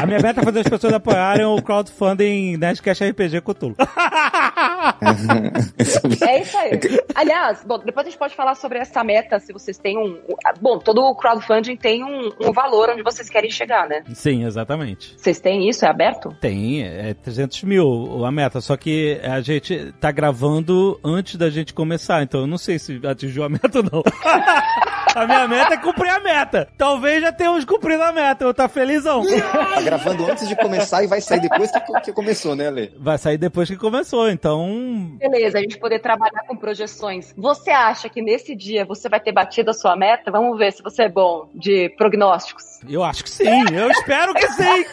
A 0.01 0.07
minha 0.07 0.19
meta 0.19 0.41
é 0.41 0.43
fazer 0.43 0.61
as 0.61 0.67
pessoas 0.67 0.93
apoiarem 0.93 1.45
o 1.45 1.61
crowdfunding 1.61 2.57
Nerdcast 2.57 3.03
RPG 3.03 3.41
Cthulhu. 3.41 3.75
é 6.27 6.41
isso 6.41 6.57
aí. 6.57 6.79
Aliás, 7.13 7.63
bom, 7.63 7.77
depois 7.77 8.07
a 8.07 8.09
gente 8.09 8.17
pode 8.17 8.35
falar 8.35 8.55
sobre 8.55 8.79
essa 8.79 9.03
meta, 9.03 9.39
se 9.39 9.53
vocês 9.53 9.77
têm 9.77 9.95
um... 9.95 10.19
Bom, 10.59 10.79
todo 10.79 11.03
o 11.03 11.15
crowdfunding 11.15 11.75
tem 11.75 12.03
um, 12.03 12.31
um 12.41 12.51
valor 12.51 12.89
onde 12.89 13.03
vocês 13.03 13.29
querem 13.29 13.51
chegar, 13.51 13.87
né? 13.87 14.03
Sim, 14.15 14.45
exatamente. 14.45 15.13
Vocês 15.15 15.39
têm 15.39 15.69
isso? 15.69 15.85
É 15.85 15.89
aberto? 15.89 16.35
Tem, 16.41 16.81
é 16.81 17.13
300 17.13 17.61
mil 17.63 18.25
a 18.25 18.31
meta, 18.31 18.59
só 18.59 18.75
que 18.75 19.21
a 19.23 19.39
gente 19.41 19.93
tá 19.99 20.11
gravando 20.11 20.99
antes 21.03 21.35
da 21.35 21.51
gente 21.51 21.71
começar, 21.73 22.23
então 22.23 22.41
eu 22.41 22.47
não 22.47 22.57
sei 22.57 22.79
se 22.79 22.99
atingiu 23.05 23.43
a 23.43 23.49
meta 23.49 23.77
ou 23.77 23.83
não. 23.83 24.03
A 25.15 25.27
minha 25.27 25.47
meta 25.47 25.75
é 25.75 25.77
cumprir 25.77 26.09
a 26.09 26.19
meta. 26.19 26.67
Talvez 26.75 27.21
já 27.21 27.31
tenhamos 27.31 27.63
cumprido 27.65 28.01
a 28.01 28.11
meta. 28.11 28.43
Eu 28.43 28.53
tá 28.53 28.67
felizão. 28.67 29.23
Tá 29.23 29.81
gravando 29.81 30.25
antes 30.25 30.47
de 30.47 30.55
começar 30.55 31.03
e 31.03 31.07
vai 31.07 31.21
sair 31.21 31.39
depois 31.39 31.71
que, 31.71 31.79
que 32.01 32.11
começou, 32.11 32.55
né, 32.55 32.67
Ale? 32.67 32.91
Vai 32.97 33.17
sair 33.19 33.37
depois 33.37 33.69
que 33.69 33.77
começou, 33.77 34.27
então. 34.29 35.15
Beleza, 35.19 35.59
a 35.59 35.61
gente 35.61 35.77
poder 35.77 35.99
trabalhar 35.99 36.41
com 36.47 36.55
projeções. 36.55 37.31
Você 37.37 37.69
acha 37.69 38.09
que 38.09 38.23
nesse 38.23 38.55
dia 38.55 38.85
você 38.85 39.07
vai 39.07 39.19
ter 39.19 39.31
batido 39.31 39.69
a 39.69 39.73
sua 39.73 39.95
meta? 39.95 40.31
Vamos 40.31 40.57
ver 40.57 40.73
se 40.73 40.81
você 40.81 41.03
é 41.03 41.09
bom 41.09 41.47
de 41.53 41.89
prognósticos. 41.95 42.79
Eu 42.89 43.03
acho 43.03 43.23
que 43.23 43.29
sim, 43.29 43.63
eu 43.73 43.89
espero 43.91 44.33
que 44.33 44.47
sim. 44.49 44.85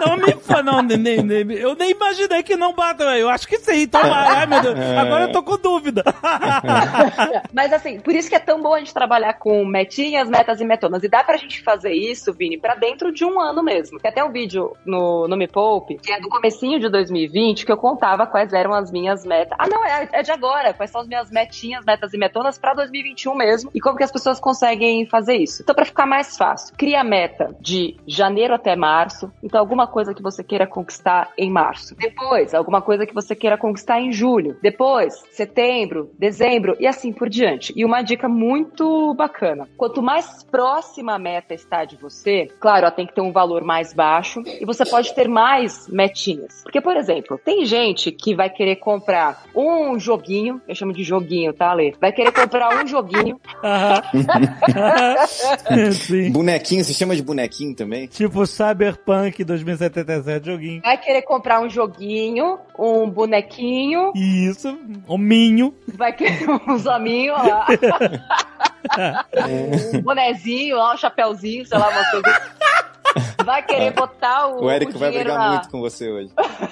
Não 0.00 0.16
me 0.16 0.34
não, 0.64 0.82
nem, 0.82 1.22
nem, 1.22 1.52
eu 1.52 1.74
nem 1.74 1.90
imaginei 1.90 2.42
que 2.42 2.56
não 2.56 2.74
bata, 2.74 3.04
eu 3.16 3.28
acho 3.28 3.46
que 3.46 3.58
sim. 3.58 3.86
Tomara, 3.86 4.38
ai 4.38 4.46
meu 4.46 4.62
Deus, 4.62 4.76
agora 4.78 5.24
eu 5.24 5.32
tô 5.32 5.42
com 5.42 5.56
dúvida. 5.56 6.02
Mas 7.52 7.72
assim, 7.72 8.00
por 8.00 8.14
isso 8.14 8.28
que 8.28 8.34
é 8.34 8.40
tão 8.40 8.60
bom 8.60 8.75
a 8.76 8.80
gente 8.80 8.94
trabalhar 8.94 9.34
com 9.34 9.64
metinhas, 9.64 10.28
metas 10.28 10.60
e 10.60 10.64
metonas. 10.64 11.02
E 11.02 11.08
dá 11.08 11.24
pra 11.24 11.36
gente 11.36 11.62
fazer 11.62 11.92
isso, 11.92 12.32
Vini, 12.32 12.58
pra 12.58 12.74
dentro 12.74 13.12
de 13.12 13.24
um 13.24 13.40
ano 13.40 13.62
mesmo. 13.62 13.98
Tem 13.98 14.10
até 14.10 14.24
um 14.24 14.32
vídeo 14.32 14.76
no, 14.84 15.26
no 15.28 15.36
Me 15.36 15.48
Poupe, 15.48 15.98
que 15.98 16.12
é 16.12 16.20
do 16.20 16.28
comecinho 16.28 16.78
de 16.78 16.88
2020, 16.88 17.66
que 17.66 17.72
eu 17.72 17.76
contava 17.76 18.26
quais 18.26 18.52
eram 18.52 18.72
as 18.72 18.90
minhas 18.90 19.24
metas. 19.24 19.56
Ah, 19.58 19.68
não, 19.68 19.84
é, 19.84 20.08
é 20.12 20.22
de 20.22 20.32
agora. 20.32 20.74
Quais 20.74 20.90
são 20.90 21.00
as 21.00 21.06
minhas 21.06 21.30
metinhas, 21.30 21.84
metas 21.84 22.12
e 22.12 22.18
metonas 22.18 22.58
pra 22.58 22.74
2021 22.74 23.34
mesmo. 23.34 23.70
E 23.74 23.80
como 23.80 23.96
que 23.96 24.04
as 24.04 24.12
pessoas 24.12 24.40
conseguem 24.40 25.06
fazer 25.06 25.36
isso. 25.36 25.62
Então, 25.62 25.74
pra 25.74 25.84
ficar 25.84 26.06
mais 26.06 26.36
fácil, 26.36 26.74
cria 26.76 27.00
a 27.00 27.04
meta 27.04 27.54
de 27.60 27.96
janeiro 28.06 28.54
até 28.54 28.76
março. 28.76 29.30
Então, 29.42 29.60
alguma 29.60 29.86
coisa 29.86 30.14
que 30.14 30.22
você 30.22 30.42
queira 30.42 30.66
conquistar 30.66 31.30
em 31.36 31.50
março. 31.50 31.94
Depois, 31.96 32.54
alguma 32.54 32.82
coisa 32.82 33.06
que 33.06 33.14
você 33.14 33.34
queira 33.34 33.56
conquistar 33.56 34.00
em 34.00 34.12
julho. 34.12 34.56
Depois, 34.62 35.14
setembro, 35.30 36.10
dezembro 36.18 36.76
e 36.78 36.86
assim 36.86 37.12
por 37.12 37.28
diante. 37.28 37.72
E 37.76 37.84
uma 37.84 38.02
dica 38.02 38.28
muito 38.28 38.55
bacana. 39.14 39.68
Quanto 39.76 40.02
mais 40.02 40.42
próxima 40.44 41.14
a 41.14 41.18
meta 41.18 41.54
está 41.54 41.84
de 41.84 41.96
você, 41.96 42.48
claro, 42.60 42.86
ela 42.86 42.90
tem 42.90 43.06
que 43.06 43.14
ter 43.14 43.20
um 43.20 43.32
valor 43.32 43.62
mais 43.62 43.92
baixo 43.92 44.42
e 44.46 44.64
você 44.64 44.84
pode 44.84 45.14
ter 45.14 45.28
mais 45.28 45.88
metinhas. 45.88 46.62
Porque, 46.62 46.80
por 46.80 46.96
exemplo, 46.96 47.38
tem 47.44 47.64
gente 47.64 48.12
que 48.12 48.34
vai 48.34 48.50
querer 48.50 48.76
comprar 48.76 49.44
um 49.54 49.98
joguinho, 49.98 50.60
eu 50.68 50.74
chamo 50.74 50.92
de 50.92 51.02
joguinho, 51.02 51.52
tá, 51.52 51.72
Lê? 51.72 51.94
Vai 52.00 52.12
querer 52.12 52.32
comprar 52.32 52.82
um 52.82 52.86
joguinho. 52.86 53.40
bonequinho, 56.32 56.84
se 56.84 56.94
chama 56.94 57.16
de 57.16 57.22
bonequinho 57.22 57.74
também? 57.74 58.06
Tipo 58.06 58.46
Cyberpunk 58.46 59.42
2077, 59.44 60.46
joguinho. 60.46 60.82
Vai 60.82 60.98
querer 60.98 61.22
comprar 61.22 61.60
um 61.60 61.68
joguinho, 61.68 62.58
um 62.78 63.08
bonequinho. 63.08 64.12
Isso, 64.14 64.78
um 65.08 65.18
minho. 65.18 65.74
Vai 65.94 66.12
querer 66.12 66.48
uns 66.68 66.86
hominhos 66.86 67.38
lá. 67.38 67.66
um 69.96 70.00
bonezinho, 70.02 70.78
um 70.80 70.96
chapéuzinho, 70.96 71.66
sei 71.66 71.78
lá, 71.78 71.88
uma 71.88 72.10
coisa. 72.10 72.42
Vai 73.44 73.62
querer 73.62 73.92
botar 73.92 74.48
o. 74.48 74.64
O 74.64 74.70
Érico 74.70 74.96
o 74.96 74.98
vai 74.98 75.10
brigar 75.10 75.38
na... 75.38 75.48
muito 75.50 75.70
com 75.70 75.80
você 75.80 76.10
hoje. 76.10 76.30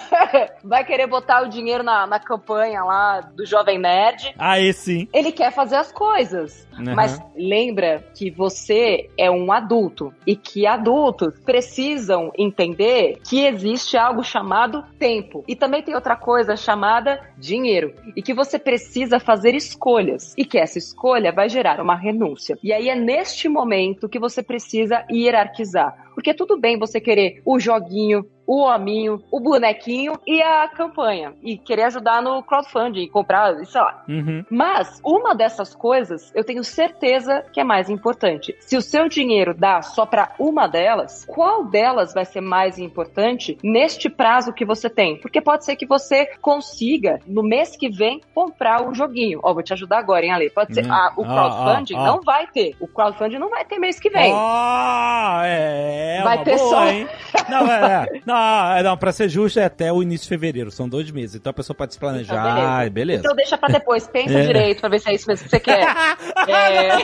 vai 0.63 0.85
querer 0.85 1.07
botar 1.07 1.43
o 1.43 1.49
dinheiro 1.49 1.83
na, 1.83 2.07
na 2.07 2.19
campanha 2.19 2.83
lá 2.83 3.21
do 3.21 3.45
Jovem 3.47 3.79
Nerd. 3.79 4.35
Aí 4.39 4.73
sim. 4.73 5.09
Ele 5.13 5.33
quer 5.33 5.53
fazer 5.53 5.77
as 5.77 5.93
coisas. 5.93 6.67
Uhum. 6.79 6.95
Mas 6.95 7.21
lembra 7.37 8.05
que 8.15 8.31
você 8.31 9.09
é 9.17 9.31
um 9.31 9.53
adulto 9.53 10.13
e 10.27 10.35
que 10.37 10.67
adultos 10.67 11.39
precisam 11.45 12.33
entender 12.37 13.21
que 13.29 13.45
existe 13.45 13.97
algo 13.97 14.23
chamado 14.23 14.85
tempo. 14.99 15.45
E 15.47 15.55
também 15.55 15.83
tem 15.83 15.95
outra 15.95 16.17
coisa 16.17 16.57
chamada 16.57 17.21
dinheiro. 17.39 17.95
E 18.17 18.23
que 18.23 18.35
você 18.35 18.59
precisa 18.59 19.21
fazer 19.21 19.55
escolhas. 19.55 20.35
E 20.37 20.45
que 20.45 20.59
essa 20.59 20.79
escolha 20.79 21.33
vai 21.33 21.49
gerar 21.49 21.81
uma 21.81 21.95
renúncia. 21.95 22.59
E 22.63 22.73
aí 22.73 22.89
é 22.89 22.95
neste 22.95 23.49
momento 23.49 24.09
que 24.09 24.19
você 24.19 24.43
precisa 24.43 25.05
hierarquizar. 25.11 26.04
Porque 26.15 26.33
tudo 26.33 26.59
bem 26.59 26.79
você 26.79 27.01
querer 27.01 27.43
o 27.45 27.59
joguinho, 27.59 28.25
o 28.47 28.63
hominho, 28.63 29.23
o 29.31 29.41
bonequinho 29.41 30.15
e 30.27 30.43
a 30.43 30.69
campanha. 30.69 31.35
E 31.43 31.57
querer 31.57 31.85
ajudar 31.85 32.23
no 32.23 32.43
crowdfunding, 32.43 33.09
comprar, 33.09 33.55
sei 33.65 33.81
lá. 33.81 34.05
Uhum. 34.09 34.45
Mas 34.51 35.01
uma 35.05 35.35
dessas 35.35 35.75
coisas 35.75 36.33
eu 36.35 36.45
tenho 36.45 36.63
certeza 36.65 37.45
que 37.53 37.61
é 37.61 37.65
mais 37.65 37.89
importante. 37.89 38.55
Se 38.61 38.77
o 38.77 38.83
seu 38.83 39.09
dinheiro 39.09 39.55
dá 39.55 39.83
só 39.83 40.07
para 40.07 40.35
uma 40.39 40.67
delas, 40.67 41.25
qual 41.25 41.65
delas 41.65 42.13
vai 42.13 42.25
ser 42.25 42.41
mais 42.41 42.79
importante 42.79 43.59
neste 43.63 44.09
prazo 44.09 44.53
que 44.53 44.65
você 44.65 44.89
tem? 44.89 45.17
Porque 45.19 45.41
pode 45.41 45.65
ser 45.65 45.77
que 45.77 45.87
você 45.87 46.27
consiga, 46.41 47.21
no 47.27 47.43
mês 47.43 47.77
que 47.77 47.89
vem, 47.89 48.21
comprar 48.35 48.87
o 48.87 48.95
joguinho. 48.95 49.41
Ó, 49.43 49.53
vou 49.53 49.63
te 49.63 49.73
ajudar 49.73 49.99
agora, 49.99 50.25
hein, 50.25 50.33
Ale? 50.33 50.51
Pode 50.51 50.75
ser. 50.75 50.85
Uhum. 50.85 50.93
Ah, 50.93 51.13
o 51.17 51.25
crowdfunding 51.25 51.97
ah, 51.97 52.01
ah, 52.01 52.07
não 52.07 52.21
vai 52.21 52.47
ter. 52.47 52.77
O 52.81 52.87
crowdfunding 52.87 53.39
não 53.39 53.49
vai 53.49 53.65
ter 53.65 53.79
mês 53.79 53.99
que 53.99 54.11
vem. 54.11 54.33
Ah, 54.35 55.43
é. 55.45 56.21
vai 56.23 56.43
ter 56.45 56.57
boa, 56.57 56.69
só. 56.69 56.87
Hein? 56.87 57.09
Não, 57.49 57.73
é. 57.73 58.07
é. 58.13 58.21
Não, 58.27 58.34
não, 58.35 58.83
não, 58.91 58.97
pra 58.97 59.13
ser 59.13 59.29
justo 59.29 59.59
é 59.59 59.65
até 59.65 59.93
o 59.93 60.03
início 60.03 60.25
de 60.25 60.29
fevereiro, 60.29 60.71
são 60.71 60.89
dois 60.89 61.11
meses. 61.11 61.37
Então 61.37 61.51
a 61.51 61.55
pessoa 61.55 61.77
pode 61.77 61.95
se 61.95 61.99
planejar, 61.99 62.35
então, 62.35 62.55
beleza. 62.55 62.91
beleza. 62.91 63.21
Então 63.21 63.37
deixa 63.37 63.59
pra 63.59 63.69
depois, 63.69 64.07
pensa 64.07 64.39
é. 64.39 64.47
direito 64.47 64.81
pra 64.81 64.89
ver 64.89 65.01
se 65.01 65.11
é 65.11 65.15
isso 65.15 65.29
mesmo 65.29 65.45
que 65.45 65.51
você 65.51 65.61
quer. 65.61 65.85
é... 66.49 66.99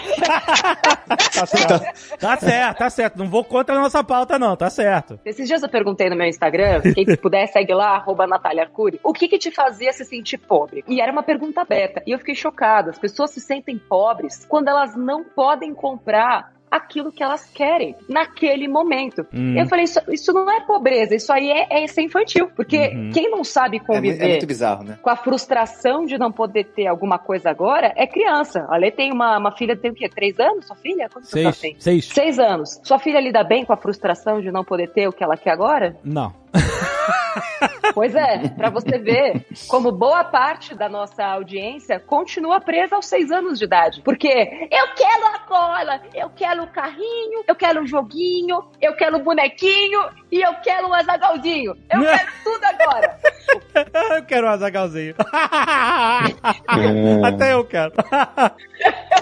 tá 1.35 1.47
certo, 1.47 2.19
tá 2.19 2.37
certo, 2.37 2.79
tá 2.79 2.91
certo. 2.91 3.19
Não 3.19 3.29
vou 3.29 3.45
contra 3.45 3.77
a 3.77 3.81
nossa 3.81 4.03
pauta, 4.03 4.39
não, 4.39 4.57
tá 4.57 4.71
certo. 4.71 5.19
Esses 5.25 5.47
dias 5.47 5.63
eu 5.63 5.69
perguntei 5.69 6.09
no 6.11 6.17
meu 6.17 6.27
Instagram, 6.27 6.81
quem 6.95 7.05
puder 7.17 7.47
segue 7.49 7.75
lá, 7.75 7.97
arroba 7.97 8.27
Natália 8.27 8.63
Arcuri, 8.65 9.01
o 9.03 9.13
que 9.13 9.29
que 9.29 9.39
te 9.39 9.51
fazia 9.51 9.93
se 9.93 10.05
sentir 10.05 10.39
pobre? 10.39 10.85
E 10.89 11.01
era 11.01 11.13
uma 11.13 11.23
pergunta 11.23 11.61
aberta. 11.61 12.03
E 12.07 12.13
eu 12.13 12.19
fiquei 12.19 12.35
chocada. 12.35 12.91
As 12.91 12.99
pessoas 12.99 13.31
se 13.31 13.41
sentem 13.41 13.79
pobres 13.79 14.45
quando 14.49 14.69
elas 14.69 14.97
não 14.97 15.25
podem 15.25 15.75
comprar 15.75 16.53
aquilo 16.71 17.11
que 17.11 17.23
elas 17.23 17.45
querem 17.47 17.97
naquele 18.09 18.69
momento. 18.69 19.27
Hum. 19.35 19.57
Eu 19.59 19.67
falei, 19.67 19.85
isso, 19.85 20.01
isso, 20.09 20.33
não 20.33 20.51
é 20.51 20.61
pobreza, 20.61 21.15
isso 21.15 21.33
aí 21.33 21.51
é, 21.51 21.83
é 21.83 21.87
ser 21.87 22.03
infantil. 22.03 22.51
Porque 22.55 22.79
uhum. 22.79 23.11
quem 23.13 23.31
não 23.31 23.43
sabe 23.43 23.81
conviver 23.81 24.23
é, 24.23 24.27
é 24.27 24.31
muito 24.31 24.47
bizarro, 24.47 24.85
né? 24.85 24.99
com 25.03 25.11
a 25.11 25.17
frustração 25.17 26.05
de 26.05 26.17
não 26.17 26.31
poder 26.31 26.65
ter 26.65 26.87
alguma 26.87 27.19
coisa 27.19 27.51
agora 27.51 27.93
é 27.97 28.07
criança. 28.07 28.67
A 28.69 28.77
Lê 28.77 28.91
tem 28.91 29.13
uma, 29.13 29.39
uma 29.39 29.53
filha, 29.53 29.77
tem 29.77 29.91
o 29.91 29.95
quê? 29.95 30.09
Três 30.09 30.39
anos? 30.39 30.67
Sua 30.67 30.77
filha? 30.77 31.09
Quantos 31.09 31.31
seis, 31.31 31.59
tem? 31.59 31.77
Seis. 31.79 32.07
Seis 32.07 32.39
anos. 32.39 32.81
Sua 32.85 32.99
filha 32.99 33.21
lida 33.21 33.43
bem 33.43 33.65
com 33.65 33.73
a 33.73 33.77
frustração 33.77 34.41
de 34.41 34.51
não 34.53 34.65
poder 34.65 34.91
ter 34.91 35.09
o 35.09 35.13
que 35.13 35.25
ela 35.25 35.37
quer 35.37 35.51
agora? 35.51 35.97
Não. 36.05 36.33
Pois 37.95 38.15
é, 38.15 38.49
para 38.49 38.71
você 38.71 38.99
ver 38.99 39.45
como 39.69 39.93
boa 39.93 40.25
parte 40.25 40.75
da 40.75 40.89
nossa 40.89 41.25
audiência 41.25 41.99
continua 42.01 42.61
presa 42.61 42.97
aos 42.97 43.07
seis 43.07 43.31
anos 43.31 43.59
de 43.59 43.65
idade. 43.65 44.01
Porque 44.03 44.29
eu 44.29 44.95
quero 44.97 45.27
a 45.27 45.39
cola, 45.41 46.01
eu 46.15 46.31
quero 46.31 46.63
o 46.63 46.67
carrinho, 46.69 47.45
eu 47.47 47.55
quero 47.55 47.83
o 47.83 47.87
joguinho, 47.87 48.65
eu 48.81 48.95
quero 48.95 49.17
o 49.17 49.23
bonequinho 49.23 50.01
e 50.31 50.41
eu 50.41 50.55
quero 50.63 50.89
o 50.89 50.95
azagalzinho. 50.95 51.75
Eu 51.91 52.01
quero 52.01 52.29
tudo 52.45 52.65
agora. 52.65 53.19
eu 54.17 54.25
quero 54.25 54.47
o 54.47 54.51
azagalzinho. 54.51 55.15
Até 57.25 57.53
eu 57.55 57.65
quero. 57.65 57.93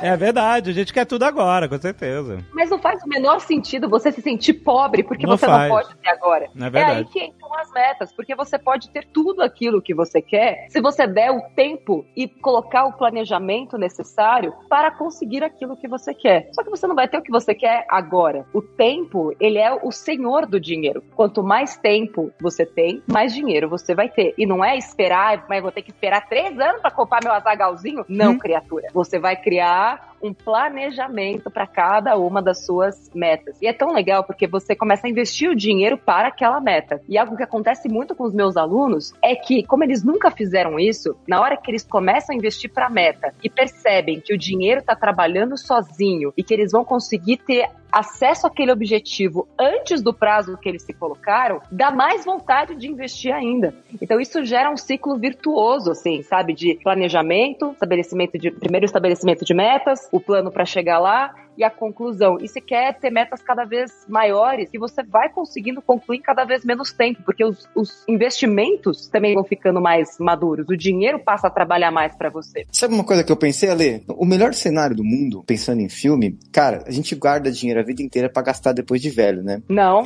É 0.02 0.16
verdade, 0.16 0.70
a 0.70 0.74
gente 0.74 0.92
quer 0.92 1.04
tudo 1.04 1.24
agora, 1.24 1.68
com 1.68 1.78
certeza. 1.78 2.38
Mas 2.52 2.70
não 2.70 2.78
faz 2.78 3.02
o 3.02 3.08
menor 3.08 3.40
sentido 3.40 3.88
você 3.88 4.12
se 4.12 4.20
sentir 4.22 4.54
pobre 4.54 5.02
porque 5.02 5.26
Não 5.26 5.36
você 5.36 5.46
faz. 5.46 5.68
não 5.68 5.76
pode 5.80 5.96
ter 5.96 6.08
agora. 6.10 6.44
É 6.44 6.48
É 6.66 6.70
verdade. 6.70 6.98
aí 6.98 7.04
que 7.06 7.24
entram 7.24 7.52
as 7.58 7.70
metas, 7.78 8.12
porque 8.12 8.34
você 8.34 8.58
pode 8.58 8.90
ter 8.90 9.06
tudo 9.06 9.40
aquilo 9.40 9.80
que 9.80 9.94
você 9.94 10.20
quer 10.20 10.66
se 10.68 10.80
você 10.80 11.06
der 11.06 11.30
o 11.30 11.40
tempo 11.54 12.04
e 12.16 12.26
colocar 12.26 12.86
o 12.86 12.92
planejamento 12.92 13.78
necessário 13.78 14.52
para 14.68 14.90
conseguir 14.90 15.44
aquilo 15.44 15.76
que 15.76 15.86
você 15.86 16.12
quer. 16.12 16.48
Só 16.52 16.64
que 16.64 16.70
você 16.70 16.86
não 16.88 16.96
vai 16.96 17.06
ter 17.06 17.18
o 17.18 17.22
que 17.22 17.30
você 17.30 17.54
quer 17.54 17.86
agora. 17.88 18.44
O 18.52 18.60
tempo, 18.60 19.32
ele 19.38 19.58
é 19.58 19.72
o 19.72 19.92
senhor 19.92 20.44
do 20.44 20.58
dinheiro. 20.58 21.02
Quanto 21.14 21.42
mais 21.42 21.76
tempo 21.76 22.32
você 22.40 22.66
tem, 22.66 23.00
mais 23.06 23.32
dinheiro 23.32 23.68
você 23.68 23.94
vai 23.94 24.08
ter. 24.08 24.34
E 24.36 24.44
não 24.44 24.64
é 24.64 24.76
esperar, 24.76 25.46
mas 25.48 25.62
vou 25.62 25.70
ter 25.70 25.82
que 25.82 25.90
esperar 25.90 26.28
três 26.28 26.58
anos 26.58 26.80
para 26.80 26.90
comprar 26.90 27.20
meu 27.22 27.32
azagalzinho. 27.32 28.04
Não, 28.08 28.32
Hum. 28.32 28.38
criatura. 28.38 28.88
Você 28.92 29.18
vai 29.20 29.36
criar 29.36 30.16
um 30.22 30.32
planejamento 30.34 31.50
para 31.50 31.66
cada 31.66 32.16
uma 32.16 32.42
das 32.42 32.64
suas 32.64 33.10
metas. 33.14 33.56
E 33.60 33.66
é 33.66 33.72
tão 33.72 33.92
legal 33.92 34.24
porque 34.24 34.46
você 34.46 34.74
começa 34.74 35.06
a 35.06 35.10
investir 35.10 35.50
o 35.50 35.54
dinheiro 35.54 35.96
para 35.98 36.28
aquela 36.28 36.60
meta. 36.60 37.00
E 37.08 37.16
algo 37.16 37.36
que 37.36 37.42
acontece 37.42 37.88
muito 37.88 38.14
com 38.14 38.24
os 38.24 38.34
meus 38.34 38.56
alunos 38.56 39.12
é 39.22 39.34
que, 39.34 39.62
como 39.64 39.84
eles 39.84 40.02
nunca 40.02 40.30
fizeram 40.30 40.78
isso, 40.78 41.16
na 41.26 41.40
hora 41.40 41.56
que 41.56 41.70
eles 41.70 41.84
começam 41.84 42.34
a 42.34 42.36
investir 42.36 42.70
para 42.72 42.86
a 42.86 42.90
meta 42.90 43.32
e 43.42 43.48
percebem 43.48 44.20
que 44.20 44.34
o 44.34 44.38
dinheiro 44.38 44.80
está 44.80 44.94
trabalhando 44.94 45.56
sozinho 45.56 46.32
e 46.36 46.42
que 46.42 46.54
eles 46.54 46.72
vão 46.72 46.84
conseguir 46.84 47.38
ter 47.38 47.68
acesso 47.90 48.46
àquele 48.46 48.72
objetivo 48.72 49.48
antes 49.58 50.02
do 50.02 50.12
prazo 50.12 50.56
que 50.56 50.68
eles 50.68 50.82
se 50.82 50.92
colocaram, 50.92 51.60
dá 51.70 51.90
mais 51.90 52.24
vontade 52.24 52.74
de 52.76 52.88
investir 52.88 53.32
ainda. 53.32 53.74
Então 54.00 54.20
isso 54.20 54.44
gera 54.44 54.70
um 54.70 54.76
ciclo 54.76 55.18
virtuoso, 55.18 55.90
assim, 55.90 56.22
sabe, 56.22 56.52
de 56.52 56.74
planejamento, 56.82 57.70
estabelecimento 57.72 58.38
de 58.38 58.50
primeiro 58.50 58.84
estabelecimento 58.84 59.44
de 59.44 59.54
metas, 59.54 60.08
o 60.12 60.20
plano 60.20 60.50
para 60.50 60.64
chegar 60.64 60.98
lá 60.98 61.34
e 61.58 61.64
a 61.64 61.70
conclusão. 61.70 62.38
E 62.40 62.48
se 62.48 62.60
quer 62.60 62.96
ter 62.98 63.10
metas 63.10 63.42
cada 63.42 63.64
vez 63.64 64.06
maiores, 64.08 64.70
que 64.70 64.78
você 64.78 65.02
vai 65.02 65.28
conseguindo 65.28 65.82
concluir 65.82 66.18
em 66.18 66.22
cada 66.22 66.44
vez 66.44 66.64
menos 66.64 66.92
tempo, 66.92 67.20
porque 67.24 67.44
os, 67.44 67.68
os 67.74 68.04
investimentos 68.08 69.08
também 69.08 69.34
vão 69.34 69.42
ficando 69.42 69.80
mais 69.80 70.16
maduros, 70.20 70.68
o 70.68 70.76
dinheiro 70.76 71.18
passa 71.18 71.48
a 71.48 71.50
trabalhar 71.50 71.90
mais 71.90 72.14
para 72.14 72.30
você. 72.30 72.64
Sabe 72.70 72.94
uma 72.94 73.04
coisa 73.04 73.24
que 73.24 73.32
eu 73.32 73.36
pensei, 73.36 73.68
Ale? 73.68 74.04
O 74.08 74.24
melhor 74.24 74.54
cenário 74.54 74.94
do 74.94 75.04
mundo, 75.04 75.42
pensando 75.44 75.80
em 75.80 75.88
filme, 75.88 76.38
cara, 76.52 76.84
a 76.86 76.92
gente 76.92 77.14
guarda 77.16 77.50
dinheiro 77.50 77.80
a 77.80 77.84
vida 77.84 78.02
inteira 78.02 78.30
pra 78.30 78.42
gastar 78.42 78.72
depois 78.72 79.02
de 79.02 79.10
velho, 79.10 79.42
né? 79.42 79.60
Não, 79.68 80.04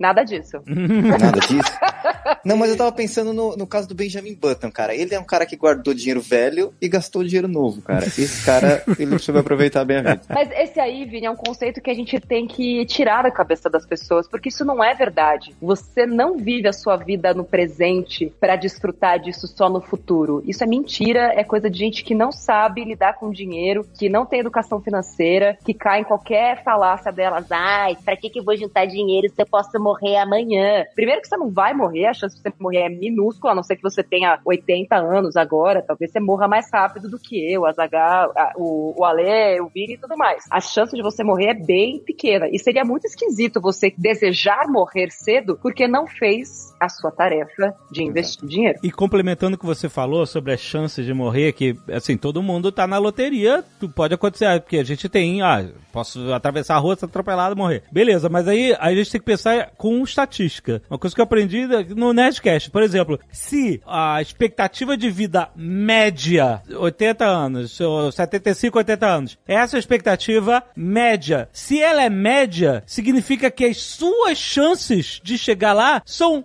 nada 0.00 0.24
disso. 0.24 0.58
Nada 0.66 1.38
disso. 1.40 1.78
Não, 2.44 2.56
mas 2.56 2.70
eu 2.70 2.76
tava 2.76 2.92
pensando 2.92 3.32
no, 3.32 3.56
no 3.56 3.66
caso 3.66 3.88
do 3.88 3.94
Benjamin 3.94 4.34
Button, 4.34 4.70
cara. 4.70 4.94
Ele 4.94 5.14
é 5.14 5.18
um 5.18 5.24
cara 5.24 5.46
que 5.46 5.56
guardou 5.56 5.94
dinheiro 5.94 6.20
velho 6.20 6.74
e 6.80 6.88
gastou 6.88 7.24
dinheiro 7.24 7.48
novo, 7.48 7.82
cara. 7.82 8.06
Esse 8.06 8.44
cara, 8.44 8.84
ele 8.98 9.18
soube 9.18 9.40
aproveitar 9.40 9.84
bem 9.84 9.98
a 9.98 10.02
vida. 10.02 10.22
Mas 10.28 10.50
esse 10.52 10.78
aí, 10.78 11.04
Vini, 11.04 11.26
é 11.26 11.30
um 11.30 11.36
conceito 11.36 11.80
que 11.80 11.90
a 11.90 11.94
gente 11.94 12.20
tem 12.20 12.46
que 12.46 12.84
tirar 12.86 13.22
da 13.22 13.30
cabeça 13.30 13.70
das 13.70 13.86
pessoas, 13.86 14.28
porque 14.28 14.48
isso 14.48 14.64
não 14.64 14.82
é 14.82 14.94
verdade. 14.94 15.54
Você 15.60 16.06
não 16.06 16.36
vive 16.36 16.68
a 16.68 16.72
sua 16.72 16.96
vida 16.96 17.32
no 17.32 17.44
presente 17.44 18.32
para 18.40 18.56
desfrutar 18.56 19.18
disso 19.18 19.46
só 19.46 19.68
no 19.68 19.80
futuro. 19.80 20.42
Isso 20.46 20.62
é 20.62 20.66
mentira, 20.66 21.32
é 21.34 21.44
coisa 21.44 21.70
de 21.70 21.78
gente 21.78 22.04
que 22.04 22.14
não 22.14 22.30
sabe 22.30 22.84
lidar 22.84 23.14
com 23.14 23.30
dinheiro, 23.30 23.86
que 23.98 24.08
não 24.08 24.26
tem 24.26 24.40
educação 24.40 24.80
financeira, 24.80 25.56
que 25.64 25.72
cai 25.72 26.00
em 26.00 26.04
qualquer 26.04 26.62
falácia 26.62 27.12
delas. 27.12 27.46
Ai, 27.50 27.96
pra 28.04 28.16
que 28.16 28.28
que 28.28 28.40
eu 28.40 28.44
vou 28.44 28.56
juntar 28.56 28.86
dinheiro 28.86 29.28
se 29.28 29.40
eu 29.40 29.46
posso 29.46 29.78
morrer 29.80 30.16
amanhã? 30.16 30.84
Primeiro 30.94 31.20
que 31.20 31.28
você 31.28 31.36
não 31.36 31.50
vai 31.50 31.72
morrer, 31.72 31.93
a 32.04 32.14
chance 32.14 32.36
de 32.36 32.42
você 32.42 32.52
morrer 32.58 32.78
é 32.78 32.88
minúscula, 32.88 33.52
a 33.52 33.54
não 33.54 33.62
ser 33.62 33.76
que 33.76 33.82
você 33.82 34.02
tenha 34.02 34.40
80 34.44 34.96
anos 34.96 35.36
agora, 35.36 35.82
talvez 35.82 36.10
você 36.10 36.20
morra 36.20 36.48
mais 36.48 36.70
rápido 36.72 37.08
do 37.08 37.18
que 37.18 37.36
eu, 37.52 37.66
a 37.66 37.72
Zagal, 37.72 38.32
o, 38.56 38.94
o 38.98 39.04
Ale, 39.04 39.60
o 39.60 39.68
Vini 39.68 39.94
e 39.94 39.98
tudo 39.98 40.16
mais. 40.16 40.44
A 40.50 40.60
chance 40.60 40.94
de 40.94 41.02
você 41.02 41.22
morrer 41.22 41.50
é 41.50 41.54
bem 41.54 42.00
pequena. 42.00 42.48
E 42.50 42.58
seria 42.58 42.84
muito 42.84 43.06
esquisito 43.06 43.60
você 43.60 43.92
desejar 43.96 44.66
morrer 44.68 45.10
cedo 45.10 45.58
porque 45.60 45.86
não 45.86 46.06
fez 46.06 46.74
a 46.80 46.88
sua 46.88 47.10
tarefa 47.10 47.74
de 47.90 48.02
investir 48.02 48.48
dinheiro. 48.48 48.78
E 48.82 48.90
complementando 48.90 49.56
o 49.56 49.58
que 49.58 49.66
você 49.66 49.88
falou 49.88 50.26
sobre 50.26 50.52
as 50.52 50.60
chances 50.60 51.04
de 51.04 51.12
morrer, 51.12 51.52
que, 51.52 51.76
assim, 51.90 52.16
todo 52.16 52.42
mundo 52.42 52.72
tá 52.72 52.86
na 52.86 52.98
loteria, 52.98 53.64
pode 53.94 54.14
acontecer, 54.14 54.46
ah, 54.46 54.60
porque 54.60 54.78
a 54.78 54.84
gente 54.84 55.08
tem, 55.08 55.42
ah, 55.42 55.66
posso 55.92 56.32
atravessar 56.32 56.76
a 56.76 56.78
rua, 56.78 56.96
ser 56.96 57.06
atropelado 57.06 57.54
e 57.54 57.58
morrer. 57.58 57.82
Beleza, 57.92 58.28
mas 58.28 58.48
aí 58.48 58.74
a 58.78 58.94
gente 58.94 59.10
tem 59.10 59.20
que 59.20 59.26
pensar 59.26 59.70
com 59.76 60.02
estatística. 60.02 60.82
Uma 60.90 60.98
coisa 60.98 61.14
que 61.14 61.20
eu 61.20 61.24
aprendi 61.24 61.66
no 61.90 62.12
Nerdcast, 62.12 62.70
por 62.70 62.82
exemplo, 62.82 63.18
se 63.30 63.80
a 63.86 64.20
expectativa 64.20 64.96
de 64.96 65.10
vida 65.10 65.50
média, 65.56 66.62
80 66.68 67.24
anos, 67.24 67.80
ou 67.80 68.10
75, 68.10 68.78
80 68.78 69.06
anos, 69.06 69.38
essa 69.46 69.76
é 69.76 69.78
a 69.78 69.80
expectativa 69.80 70.62
média. 70.76 71.48
Se 71.52 71.80
ela 71.80 72.02
é 72.02 72.10
média, 72.10 72.82
significa 72.86 73.50
que 73.50 73.64
as 73.64 73.78
suas 73.78 74.38
chances 74.38 75.20
de 75.22 75.36
chegar 75.36 75.72
lá 75.72 76.02
são 76.04 76.44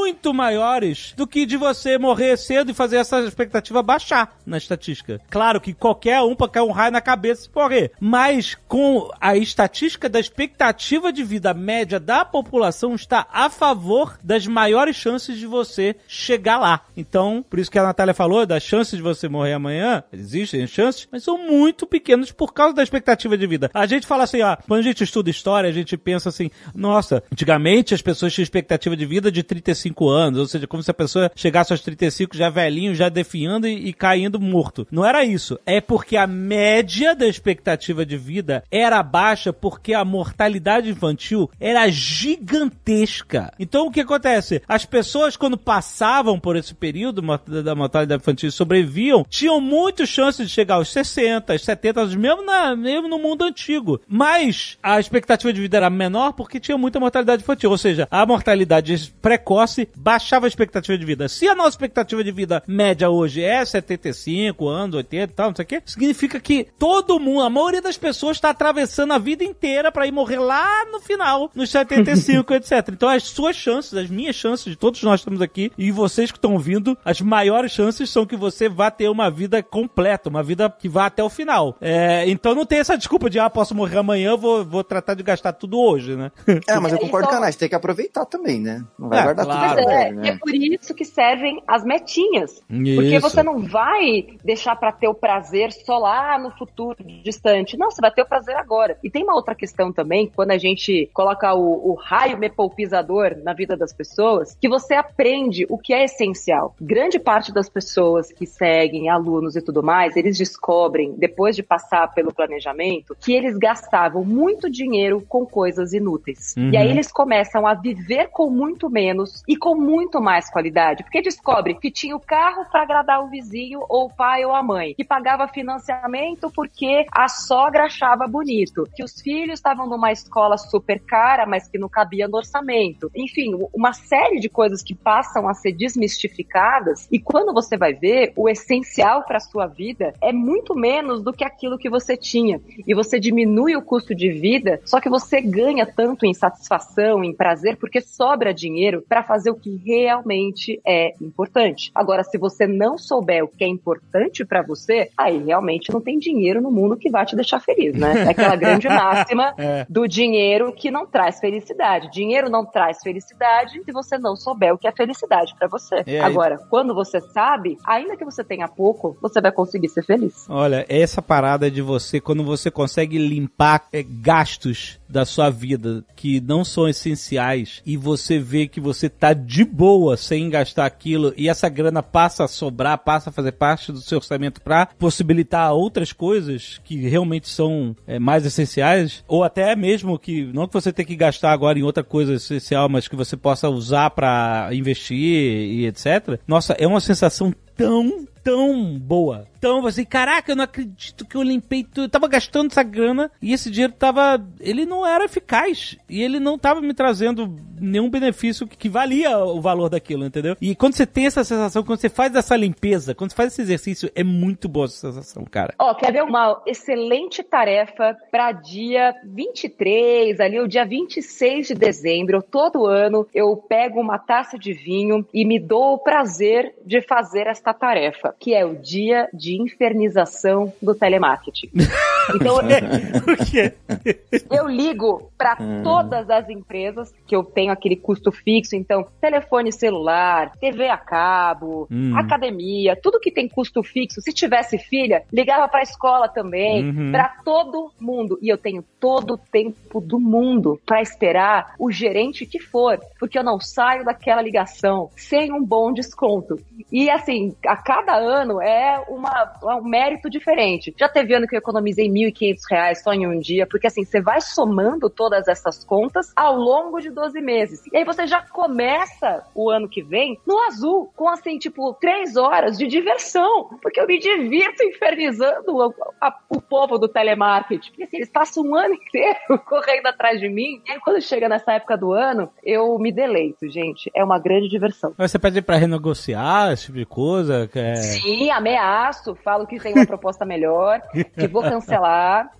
muito 0.00 0.32
maiores 0.32 1.12
do 1.14 1.26
que 1.26 1.44
de 1.44 1.58
você 1.58 1.98
morrer 1.98 2.34
cedo 2.38 2.70
e 2.70 2.74
fazer 2.74 2.96
essa 2.96 3.20
expectativa 3.20 3.82
baixar 3.82 4.34
na 4.46 4.56
estatística. 4.56 5.20
Claro 5.28 5.60
que 5.60 5.74
qualquer 5.74 6.22
um 6.22 6.34
pode 6.34 6.52
cair 6.52 6.62
um 6.62 6.70
raio 6.70 6.90
na 6.90 7.02
cabeça 7.02 7.46
e 7.46 7.58
morrer, 7.58 7.92
mas 8.00 8.56
com 8.66 9.10
a 9.20 9.36
estatística 9.36 10.08
da 10.08 10.18
expectativa 10.18 11.12
de 11.12 11.22
vida 11.22 11.52
média 11.52 12.00
da 12.00 12.24
população 12.24 12.94
está 12.94 13.26
a 13.30 13.50
favor 13.50 14.18
das 14.24 14.46
maiores 14.46 14.96
chances 14.96 15.36
de 15.36 15.46
você 15.46 15.94
chegar 16.08 16.58
lá. 16.58 16.80
Então, 16.96 17.44
por 17.48 17.58
isso 17.58 17.70
que 17.70 17.78
a 17.78 17.82
Natália 17.82 18.14
falou 18.14 18.46
das 18.46 18.62
chances 18.62 18.96
de 18.96 19.02
você 19.02 19.28
morrer 19.28 19.52
amanhã, 19.52 20.02
existem 20.10 20.66
chances, 20.66 21.06
mas 21.12 21.22
são 21.22 21.36
muito 21.36 21.86
pequenas 21.86 22.32
por 22.32 22.54
causa 22.54 22.74
da 22.74 22.82
expectativa 22.82 23.36
de 23.36 23.46
vida. 23.46 23.70
A 23.74 23.84
gente 23.84 24.06
fala 24.06 24.24
assim, 24.24 24.40
ó, 24.40 24.56
quando 24.66 24.80
a 24.80 24.84
gente 24.84 25.04
estuda 25.04 25.28
história, 25.28 25.68
a 25.68 25.72
gente 25.72 25.94
pensa 25.98 26.30
assim, 26.30 26.50
nossa, 26.74 27.22
antigamente 27.30 27.92
as 27.92 28.00
pessoas 28.00 28.32
tinham 28.32 28.44
expectativa 28.44 28.96
de 28.96 29.04
vida 29.04 29.30
de 29.30 29.42
35 29.42 29.89
anos, 30.08 30.38
ou 30.38 30.46
seja, 30.46 30.66
como 30.66 30.82
se 30.82 30.90
a 30.90 30.94
pessoa 30.94 31.30
chegasse 31.34 31.72
aos 31.72 31.80
35 31.80 32.36
já 32.36 32.48
velhinho, 32.48 32.94
já 32.94 33.08
definhando 33.08 33.66
e, 33.66 33.88
e 33.88 33.92
caindo 33.92 34.40
morto. 34.40 34.86
Não 34.90 35.04
era 35.04 35.24
isso. 35.24 35.58
É 35.66 35.80
porque 35.80 36.16
a 36.16 36.26
média 36.26 37.14
da 37.14 37.26
expectativa 37.26 38.04
de 38.04 38.16
vida 38.16 38.62
era 38.70 39.02
baixa 39.02 39.52
porque 39.52 39.94
a 39.94 40.04
mortalidade 40.04 40.90
infantil 40.90 41.50
era 41.58 41.88
gigantesca. 41.88 43.52
Então 43.58 43.86
o 43.86 43.90
que 43.90 44.00
acontece? 44.00 44.62
As 44.68 44.84
pessoas 44.84 45.36
quando 45.36 45.56
passavam 45.56 46.38
por 46.38 46.56
esse 46.56 46.74
período 46.74 47.22
da 47.62 47.74
mortalidade 47.74 48.20
infantil 48.20 48.50
sobreviviam, 48.50 49.24
tinham 49.28 49.60
muitas 49.60 50.08
chances 50.08 50.48
de 50.48 50.52
chegar 50.52 50.76
aos 50.76 50.90
60, 50.90 51.52
aos 51.52 51.62
70 51.62 52.00
anos, 52.00 52.14
mesmo, 52.14 52.44
na, 52.44 52.76
mesmo 52.76 53.08
no 53.08 53.18
mundo 53.18 53.44
antigo. 53.44 54.00
Mas 54.08 54.78
a 54.82 54.98
expectativa 54.98 55.52
de 55.52 55.60
vida 55.60 55.76
era 55.76 55.90
menor 55.90 56.32
porque 56.32 56.60
tinha 56.60 56.76
muita 56.76 57.00
mortalidade 57.00 57.42
infantil. 57.42 57.70
Ou 57.70 57.78
seja, 57.78 58.08
a 58.10 58.26
mortalidade 58.26 59.12
precoce 59.20 59.69
baixava 59.96 60.46
a 60.46 60.48
expectativa 60.48 60.96
de 60.96 61.04
vida. 61.04 61.28
Se 61.28 61.48
a 61.48 61.54
nossa 61.54 61.70
expectativa 61.70 62.22
de 62.24 62.32
vida 62.32 62.62
média 62.66 63.08
hoje 63.10 63.42
é 63.42 63.64
75 63.64 64.68
anos, 64.68 64.96
80 64.96 65.32
e 65.32 65.34
tal, 65.34 65.48
não 65.48 65.56
sei 65.56 65.64
o 65.64 65.68
quê, 65.68 65.82
significa 65.84 66.38
que 66.40 66.66
todo 66.78 67.18
mundo, 67.18 67.42
a 67.42 67.50
maioria 67.50 67.82
das 67.82 67.96
pessoas 67.96 68.36
está 68.36 68.50
atravessando 68.50 69.12
a 69.12 69.18
vida 69.18 69.44
inteira 69.44 69.90
para 69.92 70.06
ir 70.06 70.12
morrer 70.12 70.38
lá 70.38 70.84
no 70.86 71.00
final, 71.00 71.50
nos 71.54 71.70
75, 71.70 72.54
etc. 72.54 72.72
Então 72.92 73.08
as 73.08 73.24
suas 73.24 73.56
chances, 73.56 73.94
as 73.94 74.08
minhas 74.08 74.36
chances, 74.36 74.64
de 74.64 74.76
todos 74.76 75.02
nós 75.02 75.20
estamos 75.20 75.40
aqui, 75.42 75.70
e 75.76 75.90
vocês 75.90 76.30
que 76.30 76.38
estão 76.38 76.52
ouvindo, 76.54 76.96
as 77.04 77.20
maiores 77.20 77.72
chances 77.72 78.08
são 78.10 78.26
que 78.26 78.36
você 78.36 78.68
vá 78.68 78.90
ter 78.90 79.08
uma 79.08 79.30
vida 79.30 79.62
completa, 79.62 80.28
uma 80.28 80.42
vida 80.42 80.70
que 80.70 80.88
vá 80.88 81.06
até 81.06 81.22
o 81.22 81.28
final. 81.30 81.76
É, 81.80 82.28
então 82.28 82.54
não 82.54 82.64
tem 82.66 82.78
essa 82.78 82.96
desculpa 82.96 83.28
de, 83.30 83.38
ah, 83.38 83.50
posso 83.50 83.74
morrer 83.74 83.98
amanhã, 83.98 84.36
vou, 84.36 84.64
vou 84.64 84.84
tratar 84.84 85.14
de 85.14 85.22
gastar 85.22 85.52
tudo 85.52 85.78
hoje, 85.78 86.16
né? 86.16 86.30
É, 86.68 86.78
mas 86.78 86.92
eu 86.92 86.98
concordo 87.00 87.26
Então- 87.26 87.38
com 87.38 87.44
a 87.44 87.46
Nath, 87.46 87.56
tem 87.56 87.68
que 87.68 87.74
aproveitar 87.74 88.24
também, 88.26 88.60
né? 88.60 88.84
Não 88.98 89.08
vai 89.08 89.20
É, 89.20 89.22
guardar 89.24 89.44
claro. 89.44 89.59
tudo 89.59 89.59
Pra 89.60 89.82
é, 89.82 90.12
né? 90.12 90.28
é 90.28 90.36
por 90.36 90.54
isso 90.54 90.94
que 90.94 91.04
servem 91.04 91.62
as 91.66 91.84
metinhas. 91.84 92.62
Porque 92.68 93.16
Isso. 93.16 93.20
você 93.20 93.42
não 93.42 93.58
vai 93.60 94.26
deixar 94.44 94.76
pra 94.76 94.92
ter 94.92 95.08
o 95.08 95.14
prazer 95.14 95.72
só 95.72 95.98
lá 95.98 96.38
no 96.38 96.50
futuro 96.50 96.96
distante. 97.22 97.76
Não, 97.76 97.90
você 97.90 98.00
vai 98.00 98.10
ter 98.10 98.22
o 98.22 98.26
prazer 98.26 98.56
agora. 98.56 98.98
E 99.02 99.10
tem 99.10 99.22
uma 99.22 99.34
outra 99.34 99.54
questão 99.54 99.92
também, 99.92 100.30
quando 100.34 100.50
a 100.50 100.58
gente 100.58 101.08
coloca 101.12 101.52
o, 101.54 101.90
o 101.90 101.94
raio 101.94 102.38
mepolpizador 102.38 103.36
na 103.42 103.52
vida 103.52 103.76
das 103.76 103.92
pessoas, 103.92 104.56
que 104.60 104.68
você 104.68 104.94
aprende 104.94 105.66
o 105.68 105.78
que 105.78 105.92
é 105.92 106.04
essencial. 106.04 106.74
Grande 106.80 107.18
parte 107.18 107.52
das 107.52 107.68
pessoas 107.68 108.32
que 108.32 108.46
seguem, 108.46 109.08
alunos 109.08 109.56
e 109.56 109.62
tudo 109.62 109.82
mais, 109.82 110.16
eles 110.16 110.36
descobrem, 110.36 111.14
depois 111.16 111.56
de 111.56 111.62
passar 111.62 112.12
pelo 112.14 112.32
planejamento, 112.32 113.16
que 113.20 113.32
eles 113.32 113.56
gastavam 113.56 114.24
muito 114.24 114.70
dinheiro 114.70 115.24
com 115.28 115.44
coisas 115.46 115.92
inúteis. 115.92 116.54
Uhum. 116.56 116.70
E 116.70 116.76
aí 116.76 116.90
eles 116.90 117.10
começam 117.10 117.66
a 117.66 117.74
viver 117.74 118.28
com 118.28 118.50
muito 118.50 118.88
menos 118.88 119.42
e 119.50 119.56
com 119.56 119.74
muito 119.74 120.20
mais 120.20 120.48
qualidade, 120.48 121.02
porque 121.02 121.20
descobre 121.20 121.74
que 121.74 121.90
tinha 121.90 122.14
o 122.14 122.20
carro 122.20 122.64
para 122.70 122.82
agradar 122.82 123.24
o 123.24 123.28
vizinho 123.28 123.84
ou 123.88 124.06
o 124.06 124.14
pai 124.14 124.44
ou 124.44 124.54
a 124.54 124.62
mãe, 124.62 124.94
que 124.94 125.02
pagava 125.02 125.48
financiamento 125.48 126.48
porque 126.54 127.04
a 127.10 127.26
sogra 127.26 127.86
achava 127.86 128.28
bonito, 128.28 128.88
que 128.94 129.02
os 129.02 129.20
filhos 129.20 129.54
estavam 129.54 129.88
numa 129.88 130.12
escola 130.12 130.56
super 130.56 131.00
cara, 131.00 131.46
mas 131.46 131.66
que 131.66 131.78
não 131.78 131.88
cabia 131.88 132.28
no 132.28 132.36
orçamento. 132.36 133.10
Enfim, 133.12 133.58
uma 133.74 133.92
série 133.92 134.38
de 134.38 134.48
coisas 134.48 134.84
que 134.84 134.94
passam 134.94 135.48
a 135.48 135.54
ser 135.54 135.72
desmistificadas 135.72 137.08
e 137.10 137.18
quando 137.18 137.52
você 137.52 137.76
vai 137.76 137.92
ver, 137.92 138.32
o 138.36 138.48
essencial 138.48 139.24
para 139.24 139.40
sua 139.40 139.66
vida 139.66 140.14
é 140.22 140.32
muito 140.32 140.76
menos 140.76 141.24
do 141.24 141.32
que 141.32 141.42
aquilo 141.42 141.76
que 141.76 141.90
você 141.90 142.16
tinha. 142.16 142.60
E 142.86 142.94
você 142.94 143.18
diminui 143.18 143.74
o 143.74 143.82
custo 143.82 144.14
de 144.14 144.30
vida, 144.30 144.80
só 144.84 145.00
que 145.00 145.08
você 145.08 145.40
ganha 145.40 145.84
tanto 145.84 146.24
em 146.24 146.32
satisfação, 146.32 147.24
em 147.24 147.34
prazer, 147.34 147.76
porque 147.78 148.00
sobra 148.00 148.54
dinheiro 148.54 149.04
para 149.08 149.24
fazer 149.24 149.39
o 149.46 149.54
que 149.54 149.76
realmente 149.84 150.80
é 150.84 151.14
importante. 151.20 151.90
Agora, 151.94 152.24
se 152.24 152.38
você 152.38 152.66
não 152.66 152.98
souber 152.98 153.44
o 153.44 153.48
que 153.48 153.64
é 153.64 153.68
importante 153.68 154.44
para 154.44 154.62
você, 154.62 155.10
aí 155.16 155.42
realmente 155.44 155.92
não 155.92 156.00
tem 156.00 156.18
dinheiro 156.18 156.60
no 156.60 156.70
mundo 156.70 156.96
que 156.96 157.10
vai 157.10 157.24
te 157.24 157.36
deixar 157.36 157.60
feliz, 157.60 157.94
né? 157.94 158.24
É 158.26 158.30
aquela 158.30 158.56
grande 158.56 158.88
máxima 158.88 159.54
é. 159.56 159.86
do 159.88 160.06
dinheiro 160.06 160.72
que 160.72 160.90
não 160.90 161.06
traz 161.06 161.38
felicidade. 161.38 162.10
Dinheiro 162.10 162.50
não 162.50 162.64
traz 162.64 162.98
felicidade 163.02 163.82
se 163.84 163.92
você 163.92 164.18
não 164.18 164.36
souber 164.36 164.74
o 164.74 164.78
que 164.78 164.86
é 164.86 164.92
felicidade 164.92 165.54
para 165.58 165.68
você. 165.68 166.02
É, 166.06 166.20
Agora, 166.20 166.58
quando 166.68 166.94
você 166.94 167.20
sabe, 167.20 167.78
ainda 167.86 168.16
que 168.16 168.24
você 168.24 168.42
tenha 168.42 168.68
pouco, 168.68 169.16
você 169.20 169.40
vai 169.40 169.52
conseguir 169.52 169.88
ser 169.88 170.04
feliz. 170.04 170.46
Olha, 170.48 170.84
essa 170.88 171.22
parada 171.22 171.70
de 171.70 171.82
você, 171.82 172.20
quando 172.20 172.44
você 172.44 172.70
consegue 172.70 173.18
limpar 173.18 173.86
é, 173.92 174.02
gastos 174.02 175.00
da 175.08 175.24
sua 175.24 175.50
vida 175.50 176.04
que 176.14 176.40
não 176.40 176.64
são 176.64 176.88
essenciais 176.88 177.82
e 177.84 177.96
você 177.96 178.38
vê 178.38 178.68
que 178.68 178.80
você 178.80 179.08
tá 179.08 179.29
de 179.34 179.64
boa 179.64 180.16
sem 180.16 180.48
gastar 180.48 180.86
aquilo 180.86 181.32
e 181.36 181.48
essa 181.48 181.68
grana 181.68 182.02
passa 182.02 182.44
a 182.44 182.48
sobrar, 182.48 182.98
passa 182.98 183.30
a 183.30 183.32
fazer 183.32 183.52
parte 183.52 183.92
do 183.92 184.00
seu 184.00 184.18
orçamento 184.18 184.60
para 184.60 184.86
possibilitar 184.86 185.72
outras 185.72 186.12
coisas 186.12 186.80
que 186.84 186.96
realmente 187.08 187.48
são 187.48 187.94
é, 188.06 188.18
mais 188.18 188.44
essenciais 188.44 189.24
ou 189.26 189.44
até 189.44 189.74
mesmo 189.76 190.18
que 190.18 190.44
não 190.52 190.66
que 190.66 190.74
você 190.74 190.92
tenha 190.92 191.06
que 191.06 191.16
gastar 191.16 191.52
agora 191.52 191.78
em 191.78 191.82
outra 191.82 192.04
coisa 192.04 192.34
essencial, 192.34 192.88
mas 192.88 193.08
que 193.08 193.16
você 193.16 193.36
possa 193.36 193.68
usar 193.68 194.10
para 194.10 194.68
investir 194.72 195.16
e 195.16 195.86
etc. 195.86 196.38
Nossa, 196.46 196.74
é 196.74 196.86
uma 196.86 197.00
sensação 197.00 197.52
tão, 197.76 198.26
tão 198.42 198.98
boa. 198.98 199.46
Então, 199.58 199.86
assim, 199.86 200.06
caraca, 200.06 200.50
eu 200.50 200.56
não 200.56 200.64
acredito 200.64 201.26
que 201.26 201.36
eu 201.36 201.42
limpei 201.42 201.84
tudo. 201.84 202.04
Eu 202.04 202.08
tava 202.08 202.26
gastando 202.26 202.70
essa 202.70 202.82
grana 202.82 203.30
e 203.42 203.52
esse 203.52 203.70
dinheiro 203.70 203.92
tava. 203.92 204.42
Ele 204.58 204.86
não 204.86 205.06
era 205.06 205.26
eficaz. 205.26 205.98
E 206.08 206.22
ele 206.22 206.40
não 206.40 206.58
tava 206.58 206.80
me 206.80 206.94
trazendo 206.94 207.54
nenhum 207.78 208.08
benefício 208.08 208.66
que, 208.66 208.76
que 208.76 208.88
valia 208.88 209.38
o 209.38 209.60
valor 209.60 209.90
daquilo, 209.90 210.24
entendeu? 210.24 210.56
E 210.60 210.74
quando 210.74 210.94
você 210.94 211.06
tem 211.06 211.26
essa 211.26 211.44
sensação, 211.44 211.82
quando 211.82 212.00
você 212.00 212.08
faz 212.08 212.34
essa 212.34 212.56
limpeza, 212.56 213.14
quando 213.14 213.30
você 213.30 213.36
faz 213.36 213.52
esse 213.52 213.62
exercício, 213.62 214.10
é 214.14 214.24
muito 214.24 214.68
boa 214.68 214.86
essa 214.86 215.12
sensação, 215.12 215.44
cara. 215.44 215.74
Ó, 215.78 215.90
oh, 215.90 215.94
quer 215.94 216.12
ver 216.12 216.22
uma 216.22 216.62
excelente 216.66 217.42
tarefa 217.42 218.16
para 218.30 218.52
dia 218.52 219.14
23, 219.24 220.40
ali 220.40 220.58
o 220.58 220.68
dia 220.68 220.84
26 220.84 221.68
de 221.68 221.74
dezembro, 221.74 222.42
todo 222.42 222.86
ano, 222.86 223.26
eu 223.34 223.56
pego 223.56 224.00
uma 224.00 224.18
taça 224.18 224.58
de 224.58 224.72
vinho 224.72 225.26
e 225.32 225.44
me 225.44 225.58
dou 225.58 225.94
o 225.94 225.98
prazer 225.98 226.74
de 226.84 227.00
fazer 227.02 227.46
esta 227.46 227.72
tarefa, 227.72 228.29
que 228.38 228.54
é 228.54 228.64
o 228.64 228.74
dia 228.76 229.28
de 229.32 229.60
infernização 229.60 230.72
do 230.80 230.94
telemarketing. 230.94 231.70
Então, 232.34 232.58
eu 234.50 234.68
ligo 234.68 235.30
para 235.36 235.56
hum. 235.60 235.82
todas 235.82 236.28
as 236.30 236.48
empresas 236.48 237.12
que 237.26 237.34
eu 237.34 237.42
tenho 237.42 237.72
aquele 237.72 237.96
custo 237.96 238.30
fixo, 238.32 238.76
então 238.76 239.06
telefone 239.20 239.72
celular, 239.72 240.52
TV 240.60 240.88
a 240.88 240.96
cabo, 240.96 241.86
hum. 241.90 242.16
academia, 242.16 242.96
tudo 243.00 243.20
que 243.20 243.30
tem 243.30 243.48
custo 243.48 243.82
fixo. 243.82 244.20
Se 244.20 244.32
tivesse 244.32 244.78
filha, 244.78 245.22
ligava 245.32 245.68
para 245.68 245.80
a 245.80 245.84
escola 245.84 246.28
também, 246.28 246.88
uhum. 246.88 247.12
para 247.12 247.28
todo 247.44 247.90
mundo. 248.00 248.38
E 248.42 248.48
eu 248.48 248.58
tenho 248.58 248.84
todo 248.98 249.34
o 249.34 249.38
tempo 249.38 250.00
do 250.00 250.18
mundo 250.18 250.80
para 250.84 251.02
esperar 251.02 251.74
o 251.78 251.90
gerente 251.90 252.46
que 252.46 252.58
for, 252.58 253.00
porque 253.18 253.38
eu 253.38 253.44
não 253.44 253.60
saio 253.60 254.04
daquela 254.04 254.42
ligação 254.42 255.10
sem 255.16 255.52
um 255.52 255.64
bom 255.64 255.92
desconto. 255.92 256.58
E 256.90 257.10
assim, 257.10 257.54
a 257.66 257.76
cada 257.76 258.16
ano 258.16 258.60
é 258.60 259.02
uma, 259.08 259.52
um 259.78 259.84
mérito 259.84 260.28
diferente. 260.28 260.94
Já 260.98 261.08
teve 261.08 261.34
ano 261.34 261.46
que 261.46 261.54
eu 261.54 261.58
economizei 261.58 262.06
R$ 262.06 262.10
1.500 262.26 262.94
só 262.96 263.12
em 263.12 263.26
um 263.26 263.38
dia, 263.38 263.66
porque 263.66 263.86
assim, 263.86 264.04
você 264.04 264.20
vai 264.20 264.40
somando 264.40 265.08
todas 265.08 265.48
essas 265.48 265.84
contas 265.84 266.32
ao 266.36 266.56
longo 266.56 267.00
de 267.00 267.10
12 267.10 267.40
meses. 267.40 267.82
E 267.92 267.96
aí 267.96 268.04
você 268.04 268.26
já 268.26 268.42
começa 268.42 269.44
o 269.54 269.70
ano 269.70 269.88
que 269.88 270.02
vem 270.02 270.38
no 270.46 270.58
azul, 270.64 271.10
com 271.16 271.28
assim, 271.28 271.58
tipo, 271.58 271.92
três 271.94 272.36
horas 272.36 272.78
de 272.78 272.86
diversão, 272.86 273.70
porque 273.82 274.00
eu 274.00 274.06
me 274.06 274.18
divirto 274.18 274.82
infernizando 274.82 275.76
o, 275.76 275.94
a, 276.20 276.36
o 276.48 276.60
povo 276.60 276.98
do 276.98 277.08
telemarketing. 277.08 277.90
Porque 277.90 278.04
assim, 278.04 278.16
eles 278.16 278.30
passam 278.30 278.64
um 278.64 278.74
ano 278.74 278.94
inteiro 279.08 279.58
correndo 279.66 280.06
atrás 280.06 280.40
de 280.40 280.48
mim, 280.48 280.80
e 280.86 280.92
aí 280.92 281.00
quando 281.00 281.20
chega 281.20 281.48
nessa 281.48 281.72
época 281.72 281.96
do 281.96 282.12
ano, 282.12 282.50
eu 282.62 282.98
me 282.98 283.12
deleito, 283.12 283.68
gente. 283.68 284.10
É 284.14 284.24
uma 284.24 284.38
grande 284.38 284.68
diversão. 284.68 285.14
Mas 285.16 285.30
você 285.30 285.38
pede 285.38 285.62
para 285.62 285.76
renegociar 285.76 286.72
esse 286.72 286.86
tipo 286.86 286.98
de 286.98 287.06
coisa? 287.06 287.68
É... 287.74 287.94
Sim, 287.96 288.50
ameaço, 288.50 289.34
falo 289.36 289.66
que 289.66 289.78
tem 289.78 289.94
uma 289.94 290.06
proposta 290.06 290.44
melhor, 290.44 291.00
que 291.38 291.46
vou 291.46 291.62
cancelar, 291.62 292.09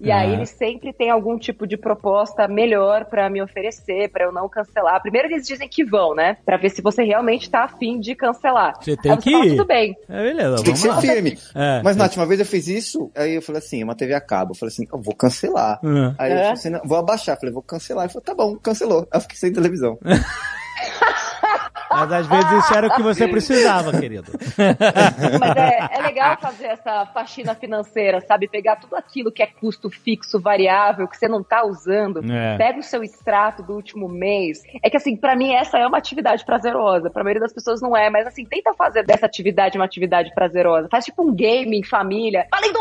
e 0.01 0.11
aí 0.11 0.32
eles 0.32 0.51
sempre 0.51 0.92
têm 0.92 1.11
algum 1.11 1.38
tipo 1.38 1.66
de 1.66 1.76
proposta 1.76 2.48
melhor 2.48 3.05
para 3.05 3.28
me 3.30 3.42
oferecer, 3.42 4.11
para 4.11 4.24
eu 4.24 4.32
não 4.32 4.48
cancelar. 4.48 5.01
Primeiro 5.03 5.28
eles 5.28 5.46
dizem 5.46 5.68
que 5.68 5.84
vão, 5.84 6.14
né? 6.14 6.36
Pra 6.44 6.57
ver 6.57 6.70
se 6.70 6.82
você 6.82 7.03
realmente 7.03 7.51
tá 7.51 7.64
afim 7.64 7.98
de 8.01 8.14
cancelar. 8.14 8.74
Você 8.80 8.96
tem 8.96 9.16
que 9.18 9.30
fala, 9.30 9.46
ir. 9.46 9.51
Tudo 9.51 9.66
bem. 9.66 9.96
É, 10.09 10.22
beleza, 10.22 10.57
você 10.57 10.64
tem 10.64 10.74
que 10.74 10.78
ser 10.80 10.88
lá. 10.88 11.01
firme. 11.01 11.38
É, 11.55 11.82
Mas, 11.82 11.96
Nath, 11.96 12.16
uma 12.16 12.26
vez 12.26 12.40
eu 12.40 12.46
fiz 12.46 12.68
isso, 12.68 13.11
aí 13.16 13.34
eu 13.34 13.42
falei 13.42 13.59
assim, 13.61 13.82
uma 13.82 13.94
TV 13.94 14.14
a 14.14 14.20
cabo, 14.20 14.53
eu 14.53 14.57
falei 14.57 14.72
assim, 14.72 14.86
eu 14.92 15.01
vou 15.01 15.14
cancelar. 15.14 15.78
Uhum. 15.82 16.14
Aí 16.18 16.32
eu 16.32 16.38
falei 16.38 16.53
assim, 16.53 16.70
não, 16.70 16.80
vou 16.84 16.98
abaixar, 16.98 17.36
eu 17.36 17.40
falei, 17.40 17.53
vou 17.53 17.62
cancelar. 17.62 18.05
Ele 18.05 18.12
falou, 18.12 18.24
tá 18.24 18.34
bom, 18.34 18.57
cancelou. 18.57 19.01
Aí 19.12 19.18
eu 19.18 19.20
fiquei 19.20 19.36
sem 19.36 19.53
televisão. 19.53 19.98
Mas 21.91 22.12
às 22.12 22.26
vezes 22.26 22.53
isso 22.53 22.74
era 22.74 22.86
o 22.86 22.95
que 22.95 23.03
você 23.03 23.26
precisava, 23.26 23.99
querido. 23.99 24.30
Mas 25.41 25.57
é, 25.57 25.99
é 25.99 26.03
legal 26.03 26.38
fazer 26.41 26.66
essa 26.66 27.05
faxina 27.07 27.55
financeira, 27.55 28.20
sabe? 28.20 28.49
Pegar 28.49 28.76
tudo 28.76 28.95
aquilo 28.95 29.32
que 29.32 29.43
é 29.43 29.47
custo 29.47 29.91
fixo, 29.91 30.41
variável, 30.41 31.09
que 31.09 31.16
você 31.16 31.26
não 31.28 31.43
tá 31.43 31.64
usando. 31.64 32.20
É. 32.32 32.57
Pega 32.57 32.78
o 32.78 32.82
seu 32.82 33.03
extrato 33.03 33.62
do 33.62 33.74
último 33.74 34.09
mês. 34.09 34.62
É 34.82 34.88
que 34.88 34.97
assim, 34.97 35.16
para 35.16 35.34
mim 35.34 35.53
essa 35.53 35.78
é 35.78 35.86
uma 35.86 35.99
atividade 35.99 36.45
prazerosa. 36.45 37.11
Pra 37.11 37.24
maioria 37.24 37.41
das 37.41 37.53
pessoas 37.53 37.80
não 37.80 37.97
é, 37.97 38.09
mas 38.09 38.26
assim, 38.26 38.45
tenta 38.45 38.72
fazer 38.74 39.05
dessa 39.05 39.26
atividade 39.26 39.76
uma 39.76 39.84
atividade 39.84 40.32
prazerosa. 40.34 40.88
Faz 40.88 41.05
tipo 41.05 41.22
um 41.22 41.34
game 41.34 41.76
em 41.76 41.82
família. 41.82 42.47
Valendo! 42.51 42.78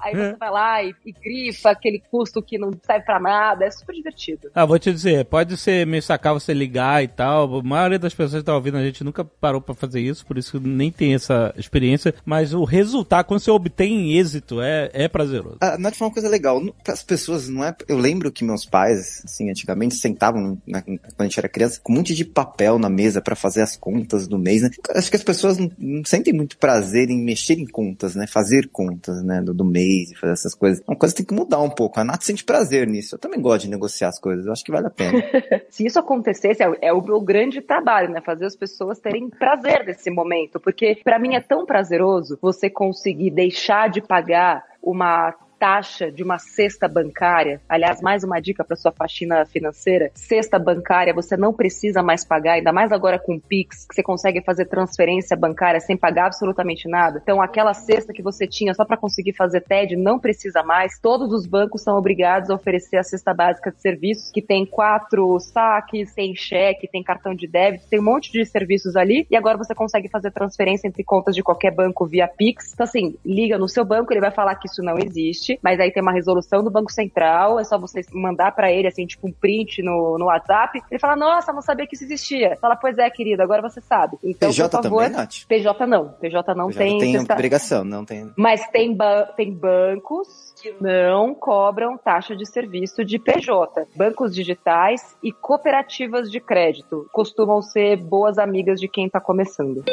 Aí 0.00 0.14
você 0.14 0.30
é. 0.30 0.36
vai 0.36 0.50
lá 0.50 0.82
e, 0.82 0.94
e 1.04 1.12
grifa 1.12 1.70
aquele 1.70 2.02
custo 2.10 2.42
que 2.42 2.58
não 2.58 2.70
serve 2.82 3.04
pra 3.04 3.20
nada. 3.20 3.64
É 3.64 3.70
super 3.70 3.94
divertido. 3.94 4.50
Ah, 4.54 4.64
vou 4.64 4.78
te 4.78 4.92
dizer, 4.92 5.24
pode 5.26 5.56
ser 5.56 5.86
meio 5.86 6.02
sacar 6.02 6.34
você 6.34 6.52
ligar 6.52 7.02
e 7.04 7.08
tal. 7.08 7.58
A 7.58 7.62
maioria 7.62 7.98
das 7.98 8.15
pessoas 8.16 8.32
que 8.32 8.38
estão 8.38 8.54
ouvindo 8.54 8.76
a 8.76 8.84
gente 8.84 9.04
nunca 9.04 9.24
parou 9.24 9.60
para 9.60 9.74
fazer 9.74 10.00
isso, 10.00 10.24
por 10.26 10.38
isso 10.38 10.60
nem 10.60 10.90
tem 10.90 11.14
essa 11.14 11.54
experiência. 11.56 12.14
Mas 12.24 12.52
o 12.52 12.64
resultado, 12.64 13.26
quando 13.26 13.40
você 13.40 13.50
obtém 13.50 14.16
êxito, 14.18 14.60
é, 14.60 14.90
é 14.92 15.08
prazeroso. 15.08 15.58
Ah, 15.60 15.76
Nath, 15.78 16.00
uma 16.00 16.10
coisa 16.10 16.28
legal. 16.28 16.62
As 16.86 17.02
pessoas, 17.02 17.48
não 17.48 17.64
é. 17.64 17.74
Eu 17.88 17.98
lembro 17.98 18.30
que 18.32 18.44
meus 18.44 18.64
pais, 18.64 19.22
assim, 19.24 19.50
antigamente 19.50 19.96
sentavam, 19.96 20.60
né, 20.66 20.82
quando 20.82 21.00
a 21.18 21.24
gente 21.24 21.38
era 21.38 21.48
criança, 21.48 21.80
com 21.82 21.92
um 21.92 21.96
monte 21.96 22.14
de 22.14 22.24
papel 22.24 22.78
na 22.78 22.88
mesa 22.88 23.20
para 23.20 23.36
fazer 23.36 23.62
as 23.62 23.76
contas 23.76 24.26
do 24.26 24.38
mês, 24.38 24.62
né? 24.62 24.70
Acho 24.94 25.10
que 25.10 25.16
as 25.16 25.24
pessoas 25.24 25.58
não, 25.58 25.70
não, 25.78 26.04
sentem 26.04 26.32
muito 26.32 26.58
prazer 26.58 27.10
em 27.10 27.22
mexer 27.22 27.58
em 27.58 27.66
contas, 27.66 28.14
né? 28.14 28.26
Fazer 28.26 28.68
contas, 28.68 29.22
né? 29.22 29.40
Do, 29.42 29.54
do 29.54 29.64
mês 29.64 30.10
e 30.10 30.14
fazer 30.14 30.32
essas 30.32 30.54
coisas. 30.54 30.82
Uma 30.86 30.96
coisa 30.96 31.14
que 31.14 31.22
tem 31.22 31.26
que 31.26 31.34
mudar 31.34 31.60
um 31.60 31.70
pouco. 31.70 32.00
A 32.00 32.04
Nath 32.04 32.22
sente 32.22 32.44
prazer 32.44 32.86
nisso. 32.86 33.14
Eu 33.14 33.18
também 33.18 33.40
gosto 33.40 33.64
de 33.64 33.70
negociar 33.70 34.08
as 34.08 34.18
coisas. 34.18 34.46
Eu 34.46 34.52
acho 34.52 34.64
que 34.64 34.72
vale 34.72 34.86
a 34.86 34.90
pena. 34.90 35.22
Se 35.70 35.86
isso 35.86 35.98
acontecesse, 35.98 36.62
é, 36.62 36.70
é 36.82 36.92
o 36.92 37.02
meu 37.02 37.20
grande 37.20 37.60
trabalho, 37.60 38.05
né? 38.08 38.20
Fazer 38.20 38.46
as 38.46 38.56
pessoas 38.56 38.98
terem 38.98 39.28
prazer 39.28 39.84
nesse 39.84 40.10
momento. 40.10 40.58
Porque 40.60 41.00
para 41.02 41.18
mim 41.18 41.34
é 41.34 41.40
tão 41.40 41.64
prazeroso 41.64 42.38
você 42.40 42.68
conseguir 42.70 43.30
deixar 43.30 43.88
de 43.88 44.00
pagar 44.00 44.64
uma 44.82 45.34
taxa 45.58 46.10
de 46.10 46.22
uma 46.22 46.38
cesta 46.38 46.86
bancária, 46.88 47.60
aliás, 47.68 48.00
mais 48.00 48.22
uma 48.22 48.40
dica 48.40 48.64
para 48.64 48.76
sua 48.76 48.92
faxina 48.92 49.44
financeira, 49.46 50.10
cesta 50.14 50.58
bancária 50.58 51.14
você 51.14 51.36
não 51.36 51.52
precisa 51.52 52.02
mais 52.02 52.24
pagar, 52.24 52.54
ainda 52.54 52.72
mais 52.72 52.92
agora 52.92 53.18
com 53.18 53.38
Pix, 53.38 53.86
que 53.86 53.94
você 53.94 54.02
consegue 54.02 54.42
fazer 54.42 54.66
transferência 54.66 55.36
bancária 55.36 55.80
sem 55.80 55.96
pagar 55.96 56.26
absolutamente 56.26 56.88
nada. 56.88 57.20
Então, 57.22 57.40
aquela 57.40 57.74
cesta 57.74 58.12
que 58.12 58.22
você 58.22 58.46
tinha 58.46 58.74
só 58.74 58.84
para 58.84 58.96
conseguir 58.96 59.32
fazer 59.32 59.62
TED 59.62 59.96
não 59.96 60.18
precisa 60.18 60.62
mais. 60.62 60.98
Todos 61.00 61.32
os 61.32 61.46
bancos 61.46 61.82
são 61.82 61.96
obrigados 61.96 62.50
a 62.50 62.54
oferecer 62.54 62.96
a 62.96 63.02
cesta 63.02 63.32
básica 63.32 63.70
de 63.70 63.80
serviços, 63.80 64.30
que 64.30 64.42
tem 64.42 64.66
quatro 64.66 65.38
saques, 65.40 66.14
tem 66.14 66.34
cheque, 66.34 66.88
tem 66.88 67.02
cartão 67.02 67.34
de 67.34 67.46
débito, 67.46 67.88
tem 67.88 68.00
um 68.00 68.04
monte 68.04 68.30
de 68.30 68.44
serviços 68.44 68.96
ali, 68.96 69.26
e 69.30 69.36
agora 69.36 69.58
você 69.58 69.74
consegue 69.74 70.08
fazer 70.08 70.30
transferência 70.30 70.86
entre 70.86 71.02
contas 71.02 71.34
de 71.34 71.42
qualquer 71.42 71.70
banco 71.70 72.06
via 72.06 72.28
Pix. 72.28 72.72
Então, 72.72 72.84
assim, 72.84 73.16
liga 73.24 73.58
no 73.58 73.68
seu 73.68 73.84
banco, 73.84 74.12
ele 74.12 74.20
vai 74.20 74.30
falar 74.30 74.54
que 74.56 74.68
isso 74.68 74.82
não 74.82 74.98
existe 74.98 75.45
existe, 75.46 75.58
mas 75.62 75.78
aí 75.78 75.90
tem 75.92 76.02
uma 76.02 76.12
resolução 76.12 76.62
do 76.62 76.70
Banco 76.70 76.90
Central, 76.92 77.60
é 77.60 77.64
só 77.64 77.78
você 77.78 78.00
mandar 78.12 78.52
para 78.52 78.70
ele, 78.72 78.88
assim, 78.88 79.06
tipo 79.06 79.28
um 79.28 79.32
print 79.32 79.82
no, 79.82 80.18
no 80.18 80.26
WhatsApp. 80.26 80.80
Ele 80.90 80.98
fala, 80.98 81.14
nossa, 81.16 81.52
não 81.52 81.62
sabia 81.62 81.86
que 81.86 81.94
isso 81.94 82.04
existia. 82.04 82.56
Fala, 82.60 82.76
pois 82.76 82.98
é, 82.98 83.08
querido, 83.08 83.42
agora 83.42 83.62
você 83.62 83.80
sabe. 83.80 84.16
Então, 84.22 84.48
PJ 84.50 84.68
por 84.68 84.82
favor, 84.82 85.02
também, 85.04 85.16
Nath? 85.16 85.46
PJ 85.48 85.86
não. 85.86 86.08
PJ 86.08 86.54
não 86.54 86.66
PJ 86.68 86.78
tem. 86.78 86.98
tem 86.98 87.18
obrigação, 87.20 87.84
não 87.84 88.04
tem. 88.04 88.30
Mas 88.36 88.66
tem, 88.68 88.94
ba- 88.94 89.24
tem 89.36 89.52
bancos 89.52 90.52
que 90.60 90.74
não 90.80 91.34
cobram 91.34 91.96
taxa 91.96 92.34
de 92.34 92.46
serviço 92.46 93.04
de 93.04 93.18
PJ. 93.18 93.86
Bancos 93.94 94.34
digitais 94.34 95.16
e 95.22 95.32
cooperativas 95.32 96.30
de 96.30 96.40
crédito 96.40 97.06
costumam 97.12 97.62
ser 97.62 97.96
boas 97.96 98.38
amigas 98.38 98.80
de 98.80 98.88
quem 98.88 99.06
está 99.06 99.20
começando. 99.20 99.84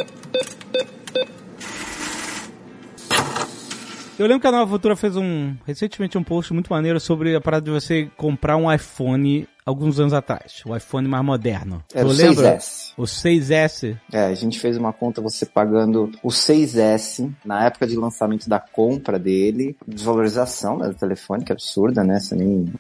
Eu 4.18 4.28
lembro 4.28 4.42
que 4.42 4.48
a 4.48 4.52
Nova 4.52 4.70
Futura 4.70 4.96
fez 4.96 5.18
um 5.18 5.56
recentemente 5.66 6.18
um 6.18 6.24
post 6.24 6.54
muito 6.54 6.72
maneiro 6.72 7.00
sobre 7.00 7.36
a 7.36 7.42
parada 7.42 7.66
de 7.66 7.72
você 7.72 8.10
comprar 8.16 8.58
um 8.58 8.72
iPhone 8.72 9.48
alguns 9.66 10.00
anos 10.00 10.14
atrás. 10.14 10.62
O 10.66 10.76
iPhone 10.76 11.08
mais 11.08 11.26
moderno. 11.26 11.84
Era 11.94 12.06
Tu 12.06 12.12
o 12.12 12.14
lembra? 12.14 12.58
6S. 12.58 12.94
O 12.96 13.04
6S. 13.04 13.98
É, 14.12 14.26
a 14.26 14.36
gente 14.36 14.60
fez 14.60 14.78
uma 14.78 14.94
conta 14.94 15.20
você 15.20 15.48
pagando 15.48 16.12
o 16.22 16.30
6S 16.30 17.32
na 17.44 17.66
época 17.66 17.88
de 17.88 17.96
lançamento 17.96 18.48
da 18.48 18.60
compra 18.60 19.18
dele, 19.18 19.76
desvalorização 19.88 20.78
né, 20.78 20.90
do 20.90 20.96
telefone, 20.96 21.44
que 21.44 21.52
é 21.52 21.56
absurda, 21.56 22.04
né? 22.04 22.20
Você 22.20 22.36
nem, 22.36 22.72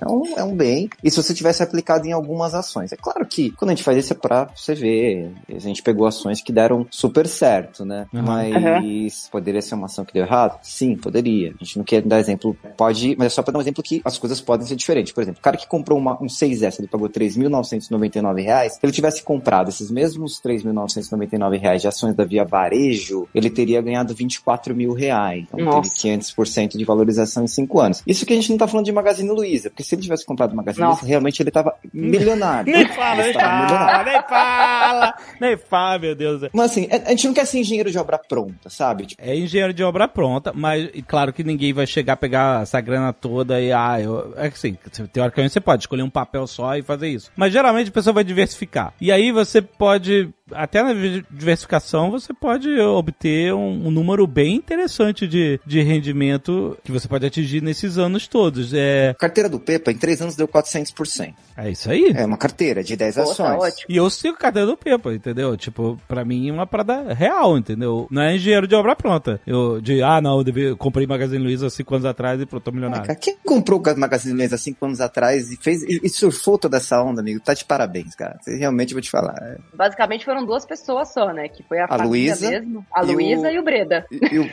é, 0.00 0.10
um, 0.10 0.38
é 0.38 0.44
um 0.44 0.54
bem. 0.54 0.88
E 1.02 1.10
se 1.10 1.16
você 1.16 1.34
tivesse 1.34 1.62
aplicado 1.62 2.06
em 2.06 2.12
algumas 2.12 2.54
ações. 2.54 2.92
É 2.92 2.96
claro 2.96 3.26
que 3.26 3.50
quando 3.52 3.70
a 3.70 3.74
gente 3.74 3.84
faz 3.84 3.98
isso 3.98 4.12
é 4.12 4.16
pra 4.16 4.48
você 4.54 4.74
ver. 4.74 5.32
A 5.48 5.58
gente 5.58 5.82
pegou 5.82 6.06
ações 6.06 6.40
que 6.40 6.52
deram 6.52 6.86
super 6.90 7.26
certo, 7.26 7.84
né? 7.84 8.06
Uhum. 8.12 8.22
Mas 8.22 9.28
poderia 9.30 9.62
ser 9.62 9.74
uma 9.74 9.86
ação 9.86 10.04
que 10.04 10.12
deu 10.12 10.24
errado? 10.24 10.58
Sim, 10.62 10.96
poderia. 10.96 11.54
A 11.60 11.64
gente 11.64 11.78
não 11.78 11.84
quer 11.84 12.02
dar 12.02 12.18
exemplo. 12.18 12.56
Pode, 12.76 13.16
mas 13.16 13.26
é 13.26 13.30
só 13.30 13.42
pra 13.42 13.52
dar 13.52 13.58
um 13.58 13.62
exemplo 13.62 13.82
que 13.82 14.00
as 14.04 14.18
coisas 14.18 14.40
podem 14.40 14.66
ser 14.66 14.76
diferentes. 14.76 15.12
Por 15.12 15.22
exemplo, 15.22 15.40
o 15.40 15.42
cara 15.42 15.56
que 15.56 15.66
comprou 15.66 15.98
uma, 15.98 16.14
um 16.22 16.26
6S, 16.26 16.78
ele 16.78 16.88
pagou 16.88 17.08
3.999 17.08 18.42
reais. 18.42 18.74
Se 18.74 18.80
ele 18.82 18.92
tivesse 18.92 19.22
comprado 19.22 19.68
esses 19.68 19.90
mesmos 19.90 20.40
3.999 20.40 21.58
reais 21.58 21.82
de 21.82 21.88
ações 21.88 22.14
da 22.14 22.24
Via 22.24 22.44
Varejo, 22.44 23.28
ele 23.34 23.50
teria 23.50 23.80
ganhado 23.80 24.14
24 24.14 24.74
mil 24.74 24.92
reais. 24.92 25.44
Então 25.52 25.64
Nossa. 25.64 25.90
teve 26.02 26.18
500% 26.18 26.76
de 26.76 26.84
valorização 26.84 27.44
em 27.44 27.48
5 27.48 27.80
anos. 27.80 28.02
Isso 28.06 28.24
que 28.24 28.32
a 28.32 28.36
gente 28.36 28.50
não 28.50 28.58
tá 28.58 28.66
falando 28.66 28.86
de 28.86 28.92
Magazine 28.92 29.30
Luiza, 29.30 29.70
porque 29.70 29.84
se 29.90 29.94
ele 29.96 30.02
tivesse 30.02 30.24
comprado 30.24 30.54
Magazine 30.54 30.84
Nossa. 30.84 31.00
Luiza, 31.00 31.08
realmente 31.08 31.42
ele 31.42 31.50
tava 31.50 31.74
milionário. 31.92 32.72
Nem 32.72 32.86
fala, 32.88 33.14
Ele 33.14 33.22
nem 33.22 33.30
estava 33.30 33.62
milionário. 33.62 34.04
fala, 34.04 34.04
nem 34.04 34.22
fala, 34.28 35.14
nem 35.40 35.56
fala, 35.56 35.98
meu 35.98 36.14
Deus. 36.14 36.42
Mas 36.52 36.70
assim, 36.70 36.88
a 36.90 37.10
a 37.10 37.10
gente 37.10 37.26
não 37.26 37.34
quer 37.34 37.44
ser 37.44 37.58
engenheiro 37.58 37.90
de 37.90 37.98
obra 37.98 38.16
pronta, 38.18 38.70
sabe? 38.70 39.06
Tipo, 39.06 39.22
É 39.22 39.36
engenheiro 39.36 39.74
de 39.74 39.82
obra 39.82 40.06
pronta, 40.06 40.52
mas 40.54 40.88
e 40.94 41.02
claro 41.02 41.32
que 41.32 41.42
ninguém 41.42 41.72
vai 41.72 41.86
chegar, 41.86 42.16
pegar 42.16 42.62
essa 42.62 42.80
grana 42.80 43.12
toda 43.12 43.60
e, 43.60 43.72
ah, 43.72 44.00
eu, 44.00 44.32
é 44.36 44.48
que 44.48 44.54
assim, 44.54 44.76
teoricamente 45.12 45.52
você 45.52 45.60
pode 45.60 45.82
escolher 45.82 46.02
um 46.02 46.10
papel 46.10 46.46
só 46.46 46.76
e 46.76 46.82
fazer 46.82 47.08
isso. 47.08 47.32
Mas 47.34 47.52
geralmente 47.52 47.88
a 47.88 47.92
pessoa 47.92 48.14
vai 48.14 48.22
diversificar. 48.22 48.92
E 49.00 49.10
aí 49.10 49.32
você 49.32 49.60
pode, 49.60 50.28
até 50.52 50.82
na 50.82 50.92
diversificação, 51.30 52.10
você 52.10 52.32
pode 52.32 52.68
obter 52.80 53.52
um, 53.52 53.88
um 53.88 53.90
número 53.90 54.26
bem 54.26 54.54
interessante 54.56 55.26
de, 55.26 55.58
de 55.66 55.80
rendimento 55.82 56.78
que 56.84 56.92
você 56.92 57.08
pode 57.08 57.26
atingir 57.26 57.60
nesses 57.62 57.98
anos 57.98 58.28
todos. 58.28 58.72
É, 58.72 59.10
a 59.10 59.14
carteira 59.14 59.48
do 59.48 59.58
Pepa 59.80 59.92
em 59.92 59.96
3 59.98 60.22
anos 60.22 60.36
deu 60.36 60.46
400%. 60.46 61.34
é 61.56 61.70
isso 61.70 61.90
aí. 61.90 62.12
É 62.14 62.24
uma 62.24 62.36
carteira 62.36 62.82
de 62.84 62.96
10 62.96 63.14
Pô, 63.14 63.24
tá 63.24 63.30
ações. 63.30 63.62
ótimo. 63.62 63.86
E 63.88 63.96
eu 63.96 64.08
sigo 64.10 64.34
a 64.34 64.38
carteira 64.38 64.66
do 64.66 64.76
Pepa, 64.76 65.12
entendeu? 65.12 65.56
Tipo, 65.56 65.98
pra 66.06 66.24
mim 66.24 66.48
é 66.48 66.52
uma 66.52 66.66
parada 66.66 67.12
real, 67.14 67.56
entendeu? 67.58 68.06
Não 68.10 68.22
é 68.22 68.34
engenheiro 68.36 68.66
de 68.66 68.74
obra 68.74 68.94
pronta. 68.94 69.40
Eu, 69.46 69.80
de, 69.80 70.02
ah, 70.02 70.20
não, 70.20 70.38
eu, 70.38 70.44
devia, 70.44 70.76
comprei 70.76 71.06
Magazine 71.06 71.42
Luiza 71.42 71.66
há 71.66 71.70
cinco 71.70 71.94
anos 71.94 72.04
atrás 72.06 72.40
e 72.40 72.46
pronto, 72.46 72.62
tô 72.64 72.70
É, 72.70 72.74
milionário. 72.74 73.06
cara, 73.06 73.18
quem 73.18 73.36
comprou 73.44 73.80
o 73.80 73.98
Magazine 73.98 74.34
Luiza 74.36 74.54
há 74.54 74.58
5 74.58 74.84
anos 74.84 75.00
atrás 75.00 75.50
e 75.50 75.56
fez 75.56 75.82
e, 75.82 76.00
e 76.04 76.08
surfou 76.08 76.58
toda 76.58 76.76
essa 76.76 77.02
onda, 77.02 77.20
amigo, 77.20 77.40
tá 77.40 77.54
de 77.54 77.64
parabéns, 77.64 78.14
cara. 78.14 78.38
Você 78.40 78.56
realmente 78.56 78.92
vou 78.92 79.00
te 79.02 79.10
falar. 79.10 79.34
É. 79.40 79.56
Basicamente 79.74 80.24
foram 80.24 80.44
duas 80.44 80.64
pessoas 80.66 81.12
só, 81.12 81.32
né? 81.32 81.48
Que 81.48 81.62
foi 81.62 81.78
a, 81.80 81.86
A 81.88 81.96
Luísa 81.96 82.48
mesmo. 82.50 82.84
A 82.94 83.02
e 83.02 83.06
Luísa 83.12 83.48
o- 83.48 83.50
e 83.50 83.58
o 83.58 83.62
Breda. 83.64 84.04
E, 84.10 84.34
e 84.34 84.38
o, 84.38 84.44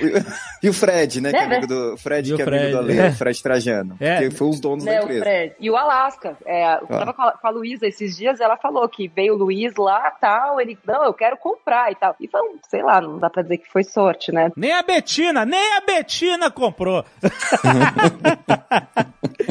e 0.63 0.69
o 0.69 0.73
Fred, 0.73 1.19
né? 1.21 1.29
Que 1.31 1.35
é 1.37 1.39
É, 1.43 1.47
né? 1.47 1.57
amigo 1.57 1.67
do 1.67 1.97
Fred, 1.97 2.29
E 2.29 2.33
o 2.33 2.35
que 2.37 2.41
é 2.41 2.45
amigo 2.45 2.59
Fred, 2.61 2.71
do 2.71 2.77
Ale, 2.79 2.97
é. 2.99 3.09
o 3.09 3.13
Fred 3.13 3.43
Trajano. 3.43 3.95
É. 3.99 4.17
Que 4.19 4.31
foi 4.31 4.47
os 4.49 4.59
donos 4.59 4.83
da 4.85 4.91
Né, 4.91 5.01
o 5.17 5.19
empresa. 5.19 5.37
Fred. 5.37 5.55
E 5.59 5.69
o 5.69 5.75
Alasca. 5.75 6.37
É, 6.45 6.75
eu 6.75 6.87
tava 6.87 7.13
com 7.13 7.21
a, 7.21 7.31
com 7.33 7.47
a 7.47 7.49
Luísa 7.49 7.87
esses 7.87 8.15
dias, 8.17 8.39
ela 8.39 8.57
falou 8.57 8.87
que 8.87 9.07
veio 9.07 9.33
o 9.33 9.37
Luiz 9.37 9.75
lá 9.75 10.11
tal. 10.11 10.59
Ele, 10.59 10.77
não, 10.85 11.03
eu 11.03 11.13
quero 11.13 11.37
comprar 11.37 11.91
e 11.91 11.95
tal. 11.95 12.15
E 12.19 12.27
foi, 12.27 12.41
um, 12.41 12.57
sei 12.67 12.83
lá, 12.83 13.01
não 13.01 13.19
dá 13.19 13.29
pra 13.29 13.43
dizer 13.43 13.57
que 13.57 13.71
foi 13.71 13.83
sorte, 13.83 14.31
né? 14.31 14.51
Nem 14.55 14.73
a 14.73 14.81
Betina, 14.81 15.45
nem 15.45 15.73
a 15.73 15.81
Betina 15.81 16.49
comprou. 16.51 17.03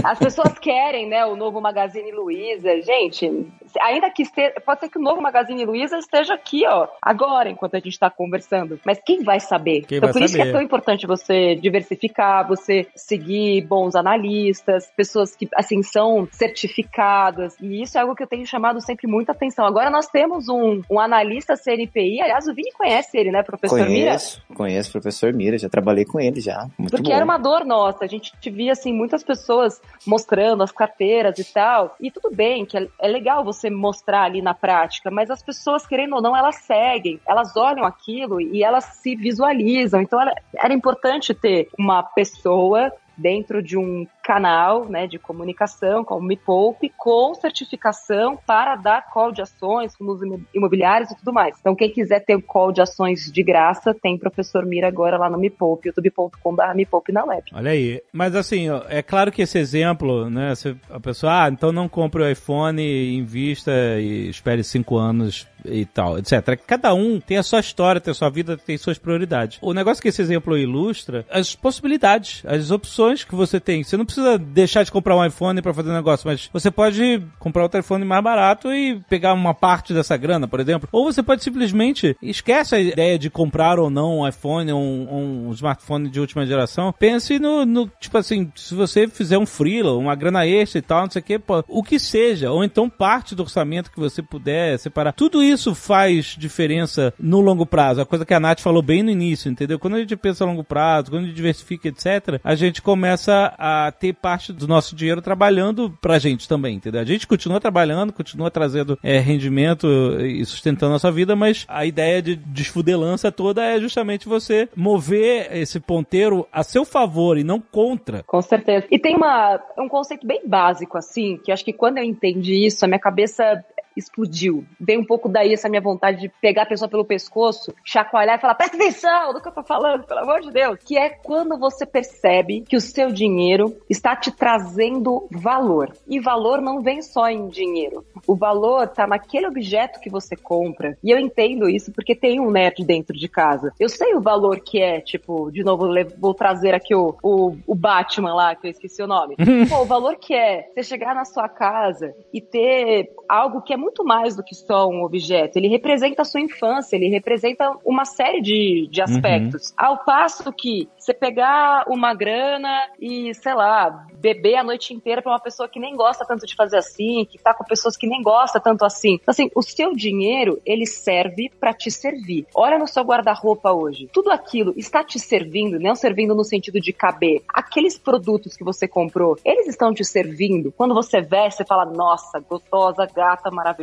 As 0.04 0.18
pessoas 0.18 0.58
querem, 0.58 1.08
né, 1.08 1.24
o 1.24 1.36
novo 1.36 1.60
Magazine 1.60 2.12
Luiza. 2.12 2.80
Gente, 2.82 3.46
ainda 3.80 4.10
que 4.10 4.22
esteja, 4.22 4.54
pode 4.64 4.80
ser 4.80 4.88
que 4.88 4.98
o 4.98 5.02
novo 5.02 5.20
Magazine 5.20 5.64
Luiza 5.64 5.98
esteja 5.98 6.34
aqui, 6.34 6.66
ó, 6.66 6.88
agora, 7.00 7.48
enquanto 7.48 7.76
a 7.76 7.80
gente 7.80 7.98
tá 7.98 8.10
conversando. 8.10 8.78
Mas 8.84 9.00
quem 9.04 9.22
vai 9.22 9.40
saber? 9.40 9.82
Quem 9.82 9.98
então, 9.98 10.08
vai 10.08 10.12
por 10.12 10.22
isso 10.22 10.34
que 10.34 10.38
saber? 10.38 10.50
é 10.50 10.52
tão 10.52 10.62
importante 10.62 11.06
você 11.06 11.54
diversificar, 11.54 12.46
você 12.46 12.86
seguir 12.94 13.62
bons 13.62 13.94
analistas, 13.94 14.90
pessoas 14.96 15.34
que, 15.34 15.48
assim, 15.54 15.82
são 15.82 16.28
certificadas. 16.32 17.56
E 17.60 17.82
isso 17.82 17.98
é 17.98 18.00
algo 18.00 18.14
que 18.14 18.22
eu 18.22 18.28
tenho 18.28 18.46
chamado 18.46 18.80
sempre 18.80 19.06
muita 19.06 19.32
atenção. 19.32 19.64
Agora 19.66 19.90
nós 19.90 20.06
temos 20.06 20.48
um, 20.48 20.82
um 20.90 21.00
analista 21.00 21.56
CNPI, 21.56 22.22
aliás, 22.22 22.46
o 22.46 22.54
Vini 22.54 22.72
conhece 22.72 23.16
ele, 23.16 23.30
né, 23.30 23.42
professor 23.42 23.86
Mira? 23.88 24.10
Conheço, 24.10 24.42
conheço 24.54 24.88
o 24.88 24.92
professor 24.92 25.32
Mira, 25.32 25.58
já 25.58 25.68
trabalhei 25.68 26.04
com 26.04 26.20
ele 26.20 26.40
já. 26.40 26.66
Muito 26.78 26.90
Porque 26.90 27.10
bom. 27.10 27.16
era 27.16 27.24
uma 27.24 27.38
dor 27.38 27.64
nossa. 27.64 28.04
A 28.04 28.08
gente 28.08 28.32
via, 28.50 28.72
assim, 28.72 28.92
muitas 28.92 29.22
pessoas 29.22 29.80
mostrando 30.06 30.62
as 30.62 30.72
carteiras 30.72 31.38
e 31.38 31.44
tal. 31.44 31.96
E 32.00 32.10
tudo 32.10 32.34
bem, 32.34 32.64
que 32.64 32.76
é, 32.76 32.88
é 33.00 33.08
legal 33.08 33.44
você 33.44 33.65
mostrar 33.70 34.22
ali 34.22 34.42
na 34.42 34.54
prática, 34.54 35.10
mas 35.10 35.30
as 35.30 35.42
pessoas, 35.42 35.86
querendo 35.86 36.16
ou 36.16 36.22
não, 36.22 36.36
elas 36.36 36.56
seguem, 36.56 37.20
elas 37.26 37.56
olham 37.56 37.84
aquilo 37.84 38.40
e 38.40 38.62
elas 38.62 38.84
se 38.84 39.14
visualizam. 39.16 40.00
Então 40.00 40.20
era, 40.20 40.34
era 40.54 40.74
importante 40.74 41.34
ter 41.34 41.68
uma 41.78 42.02
pessoa 42.02 42.92
dentro 43.16 43.62
de 43.62 43.76
um 43.76 44.06
canal 44.26 44.86
né, 44.88 45.06
de 45.06 45.18
comunicação, 45.20 46.04
como 46.04 46.26
Me 46.26 46.36
Poupe, 46.36 46.92
com 46.96 47.32
certificação 47.34 48.36
para 48.44 48.74
dar 48.74 49.06
call 49.12 49.30
de 49.30 49.40
ações, 49.40 49.94
fundos 49.94 50.20
imo- 50.20 50.42
imobiliários 50.52 51.12
e 51.12 51.16
tudo 51.16 51.32
mais. 51.32 51.56
Então, 51.60 51.76
quem 51.76 51.90
quiser 51.90 52.24
ter 52.24 52.40
call 52.42 52.72
de 52.72 52.80
ações 52.80 53.30
de 53.30 53.42
graça, 53.42 53.94
tem 53.94 54.18
professor 54.18 54.66
Mira 54.66 54.88
agora 54.88 55.16
lá 55.16 55.30
no 55.30 55.38
Me 55.38 55.48
Poupe, 55.48 55.88
youtube.com.br 55.88 56.74
Me 56.74 56.84
Poupe 56.84 57.12
na 57.12 57.24
web. 57.24 57.44
Olha 57.54 57.70
aí. 57.70 58.02
Mas 58.12 58.34
assim, 58.34 58.66
é 58.88 59.00
claro 59.00 59.30
que 59.30 59.42
esse 59.42 59.58
exemplo, 59.58 60.28
né? 60.28 60.52
a 60.90 60.98
pessoa, 60.98 61.44
ah, 61.44 61.48
então 61.48 61.70
não 61.70 61.88
compre 61.88 62.22
o 62.22 62.28
iPhone, 62.28 62.82
invista 63.16 63.70
e 64.00 64.28
espere 64.28 64.64
cinco 64.64 64.96
anos 64.96 65.46
e 65.64 65.84
tal, 65.84 66.18
etc. 66.18 66.58
Cada 66.66 66.94
um 66.94 67.20
tem 67.20 67.36
a 67.38 67.42
sua 67.42 67.60
história, 67.60 68.00
tem 68.00 68.10
a 68.10 68.14
sua 68.14 68.30
vida, 68.30 68.56
tem 68.56 68.76
suas 68.76 68.98
prioridades. 68.98 69.58
O 69.60 69.72
negócio 69.72 70.02
que 70.02 70.08
esse 70.08 70.22
exemplo 70.22 70.56
ilustra, 70.56 71.24
as 71.30 71.54
possibilidades, 71.54 72.42
as 72.46 72.70
opções 72.70 73.24
que 73.24 73.34
você 73.34 73.58
tem. 73.60 73.82
Você 73.82 73.96
não 73.96 74.04
precisa 74.04 74.15
deixar 74.38 74.82
de 74.82 74.92
comprar 74.92 75.16
um 75.16 75.24
iPhone 75.24 75.60
para 75.62 75.74
fazer 75.74 75.90
um 75.90 75.94
negócio, 75.94 76.28
mas 76.28 76.48
você 76.52 76.70
pode 76.70 77.22
comprar 77.38 77.64
o 77.64 77.68
telefone 77.68 78.04
mais 78.04 78.22
barato 78.22 78.72
e 78.72 79.00
pegar 79.08 79.32
uma 79.32 79.54
parte 79.54 79.92
dessa 79.92 80.16
grana, 80.16 80.48
por 80.48 80.60
exemplo. 80.60 80.88
Ou 80.92 81.04
você 81.04 81.22
pode 81.22 81.42
simplesmente 81.42 82.16
esquece 82.22 82.74
a 82.74 82.80
ideia 82.80 83.18
de 83.18 83.30
comprar 83.30 83.78
ou 83.78 83.90
não 83.90 84.20
um 84.20 84.28
iPhone 84.28 84.72
ou 84.72 84.80
um, 84.80 85.48
um 85.48 85.52
smartphone 85.52 86.08
de 86.08 86.20
última 86.20 86.46
geração. 86.46 86.94
Pense 86.98 87.38
no, 87.38 87.64
no, 87.64 87.90
tipo 88.00 88.16
assim, 88.18 88.50
se 88.54 88.74
você 88.74 89.08
fizer 89.08 89.38
um 89.38 89.46
freela, 89.46 89.96
uma 89.96 90.14
grana 90.14 90.46
extra 90.46 90.78
e 90.78 90.82
tal, 90.82 91.02
não 91.02 91.10
sei 91.10 91.20
o 91.20 91.24
que, 91.24 91.40
o 91.68 91.82
que 91.82 91.98
seja, 91.98 92.50
ou 92.50 92.64
então 92.64 92.88
parte 92.88 93.34
do 93.34 93.42
orçamento 93.42 93.90
que 93.90 94.00
você 94.00 94.22
puder 94.22 94.78
separar. 94.78 95.12
Tudo 95.12 95.42
isso 95.42 95.74
faz 95.74 96.36
diferença 96.38 97.12
no 97.18 97.40
longo 97.40 97.66
prazo. 97.66 98.00
A 98.00 98.06
coisa 98.06 98.24
que 98.24 98.34
a 98.34 98.40
Nath 98.40 98.60
falou 98.60 98.82
bem 98.82 99.02
no 99.02 99.10
início, 99.10 99.50
entendeu? 99.50 99.78
Quando 99.78 99.94
a 99.94 100.00
gente 100.00 100.16
pensa 100.16 100.44
a 100.44 100.46
longo 100.46 100.64
prazo, 100.64 101.10
quando 101.10 101.24
a 101.24 101.26
gente 101.26 101.36
diversifica, 101.36 101.88
etc., 101.88 102.40
a 102.42 102.54
gente 102.54 102.82
começa 102.82 103.54
a 103.58 103.92
ter 103.92 104.05
parte 104.12 104.52
do 104.52 104.66
nosso 104.66 104.94
dinheiro 104.94 105.22
trabalhando 105.22 105.96
pra 106.00 106.18
gente 106.18 106.48
também, 106.48 106.76
entendeu? 106.76 107.00
A 107.00 107.04
gente 107.04 107.26
continua 107.26 107.60
trabalhando, 107.60 108.12
continua 108.12 108.50
trazendo 108.50 108.98
é, 109.02 109.18
rendimento 109.18 109.86
e 110.20 110.44
sustentando 110.44 110.90
a 110.90 110.94
nossa 110.94 111.10
vida, 111.10 111.34
mas 111.34 111.64
a 111.68 111.84
ideia 111.84 112.22
de 112.22 112.36
desfudelança 112.36 113.30
toda 113.32 113.64
é 113.64 113.80
justamente 113.80 114.28
você 114.28 114.68
mover 114.74 115.48
esse 115.52 115.80
ponteiro 115.80 116.46
a 116.52 116.62
seu 116.62 116.84
favor 116.84 117.38
e 117.38 117.44
não 117.44 117.60
contra. 117.60 118.22
Com 118.24 118.42
certeza. 118.42 118.86
E 118.90 118.98
tem 118.98 119.16
uma, 119.16 119.60
um 119.78 119.88
conceito 119.88 120.26
bem 120.26 120.42
básico, 120.46 120.98
assim, 120.98 121.38
que 121.44 121.52
acho 121.52 121.64
que 121.64 121.72
quando 121.72 121.98
eu 121.98 122.04
entendi 122.04 122.66
isso, 122.66 122.84
a 122.84 122.88
minha 122.88 123.00
cabeça 123.00 123.64
explodiu. 123.96 124.64
Veio 124.80 125.00
um 125.00 125.04
pouco 125.04 125.28
daí 125.28 125.52
essa 125.52 125.68
minha 125.68 125.80
vontade 125.80 126.20
de 126.20 126.28
pegar 126.28 126.62
a 126.62 126.66
pessoa 126.66 126.88
pelo 126.88 127.04
pescoço, 127.04 127.74
chacoalhar 127.84 128.38
e 128.38 128.40
falar: 128.40 128.54
presta 128.54 128.76
atenção 128.76 129.32
do 129.32 129.40
que 129.40 129.48
eu 129.48 129.52
tô 129.52 129.62
falando, 129.62 130.04
pelo 130.04 130.20
amor 130.20 130.40
de 130.40 130.50
Deus. 130.50 130.78
Que 130.84 130.98
é 130.98 131.10
quando 131.10 131.58
você 131.58 131.86
percebe 131.86 132.62
que 132.62 132.76
o 132.76 132.80
seu 132.80 133.10
dinheiro 133.10 133.76
está 133.88 134.14
te 134.14 134.30
trazendo 134.30 135.26
valor. 135.30 135.92
E 136.08 136.20
valor 136.20 136.60
não 136.60 136.82
vem 136.82 137.02
só 137.02 137.28
em 137.28 137.48
dinheiro. 137.48 138.04
O 138.26 138.34
valor 138.34 138.88
tá 138.88 139.06
naquele 139.06 139.46
objeto 139.46 140.00
que 140.00 140.10
você 140.10 140.36
compra. 140.36 140.96
E 141.02 141.10
eu 141.10 141.18
entendo 141.18 141.68
isso 141.68 141.92
porque 141.92 142.14
tem 142.14 142.40
um 142.40 142.50
nerd 142.50 142.84
dentro 142.84 143.16
de 143.16 143.28
casa. 143.28 143.72
Eu 143.78 143.88
sei 143.88 144.14
o 144.14 144.20
valor 144.20 144.60
que 144.60 144.80
é, 144.80 145.00
tipo, 145.00 145.50
de 145.50 145.62
novo, 145.62 145.88
vou 146.18 146.34
trazer 146.34 146.74
aqui 146.74 146.94
o, 146.94 147.16
o, 147.22 147.56
o 147.66 147.74
Batman 147.74 148.34
lá, 148.34 148.54
que 148.54 148.66
eu 148.66 148.70
esqueci 148.70 149.02
o 149.02 149.06
nome. 149.06 149.36
Pô, 149.68 149.82
o 149.82 149.84
valor 149.84 150.16
que 150.16 150.34
é 150.34 150.68
você 150.74 150.82
chegar 150.82 151.14
na 151.14 151.24
sua 151.24 151.48
casa 151.48 152.14
e 152.32 152.40
ter 152.40 153.10
algo 153.28 153.62
que 153.62 153.72
é 153.72 153.76
muito 153.76 153.85
mais 154.04 154.36
do 154.36 154.42
que 154.42 154.54
só 154.54 154.88
um 154.88 155.02
objeto. 155.02 155.58
Ele 155.58 155.68
representa 155.68 156.22
a 156.22 156.24
sua 156.24 156.40
infância, 156.40 156.96
ele 156.96 157.08
representa 157.08 157.76
uma 157.84 158.04
série 158.04 158.40
de, 158.40 158.88
de 158.90 159.02
aspectos. 159.02 159.68
Uhum. 159.70 159.74
Ao 159.76 160.04
passo 160.04 160.52
que 160.52 160.88
você 160.98 161.12
pegar 161.12 161.84
uma 161.88 162.14
grana 162.14 162.88
e, 163.00 163.34
sei 163.34 163.54
lá, 163.54 164.06
beber 164.14 164.56
a 164.56 164.64
noite 164.64 164.94
inteira 164.94 165.22
pra 165.22 165.32
uma 165.32 165.40
pessoa 165.40 165.68
que 165.68 165.78
nem 165.78 165.94
gosta 165.94 166.24
tanto 166.24 166.46
de 166.46 166.54
fazer 166.54 166.78
assim, 166.78 167.24
que 167.24 167.38
tá 167.38 167.54
com 167.54 167.64
pessoas 167.64 167.96
que 167.96 168.06
nem 168.06 168.22
gosta 168.22 168.58
tanto 168.58 168.84
assim. 168.84 169.14
Então, 169.14 169.32
assim, 169.32 169.50
o 169.54 169.62
seu 169.62 169.94
dinheiro, 169.94 170.60
ele 170.64 170.86
serve 170.86 171.50
para 171.60 171.72
te 171.72 171.90
servir. 171.90 172.46
Olha 172.54 172.78
no 172.78 172.86
seu 172.86 173.02
guarda-roupa 173.02 173.72
hoje. 173.72 174.08
Tudo 174.12 174.30
aquilo 174.30 174.72
está 174.76 175.04
te 175.04 175.18
servindo, 175.18 175.78
não 175.78 175.94
servindo 175.94 176.34
no 176.34 176.44
sentido 176.44 176.80
de 176.80 176.92
caber. 176.92 177.42
Aqueles 177.48 177.98
produtos 177.98 178.56
que 178.56 178.64
você 178.64 178.88
comprou, 178.88 179.38
eles 179.44 179.68
estão 179.68 179.92
te 179.92 180.04
servindo. 180.04 180.72
Quando 180.72 180.94
você 180.94 181.20
veste, 181.20 181.58
você 181.58 181.64
fala, 181.64 181.84
nossa, 181.84 182.40
gostosa, 182.40 183.06
gata, 183.06 183.50
maravilhosa. 183.50 183.75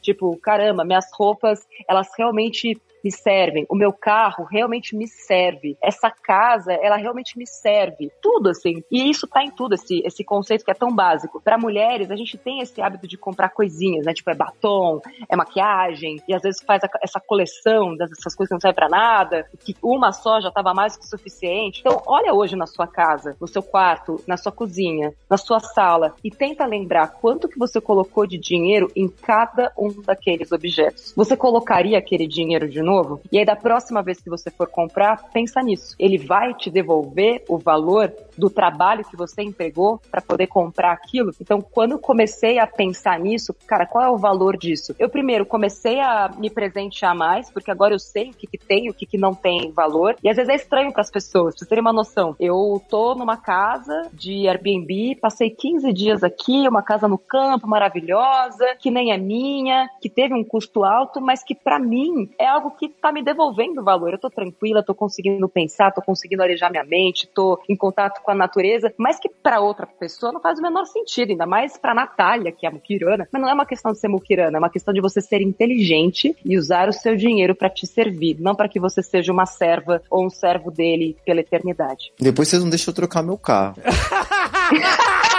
Tipo, 0.00 0.36
caramba, 0.38 0.84
minhas 0.84 1.06
roupas, 1.12 1.66
elas 1.88 2.08
realmente 2.16 2.80
me 3.02 3.10
servem, 3.10 3.66
o 3.68 3.74
meu 3.74 3.92
carro 3.92 4.44
realmente 4.44 4.96
me 4.96 5.06
serve, 5.06 5.76
essa 5.82 6.10
casa, 6.10 6.72
ela 6.72 6.96
realmente 6.96 7.36
me 7.36 7.46
serve. 7.46 8.10
Tudo 8.20 8.50
assim. 8.50 8.82
E 8.90 9.10
isso 9.10 9.26
tá 9.26 9.42
em 9.42 9.50
tudo, 9.50 9.74
esse, 9.74 10.02
esse 10.04 10.24
conceito 10.24 10.64
que 10.64 10.70
é 10.70 10.74
tão 10.74 10.94
básico. 10.94 11.40
Para 11.40 11.58
mulheres, 11.58 12.10
a 12.10 12.16
gente 12.16 12.38
tem 12.38 12.60
esse 12.60 12.80
hábito 12.80 13.06
de 13.06 13.16
comprar 13.16 13.50
coisinhas, 13.50 14.06
né? 14.06 14.12
Tipo, 14.12 14.30
é 14.30 14.34
batom, 14.34 15.00
é 15.28 15.36
maquiagem, 15.36 16.16
e 16.28 16.34
às 16.34 16.42
vezes 16.42 16.62
faz 16.62 16.82
a, 16.84 16.88
essa 17.02 17.20
coleção 17.20 17.96
dessas 17.96 18.34
coisas 18.34 18.48
que 18.48 18.54
não 18.54 18.60
servem 18.60 18.74
pra 18.74 18.88
nada, 18.88 19.46
que 19.60 19.76
uma 19.82 20.12
só 20.12 20.40
já 20.40 20.50
tava 20.50 20.72
mais 20.74 20.96
que 20.96 21.06
suficiente. 21.06 21.80
Então, 21.80 22.02
olha 22.06 22.32
hoje 22.32 22.56
na 22.56 22.66
sua 22.66 22.86
casa, 22.86 23.36
no 23.40 23.48
seu 23.48 23.62
quarto, 23.62 24.22
na 24.26 24.36
sua 24.36 24.52
cozinha, 24.52 25.12
na 25.28 25.36
sua 25.36 25.60
sala, 25.60 26.14
e 26.22 26.30
tenta 26.30 26.64
lembrar 26.66 27.12
quanto 27.20 27.48
que 27.48 27.58
você 27.58 27.80
colocou 27.80 28.26
de 28.26 28.38
dinheiro 28.38 28.90
em 28.94 29.08
cada 29.08 29.72
um 29.76 30.02
daqueles 30.02 30.52
objetos. 30.52 31.12
Você 31.16 31.36
colocaria 31.36 31.98
aquele 31.98 32.26
dinheiro 32.26 32.68
de 32.68 32.80
novo? 32.82 32.91
Novo. 32.92 33.20
E 33.32 33.38
aí, 33.38 33.44
da 33.44 33.56
próxima 33.56 34.02
vez 34.02 34.20
que 34.20 34.28
você 34.28 34.50
for 34.50 34.68
comprar, 34.68 35.30
pensa 35.32 35.62
nisso. 35.62 35.94
Ele 35.98 36.18
vai 36.18 36.52
te 36.54 36.70
devolver 36.70 37.42
o 37.48 37.56
valor 37.56 38.12
do 38.36 38.50
trabalho 38.50 39.04
que 39.04 39.16
você 39.16 39.42
empregou 39.42 40.00
para 40.10 40.20
poder 40.20 40.46
comprar 40.46 40.92
aquilo. 40.92 41.32
Então, 41.40 41.60
quando 41.60 41.92
eu 41.92 41.98
comecei 41.98 42.58
a 42.58 42.66
pensar 42.66 43.18
nisso, 43.18 43.54
cara, 43.66 43.86
qual 43.86 44.04
é 44.04 44.10
o 44.10 44.18
valor 44.18 44.56
disso? 44.56 44.94
Eu 44.98 45.08
primeiro 45.08 45.46
comecei 45.46 46.00
a 46.00 46.30
me 46.36 46.50
presentear 46.50 47.14
mais, 47.16 47.50
porque 47.50 47.70
agora 47.70 47.94
eu 47.94 47.98
sei 47.98 48.30
o 48.30 48.34
que, 48.34 48.46
que 48.46 48.58
tem, 48.58 48.90
o 48.90 48.94
que, 48.94 49.06
que 49.06 49.18
não 49.18 49.34
tem 49.34 49.70
valor. 49.72 50.16
E 50.22 50.28
às 50.28 50.36
vezes 50.36 50.50
é 50.50 50.56
estranho 50.56 50.92
para 50.92 51.02
as 51.02 51.10
pessoas, 51.10 51.54
pra 51.54 51.58
vocês 51.58 51.68
terem 51.68 51.82
uma 51.82 51.92
noção. 51.92 52.36
Eu 52.38 52.82
tô 52.88 53.14
numa 53.14 53.36
casa 53.36 54.08
de 54.12 54.48
Airbnb, 54.48 55.16
passei 55.20 55.50
15 55.50 55.92
dias 55.92 56.22
aqui, 56.22 56.68
uma 56.68 56.82
casa 56.82 57.08
no 57.08 57.18
campo 57.18 57.66
maravilhosa, 57.66 58.76
que 58.78 58.90
nem 58.90 59.12
é 59.12 59.18
minha, 59.18 59.88
que 60.00 60.08
teve 60.08 60.34
um 60.34 60.44
custo 60.44 60.84
alto, 60.84 61.20
mas 61.20 61.42
que 61.42 61.54
para 61.54 61.78
mim 61.78 62.30
é 62.38 62.46
algo 62.46 62.70
que 62.72 62.81
tá 62.88 63.12
me 63.12 63.22
devolvendo 63.22 63.82
valor. 63.82 64.12
Eu 64.12 64.18
tô 64.18 64.30
tranquila, 64.30 64.82
tô 64.82 64.94
conseguindo 64.94 65.48
pensar, 65.48 65.92
tô 65.92 66.02
conseguindo 66.02 66.42
arejar 66.42 66.70
minha 66.70 66.84
mente, 66.84 67.26
tô 67.26 67.60
em 67.68 67.76
contato 67.76 68.22
com 68.22 68.30
a 68.30 68.34
natureza, 68.34 68.92
mas 68.96 69.18
que 69.18 69.28
para 69.28 69.60
outra 69.60 69.86
pessoa 69.86 70.32
não 70.32 70.40
faz 70.40 70.58
o 70.58 70.62
menor 70.62 70.84
sentido, 70.86 71.30
ainda 71.30 71.46
mais 71.46 71.76
para 71.76 71.94
Natália, 71.94 72.52
que 72.52 72.66
é 72.66 72.68
a 72.68 72.72
muquirana. 72.72 73.28
Mas 73.32 73.42
não 73.42 73.48
é 73.48 73.54
uma 73.54 73.66
questão 73.66 73.92
de 73.92 73.98
ser 73.98 74.08
muquirana, 74.08 74.56
é 74.56 74.60
uma 74.60 74.70
questão 74.70 74.92
de 74.92 75.00
você 75.00 75.20
ser 75.20 75.40
inteligente 75.40 76.36
e 76.44 76.58
usar 76.58 76.88
o 76.88 76.92
seu 76.92 77.16
dinheiro 77.16 77.54
para 77.54 77.70
te 77.70 77.86
servir, 77.86 78.36
não 78.40 78.54
para 78.54 78.68
que 78.68 78.80
você 78.80 79.02
seja 79.02 79.32
uma 79.32 79.46
serva 79.46 80.02
ou 80.10 80.26
um 80.26 80.30
servo 80.30 80.70
dele 80.70 81.16
pela 81.24 81.40
eternidade. 81.40 82.12
Depois 82.18 82.48
vocês 82.48 82.62
não 82.62 82.70
deixam 82.70 82.92
eu 82.92 82.96
trocar 82.96 83.22
meu 83.22 83.38
carro. 83.38 83.76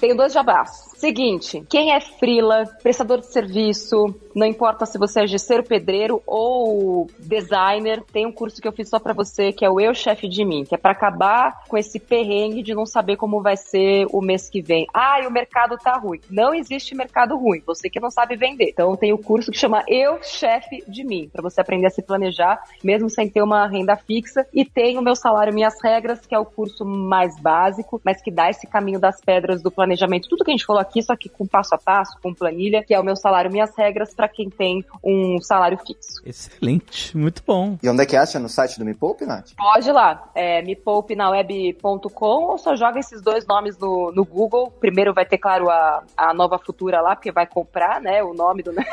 Tenho 0.00 0.16
dois 0.16 0.32
jabás. 0.32 0.93
Seguinte, 1.04 1.62
quem 1.68 1.92
é 1.92 2.00
frila, 2.00 2.64
prestador 2.82 3.20
de 3.20 3.26
serviço, 3.26 4.14
não 4.34 4.46
importa 4.46 4.86
se 4.86 4.96
você 4.96 5.20
é 5.20 5.26
gesseiro 5.26 5.62
pedreiro 5.62 6.22
ou 6.26 7.08
designer, 7.18 8.02
tem 8.10 8.24
um 8.24 8.32
curso 8.32 8.58
que 8.58 8.66
eu 8.66 8.72
fiz 8.72 8.88
só 8.88 8.98
para 8.98 9.12
você, 9.12 9.52
que 9.52 9.66
é 9.66 9.70
o 9.70 9.78
Eu 9.78 9.94
Chefe 9.94 10.26
de 10.26 10.42
Mim, 10.46 10.64
que 10.64 10.74
é 10.74 10.78
para 10.78 10.92
acabar 10.92 11.62
com 11.68 11.76
esse 11.76 12.00
perrengue 12.00 12.62
de 12.62 12.74
não 12.74 12.86
saber 12.86 13.18
como 13.18 13.42
vai 13.42 13.54
ser 13.54 14.06
o 14.12 14.22
mês 14.22 14.48
que 14.48 14.62
vem. 14.62 14.86
Ah, 14.94 15.20
e 15.22 15.26
o 15.26 15.30
mercado 15.30 15.76
tá 15.76 15.92
ruim. 15.98 16.20
Não 16.30 16.54
existe 16.54 16.94
mercado 16.94 17.36
ruim, 17.36 17.62
você 17.66 17.90
que 17.90 18.00
não 18.00 18.10
sabe 18.10 18.34
vender. 18.34 18.70
Então 18.70 18.96
tem 18.96 19.12
o 19.12 19.18
curso 19.18 19.50
que 19.52 19.58
chama 19.58 19.84
Eu 19.86 20.22
Chefe 20.22 20.82
de 20.88 21.04
Mim, 21.04 21.28
para 21.30 21.42
você 21.42 21.60
aprender 21.60 21.86
a 21.86 21.90
se 21.90 22.00
planejar, 22.00 22.62
mesmo 22.82 23.10
sem 23.10 23.28
ter 23.28 23.42
uma 23.42 23.66
renda 23.66 23.94
fixa. 23.94 24.46
E 24.54 24.64
tem 24.64 24.96
o 24.96 25.02
meu 25.02 25.14
salário 25.14 25.52
Minhas 25.52 25.74
Regras, 25.82 26.24
que 26.24 26.34
é 26.34 26.38
o 26.38 26.46
curso 26.46 26.82
mais 26.82 27.38
básico, 27.38 28.00
mas 28.02 28.22
que 28.22 28.30
dá 28.30 28.48
esse 28.48 28.66
caminho 28.66 28.98
das 28.98 29.20
pedras 29.20 29.62
do 29.62 29.70
planejamento. 29.70 30.30
Tudo 30.30 30.42
que 30.42 30.50
a 30.50 30.54
gente 30.54 30.64
falou 30.64 30.80
aqui 30.80 30.93
aqui, 30.94 31.02
só 31.02 31.16
que 31.16 31.28
com 31.28 31.46
passo 31.46 31.74
a 31.74 31.78
passo, 31.78 32.16
com 32.22 32.32
planilha, 32.32 32.84
que 32.84 32.94
é 32.94 33.00
o 33.00 33.04
meu 33.04 33.16
salário, 33.16 33.50
minhas 33.50 33.74
regras, 33.76 34.14
para 34.14 34.28
quem 34.28 34.48
tem 34.48 34.84
um 35.02 35.40
salário 35.40 35.76
fixo. 35.78 36.22
Excelente, 36.24 37.16
muito 37.16 37.42
bom. 37.44 37.76
E 37.82 37.88
onde 37.88 38.02
é 38.02 38.06
que 38.06 38.16
acha? 38.16 38.38
No 38.38 38.48
site 38.48 38.78
do 38.78 38.84
Me 38.84 38.94
Poupe, 38.94 39.26
Nath? 39.26 39.50
Pode 39.56 39.88
ir 39.88 39.92
lá, 39.92 40.30
é 40.34 40.62
mepoupenaweb.com 40.62 42.44
ou 42.44 42.58
só 42.58 42.76
joga 42.76 43.00
esses 43.00 43.20
dois 43.20 43.44
nomes 43.46 43.76
no, 43.78 44.12
no 44.12 44.24
Google. 44.24 44.70
Primeiro 44.70 45.12
vai 45.12 45.26
ter, 45.26 45.38
claro, 45.38 45.68
a, 45.68 46.04
a 46.16 46.32
nova 46.32 46.58
futura 46.58 47.00
lá, 47.00 47.16
porque 47.16 47.32
vai 47.32 47.46
comprar, 47.46 48.00
né, 48.00 48.22
o 48.22 48.32
nome 48.32 48.62
do... 48.62 48.72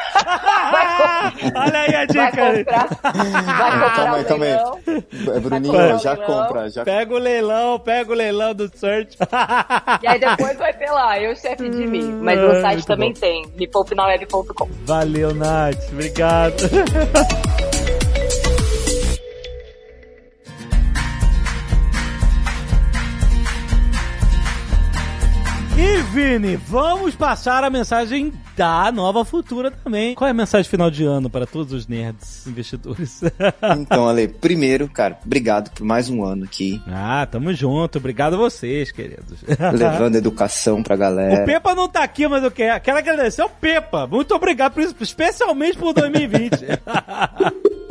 Olha 1.55 1.79
aí 1.81 1.95
a 1.95 2.05
dica. 2.05 2.31
Vai 2.31 2.57
comprar, 2.57 2.87
vai 3.01 3.71
comprar 3.71 3.95
calma 3.95 4.17
aí, 4.17 4.25
calma 4.25 4.45
aí. 4.45 5.39
Bruninho, 5.39 5.99
já 5.99 6.15
compra. 6.17 6.69
Já... 6.69 6.83
Pega 6.83 7.13
o 7.13 7.17
leilão, 7.17 7.79
pega 7.79 8.11
o 8.11 8.15
leilão 8.15 8.53
do 8.53 8.67
search. 8.75 9.17
E 10.01 10.07
aí 10.07 10.19
depois 10.19 10.57
vai 10.57 10.73
ter 10.73 10.89
lá, 10.91 11.19
eu 11.19 11.35
chefe 11.35 11.69
de 11.69 11.80
mim. 11.87 12.11
Mas 12.21 12.39
no 12.39 12.61
site 12.61 12.85
também 12.85 13.13
bom. 13.13 13.19
tem, 13.19 13.45
mepoupenaweb.com. 13.57 14.69
Valeu, 14.85 15.33
Nath. 15.33 15.91
Obrigado. 15.91 16.55
E 25.83 26.03
Vini, 26.03 26.57
vamos 26.57 27.15
passar 27.15 27.63
a 27.63 27.69
mensagem 27.71 28.31
da 28.55 28.91
nova 28.91 29.25
futura 29.25 29.71
também. 29.71 30.13
Qual 30.13 30.27
é 30.27 30.29
a 30.29 30.33
mensagem 30.33 30.69
final 30.69 30.91
de 30.91 31.03
ano 31.03 31.27
para 31.27 31.47
todos 31.47 31.73
os 31.73 31.87
nerds 31.87 32.45
investidores? 32.45 33.19
então, 33.81 34.07
Ale, 34.07 34.27
primeiro, 34.27 34.87
cara, 34.87 35.17
obrigado 35.25 35.71
por 35.71 35.83
mais 35.83 36.07
um 36.07 36.23
ano 36.23 36.43
aqui. 36.43 36.79
Ah, 36.85 37.25
tamo 37.25 37.51
junto. 37.51 37.97
Obrigado 37.97 38.35
a 38.35 38.37
vocês, 38.37 38.91
queridos. 38.91 39.39
Levando 39.73 40.17
educação 40.17 40.83
pra 40.83 40.95
galera. 40.95 41.41
O 41.41 41.45
Pepa 41.47 41.73
não 41.73 41.89
tá 41.89 42.03
aqui, 42.03 42.27
mas 42.27 42.43
eu 42.43 42.51
quero, 42.51 42.79
quero 42.79 42.99
agradecer 42.99 43.41
ao 43.41 43.49
Pepa. 43.49 44.05
Muito 44.05 44.35
obrigado 44.35 44.73
por 44.73 44.83
isso, 44.83 44.95
especialmente 45.01 45.79
por 45.79 45.93
2020. 45.95 46.59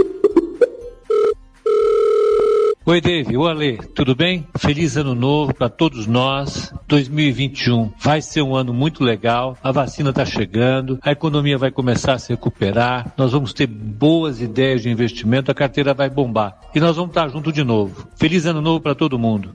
Oi, 2.86 2.98
Dave. 2.98 3.36
Oi, 3.36 3.50
Ale. 3.50 3.76
Tudo 3.94 4.16
bem? 4.16 4.46
Feliz 4.56 4.96
ano 4.96 5.14
novo 5.14 5.52
para 5.54 5.68
todos 5.68 6.06
nós. 6.06 6.72
2021 6.88 7.92
vai 7.98 8.22
ser 8.22 8.40
um 8.40 8.56
ano 8.56 8.72
muito 8.72 9.04
legal. 9.04 9.54
A 9.62 9.70
vacina 9.70 10.08
está 10.08 10.24
chegando, 10.24 10.98
a 11.02 11.12
economia 11.12 11.58
vai 11.58 11.70
começar 11.70 12.14
a 12.14 12.18
se 12.18 12.30
recuperar. 12.30 13.12
Nós 13.18 13.32
vamos 13.32 13.52
ter 13.52 13.66
boas 13.66 14.40
ideias 14.40 14.80
de 14.80 14.88
investimento, 14.88 15.50
a 15.50 15.54
carteira 15.54 15.92
vai 15.92 16.08
bombar. 16.08 16.58
E 16.74 16.80
nós 16.80 16.96
vamos 16.96 17.10
estar 17.10 17.28
junto 17.28 17.52
de 17.52 17.62
novo. 17.62 18.08
Feliz 18.16 18.46
ano 18.46 18.62
novo 18.62 18.80
para 18.80 18.94
todo 18.94 19.18
mundo. 19.18 19.54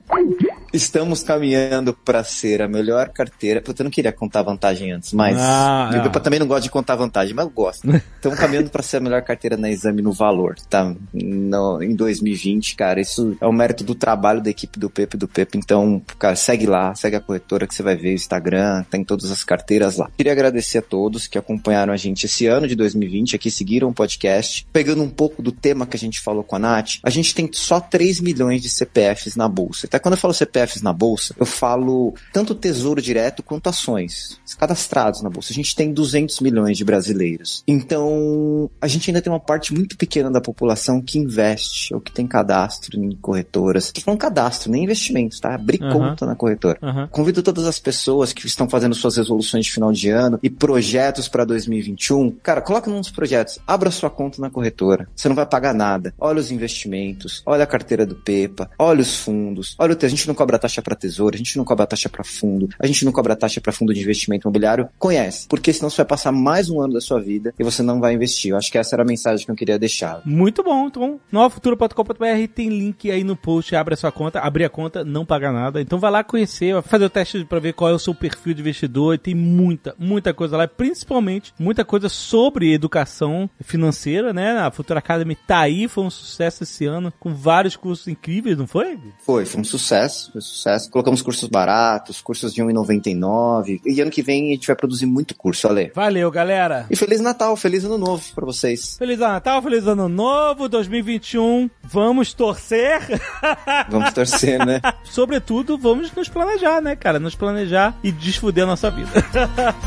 Estamos 0.75 1.23
caminhando 1.23 1.93
para 1.93 2.21
ser 2.21 2.61
a 2.61 2.67
melhor 2.67 3.07
carteira. 3.07 3.61
Puta, 3.61 3.81
eu 3.81 3.85
não 3.85 3.91
queria 3.91 4.11
contar 4.11 4.41
vantagem 4.41 4.91
antes, 4.91 5.13
mas 5.13 5.37
Ah, 5.39 5.89
eu 5.93 6.01
ah. 6.01 6.19
também 6.19 6.37
não 6.37 6.47
gosto 6.47 6.63
de 6.63 6.69
contar 6.69 6.97
vantagem, 6.97 7.33
mas 7.33 7.45
eu 7.45 7.51
gosto. 7.51 7.89
Estamos 7.95 8.37
caminhando 8.37 8.69
para 8.69 8.83
ser 8.83 8.97
a 8.97 8.99
melhor 8.99 9.21
carteira 9.21 9.55
na 9.55 9.71
exame 9.71 10.01
no 10.01 10.11
valor, 10.11 10.55
tá? 10.69 10.93
No, 11.13 11.81
em 11.81 11.95
2020, 11.95 12.75
cara, 12.75 12.99
isso 12.99 13.37
é 13.39 13.47
o 13.47 13.53
mérito 13.53 13.85
do 13.85 13.95
trabalho 13.95 14.41
da 14.41 14.49
equipe 14.49 14.77
do 14.77 14.89
Pepe 14.89 15.15
do 15.15 15.29
Pepe. 15.29 15.57
Então, 15.57 16.01
cara, 16.19 16.35
segue 16.35 16.65
lá, 16.65 16.93
segue 16.93 17.15
a 17.15 17.21
corretora 17.21 17.65
que 17.65 17.73
você 17.73 17.81
vai 17.81 17.95
ver 17.95 18.09
o 18.09 18.15
Instagram, 18.15 18.83
tem 18.89 19.01
todas 19.01 19.31
as 19.31 19.45
carteiras 19.45 19.95
lá. 19.95 20.09
Queria 20.17 20.33
agradecer 20.33 20.79
a 20.79 20.81
todos 20.81 21.25
que 21.25 21.37
acompanharam 21.37 21.93
a 21.93 21.97
gente 21.97 22.25
esse 22.25 22.47
ano 22.47 22.67
de 22.67 22.75
2020, 22.75 23.37
aqui 23.37 23.49
seguiram 23.49 23.87
o 23.87 23.93
podcast. 23.93 24.67
Pegando 24.73 25.01
um 25.03 25.09
pouco 25.09 25.41
do 25.41 25.53
tema 25.53 25.85
que 25.85 25.95
a 25.95 25.99
gente 25.99 26.19
falou 26.19 26.43
com 26.43 26.57
a 26.57 26.59
Nath, 26.59 26.97
a 27.01 27.09
gente 27.09 27.33
tem 27.33 27.49
só 27.53 27.79
3 27.79 28.19
milhões 28.19 28.61
de 28.61 28.69
CPFs 28.69 29.37
na 29.37 29.47
bolsa. 29.47 29.87
Até 29.87 29.99
quando 29.99 30.15
eu 30.15 30.19
falo 30.19 30.33
CPFs 30.65 30.81
na 30.81 30.91
bolsa, 30.91 31.35
eu 31.37 31.45
falo 31.45 32.13
tanto 32.33 32.55
tesouro 32.55 33.01
direto 33.01 33.43
quanto 33.43 33.69
ações 33.69 34.39
cadastrados 34.57 35.21
na 35.21 35.29
bolsa. 35.29 35.51
A 35.51 35.55
gente 35.55 35.75
tem 35.75 35.93
200 35.93 36.39
milhões 36.39 36.77
de 36.77 36.83
brasileiros. 36.83 37.63
Então, 37.67 38.69
a 38.81 38.87
gente 38.87 39.09
ainda 39.09 39.21
tem 39.21 39.31
uma 39.31 39.39
parte 39.39 39.73
muito 39.73 39.97
pequena 39.97 40.31
da 40.31 40.39
população 40.39 41.01
que 41.01 41.19
investe 41.19 41.93
ou 41.93 41.99
que 41.99 42.11
tem 42.11 42.25
cadastro 42.25 42.97
em 42.97 43.15
corretoras. 43.17 43.91
Que 43.91 44.05
não 44.07 44.15
cadastro, 44.17 44.71
nem 44.71 44.83
investimentos, 44.83 45.39
tá? 45.39 45.53
Abrir 45.53 45.83
Aham. 45.83 45.91
conta 45.91 46.25
na 46.25 46.35
corretora. 46.35 46.79
Aham. 46.81 47.07
Convido 47.11 47.43
todas 47.43 47.65
as 47.65 47.79
pessoas 47.79 48.31
que 48.31 48.47
estão 48.47 48.69
fazendo 48.69 48.95
suas 48.95 49.17
resoluções 49.17 49.65
de 49.65 49.71
final 49.71 49.91
de 49.91 50.09
ano 50.09 50.39
e 50.41 50.49
projetos 50.49 51.27
para 51.27 51.43
2021. 51.43 52.31
Cara, 52.41 52.61
coloca 52.61 52.89
num 52.89 53.01
dos 53.01 53.11
projetos, 53.11 53.59
abra 53.67 53.91
sua 53.91 54.09
conta 54.09 54.41
na 54.41 54.49
corretora. 54.49 55.07
Você 55.15 55.27
não 55.27 55.35
vai 55.35 55.45
pagar 55.45 55.73
nada. 55.73 56.13
Olha 56.17 56.39
os 56.39 56.51
investimentos, 56.51 57.43
olha 57.45 57.63
a 57.63 57.67
carteira 57.67 58.05
do 58.05 58.15
Pepa, 58.15 58.69
olha 58.79 59.01
os 59.01 59.17
fundos. 59.17 59.75
Olha 59.77 59.93
o 59.93 59.97
a 60.05 60.09
gente 60.09 60.27
não 60.27 60.35
cobra 60.45 60.59
taxa 60.59 60.81
para 60.81 60.95
tesouro, 60.95 61.33
a 61.33 61.37
gente 61.37 61.57
não 61.57 61.65
cobra 61.65 61.87
taxa 61.87 62.07
para 62.07 62.23
fundo, 62.23 62.69
a 62.79 62.85
gente 62.85 63.03
não 63.03 63.11
cobra 63.11 63.35
taxa 63.35 63.59
para 63.59 63.73
fundo 63.73 63.93
de 63.93 64.01
investimento 64.01 64.47
imobiliário. 64.47 64.87
Conhece, 64.99 65.47
porque 65.47 65.73
senão 65.73 65.89
você 65.89 65.97
vai 65.97 66.05
passar 66.05 66.31
mais 66.31 66.69
um 66.69 66.79
ano 66.79 66.93
da 66.93 67.01
sua 67.01 67.19
vida 67.19 67.53
e 67.57 67.63
você 67.63 67.81
não 67.81 67.99
vai 67.99 68.13
investir. 68.13 68.51
Eu 68.51 68.57
acho 68.57 68.71
que 68.71 68.77
essa 68.77 68.95
era 68.95 69.01
a 69.01 69.05
mensagem 69.05 69.43
que 69.43 69.51
eu 69.51 69.55
queria 69.55 69.79
deixar. 69.79 70.21
Muito 70.23 70.63
bom, 70.63 70.87
então 70.87 71.19
novafutura.com.br 71.31 72.53
tem 72.53 72.69
link 72.69 73.09
aí 73.09 73.23
no 73.23 73.35
post, 73.35 73.75
abre 73.75 73.95
a 73.95 73.97
sua 73.97 74.11
conta, 74.11 74.39
abrir 74.39 74.65
a 74.65 74.69
conta, 74.69 75.03
não 75.03 75.25
paga 75.25 75.51
nada. 75.51 75.81
Então 75.81 75.99
vai 75.99 76.11
lá 76.11 76.23
conhecer, 76.23 76.73
vai 76.73 76.83
fazer 76.83 77.05
o 77.05 77.09
teste 77.09 77.43
pra 77.45 77.59
ver 77.59 77.73
qual 77.73 77.89
é 77.89 77.93
o 77.93 77.99
seu 77.99 78.13
perfil 78.13 78.53
de 78.53 78.61
investidor 78.61 79.17
tem 79.17 79.33
muita, 79.33 79.95
muita 79.97 80.33
coisa 80.33 80.55
lá, 80.55 80.67
principalmente 80.67 81.53
muita 81.57 81.83
coisa 81.83 82.07
sobre 82.07 82.73
educação 82.73 83.49
financeira, 83.61 84.31
né? 84.31 84.59
A 84.59 84.69
Futura 84.69 84.99
Academy 84.99 85.35
tá 85.35 85.59
aí, 85.59 85.87
foi 85.87 86.03
um 86.03 86.09
sucesso 86.11 86.63
esse 86.63 86.85
ano, 86.85 87.11
com 87.19 87.33
vários 87.33 87.75
cursos 87.75 88.07
incríveis, 88.07 88.57
não 88.57 88.67
foi? 88.67 88.99
Foi, 89.25 89.45
foi 89.45 89.61
um 89.61 89.63
sucesso, 89.63 90.31
foi 90.35 90.39
um 90.39 90.41
sucesso. 90.41 90.89
Colocamos 90.89 91.21
cursos 91.21 91.47
baratos, 91.47 92.21
cursos 92.21 92.53
de 92.53 92.61
R$1,99. 92.61 93.81
E 93.85 94.01
ano 94.01 94.11
que 94.11 94.21
vem 94.21 94.49
a 94.49 94.53
gente 94.53 94.67
vai 94.67 94.75
produzir 94.75 95.05
muito 95.05 95.35
curso, 95.35 95.67
Ale. 95.67 95.91
Valeu, 95.95 96.29
galera! 96.29 96.85
E 96.89 96.95
Feliz 96.95 97.21
Natal, 97.21 97.55
Feliz 97.55 97.85
Ano 97.85 97.97
Novo 97.97 98.23
pra 98.33 98.45
vocês. 98.45 98.97
Feliz 98.97 99.19
Natal, 99.19 99.61
feliz 99.61 99.87
ano 99.87 100.09
novo, 100.09 100.67
2021. 100.67 101.69
Vamos 101.83 102.33
torcer. 102.33 102.99
Vamos 103.89 104.13
torcer, 104.13 104.65
né? 104.65 104.81
Sobretudo, 105.05 105.77
vamos 105.77 106.11
nos 106.13 106.27
planejar, 106.27 106.81
né, 106.81 106.95
cara? 106.95 107.19
Nos 107.19 107.35
planejar 107.35 107.97
e 108.03 108.11
desfuder 108.11 108.63
a 108.63 108.67
nossa 108.67 108.89
vida. 108.89 109.11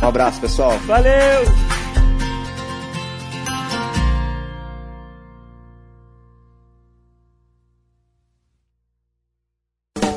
Um 0.02 0.06
abraço, 0.06 0.40
pessoal. 0.40 0.78
Valeu! 0.86 1.87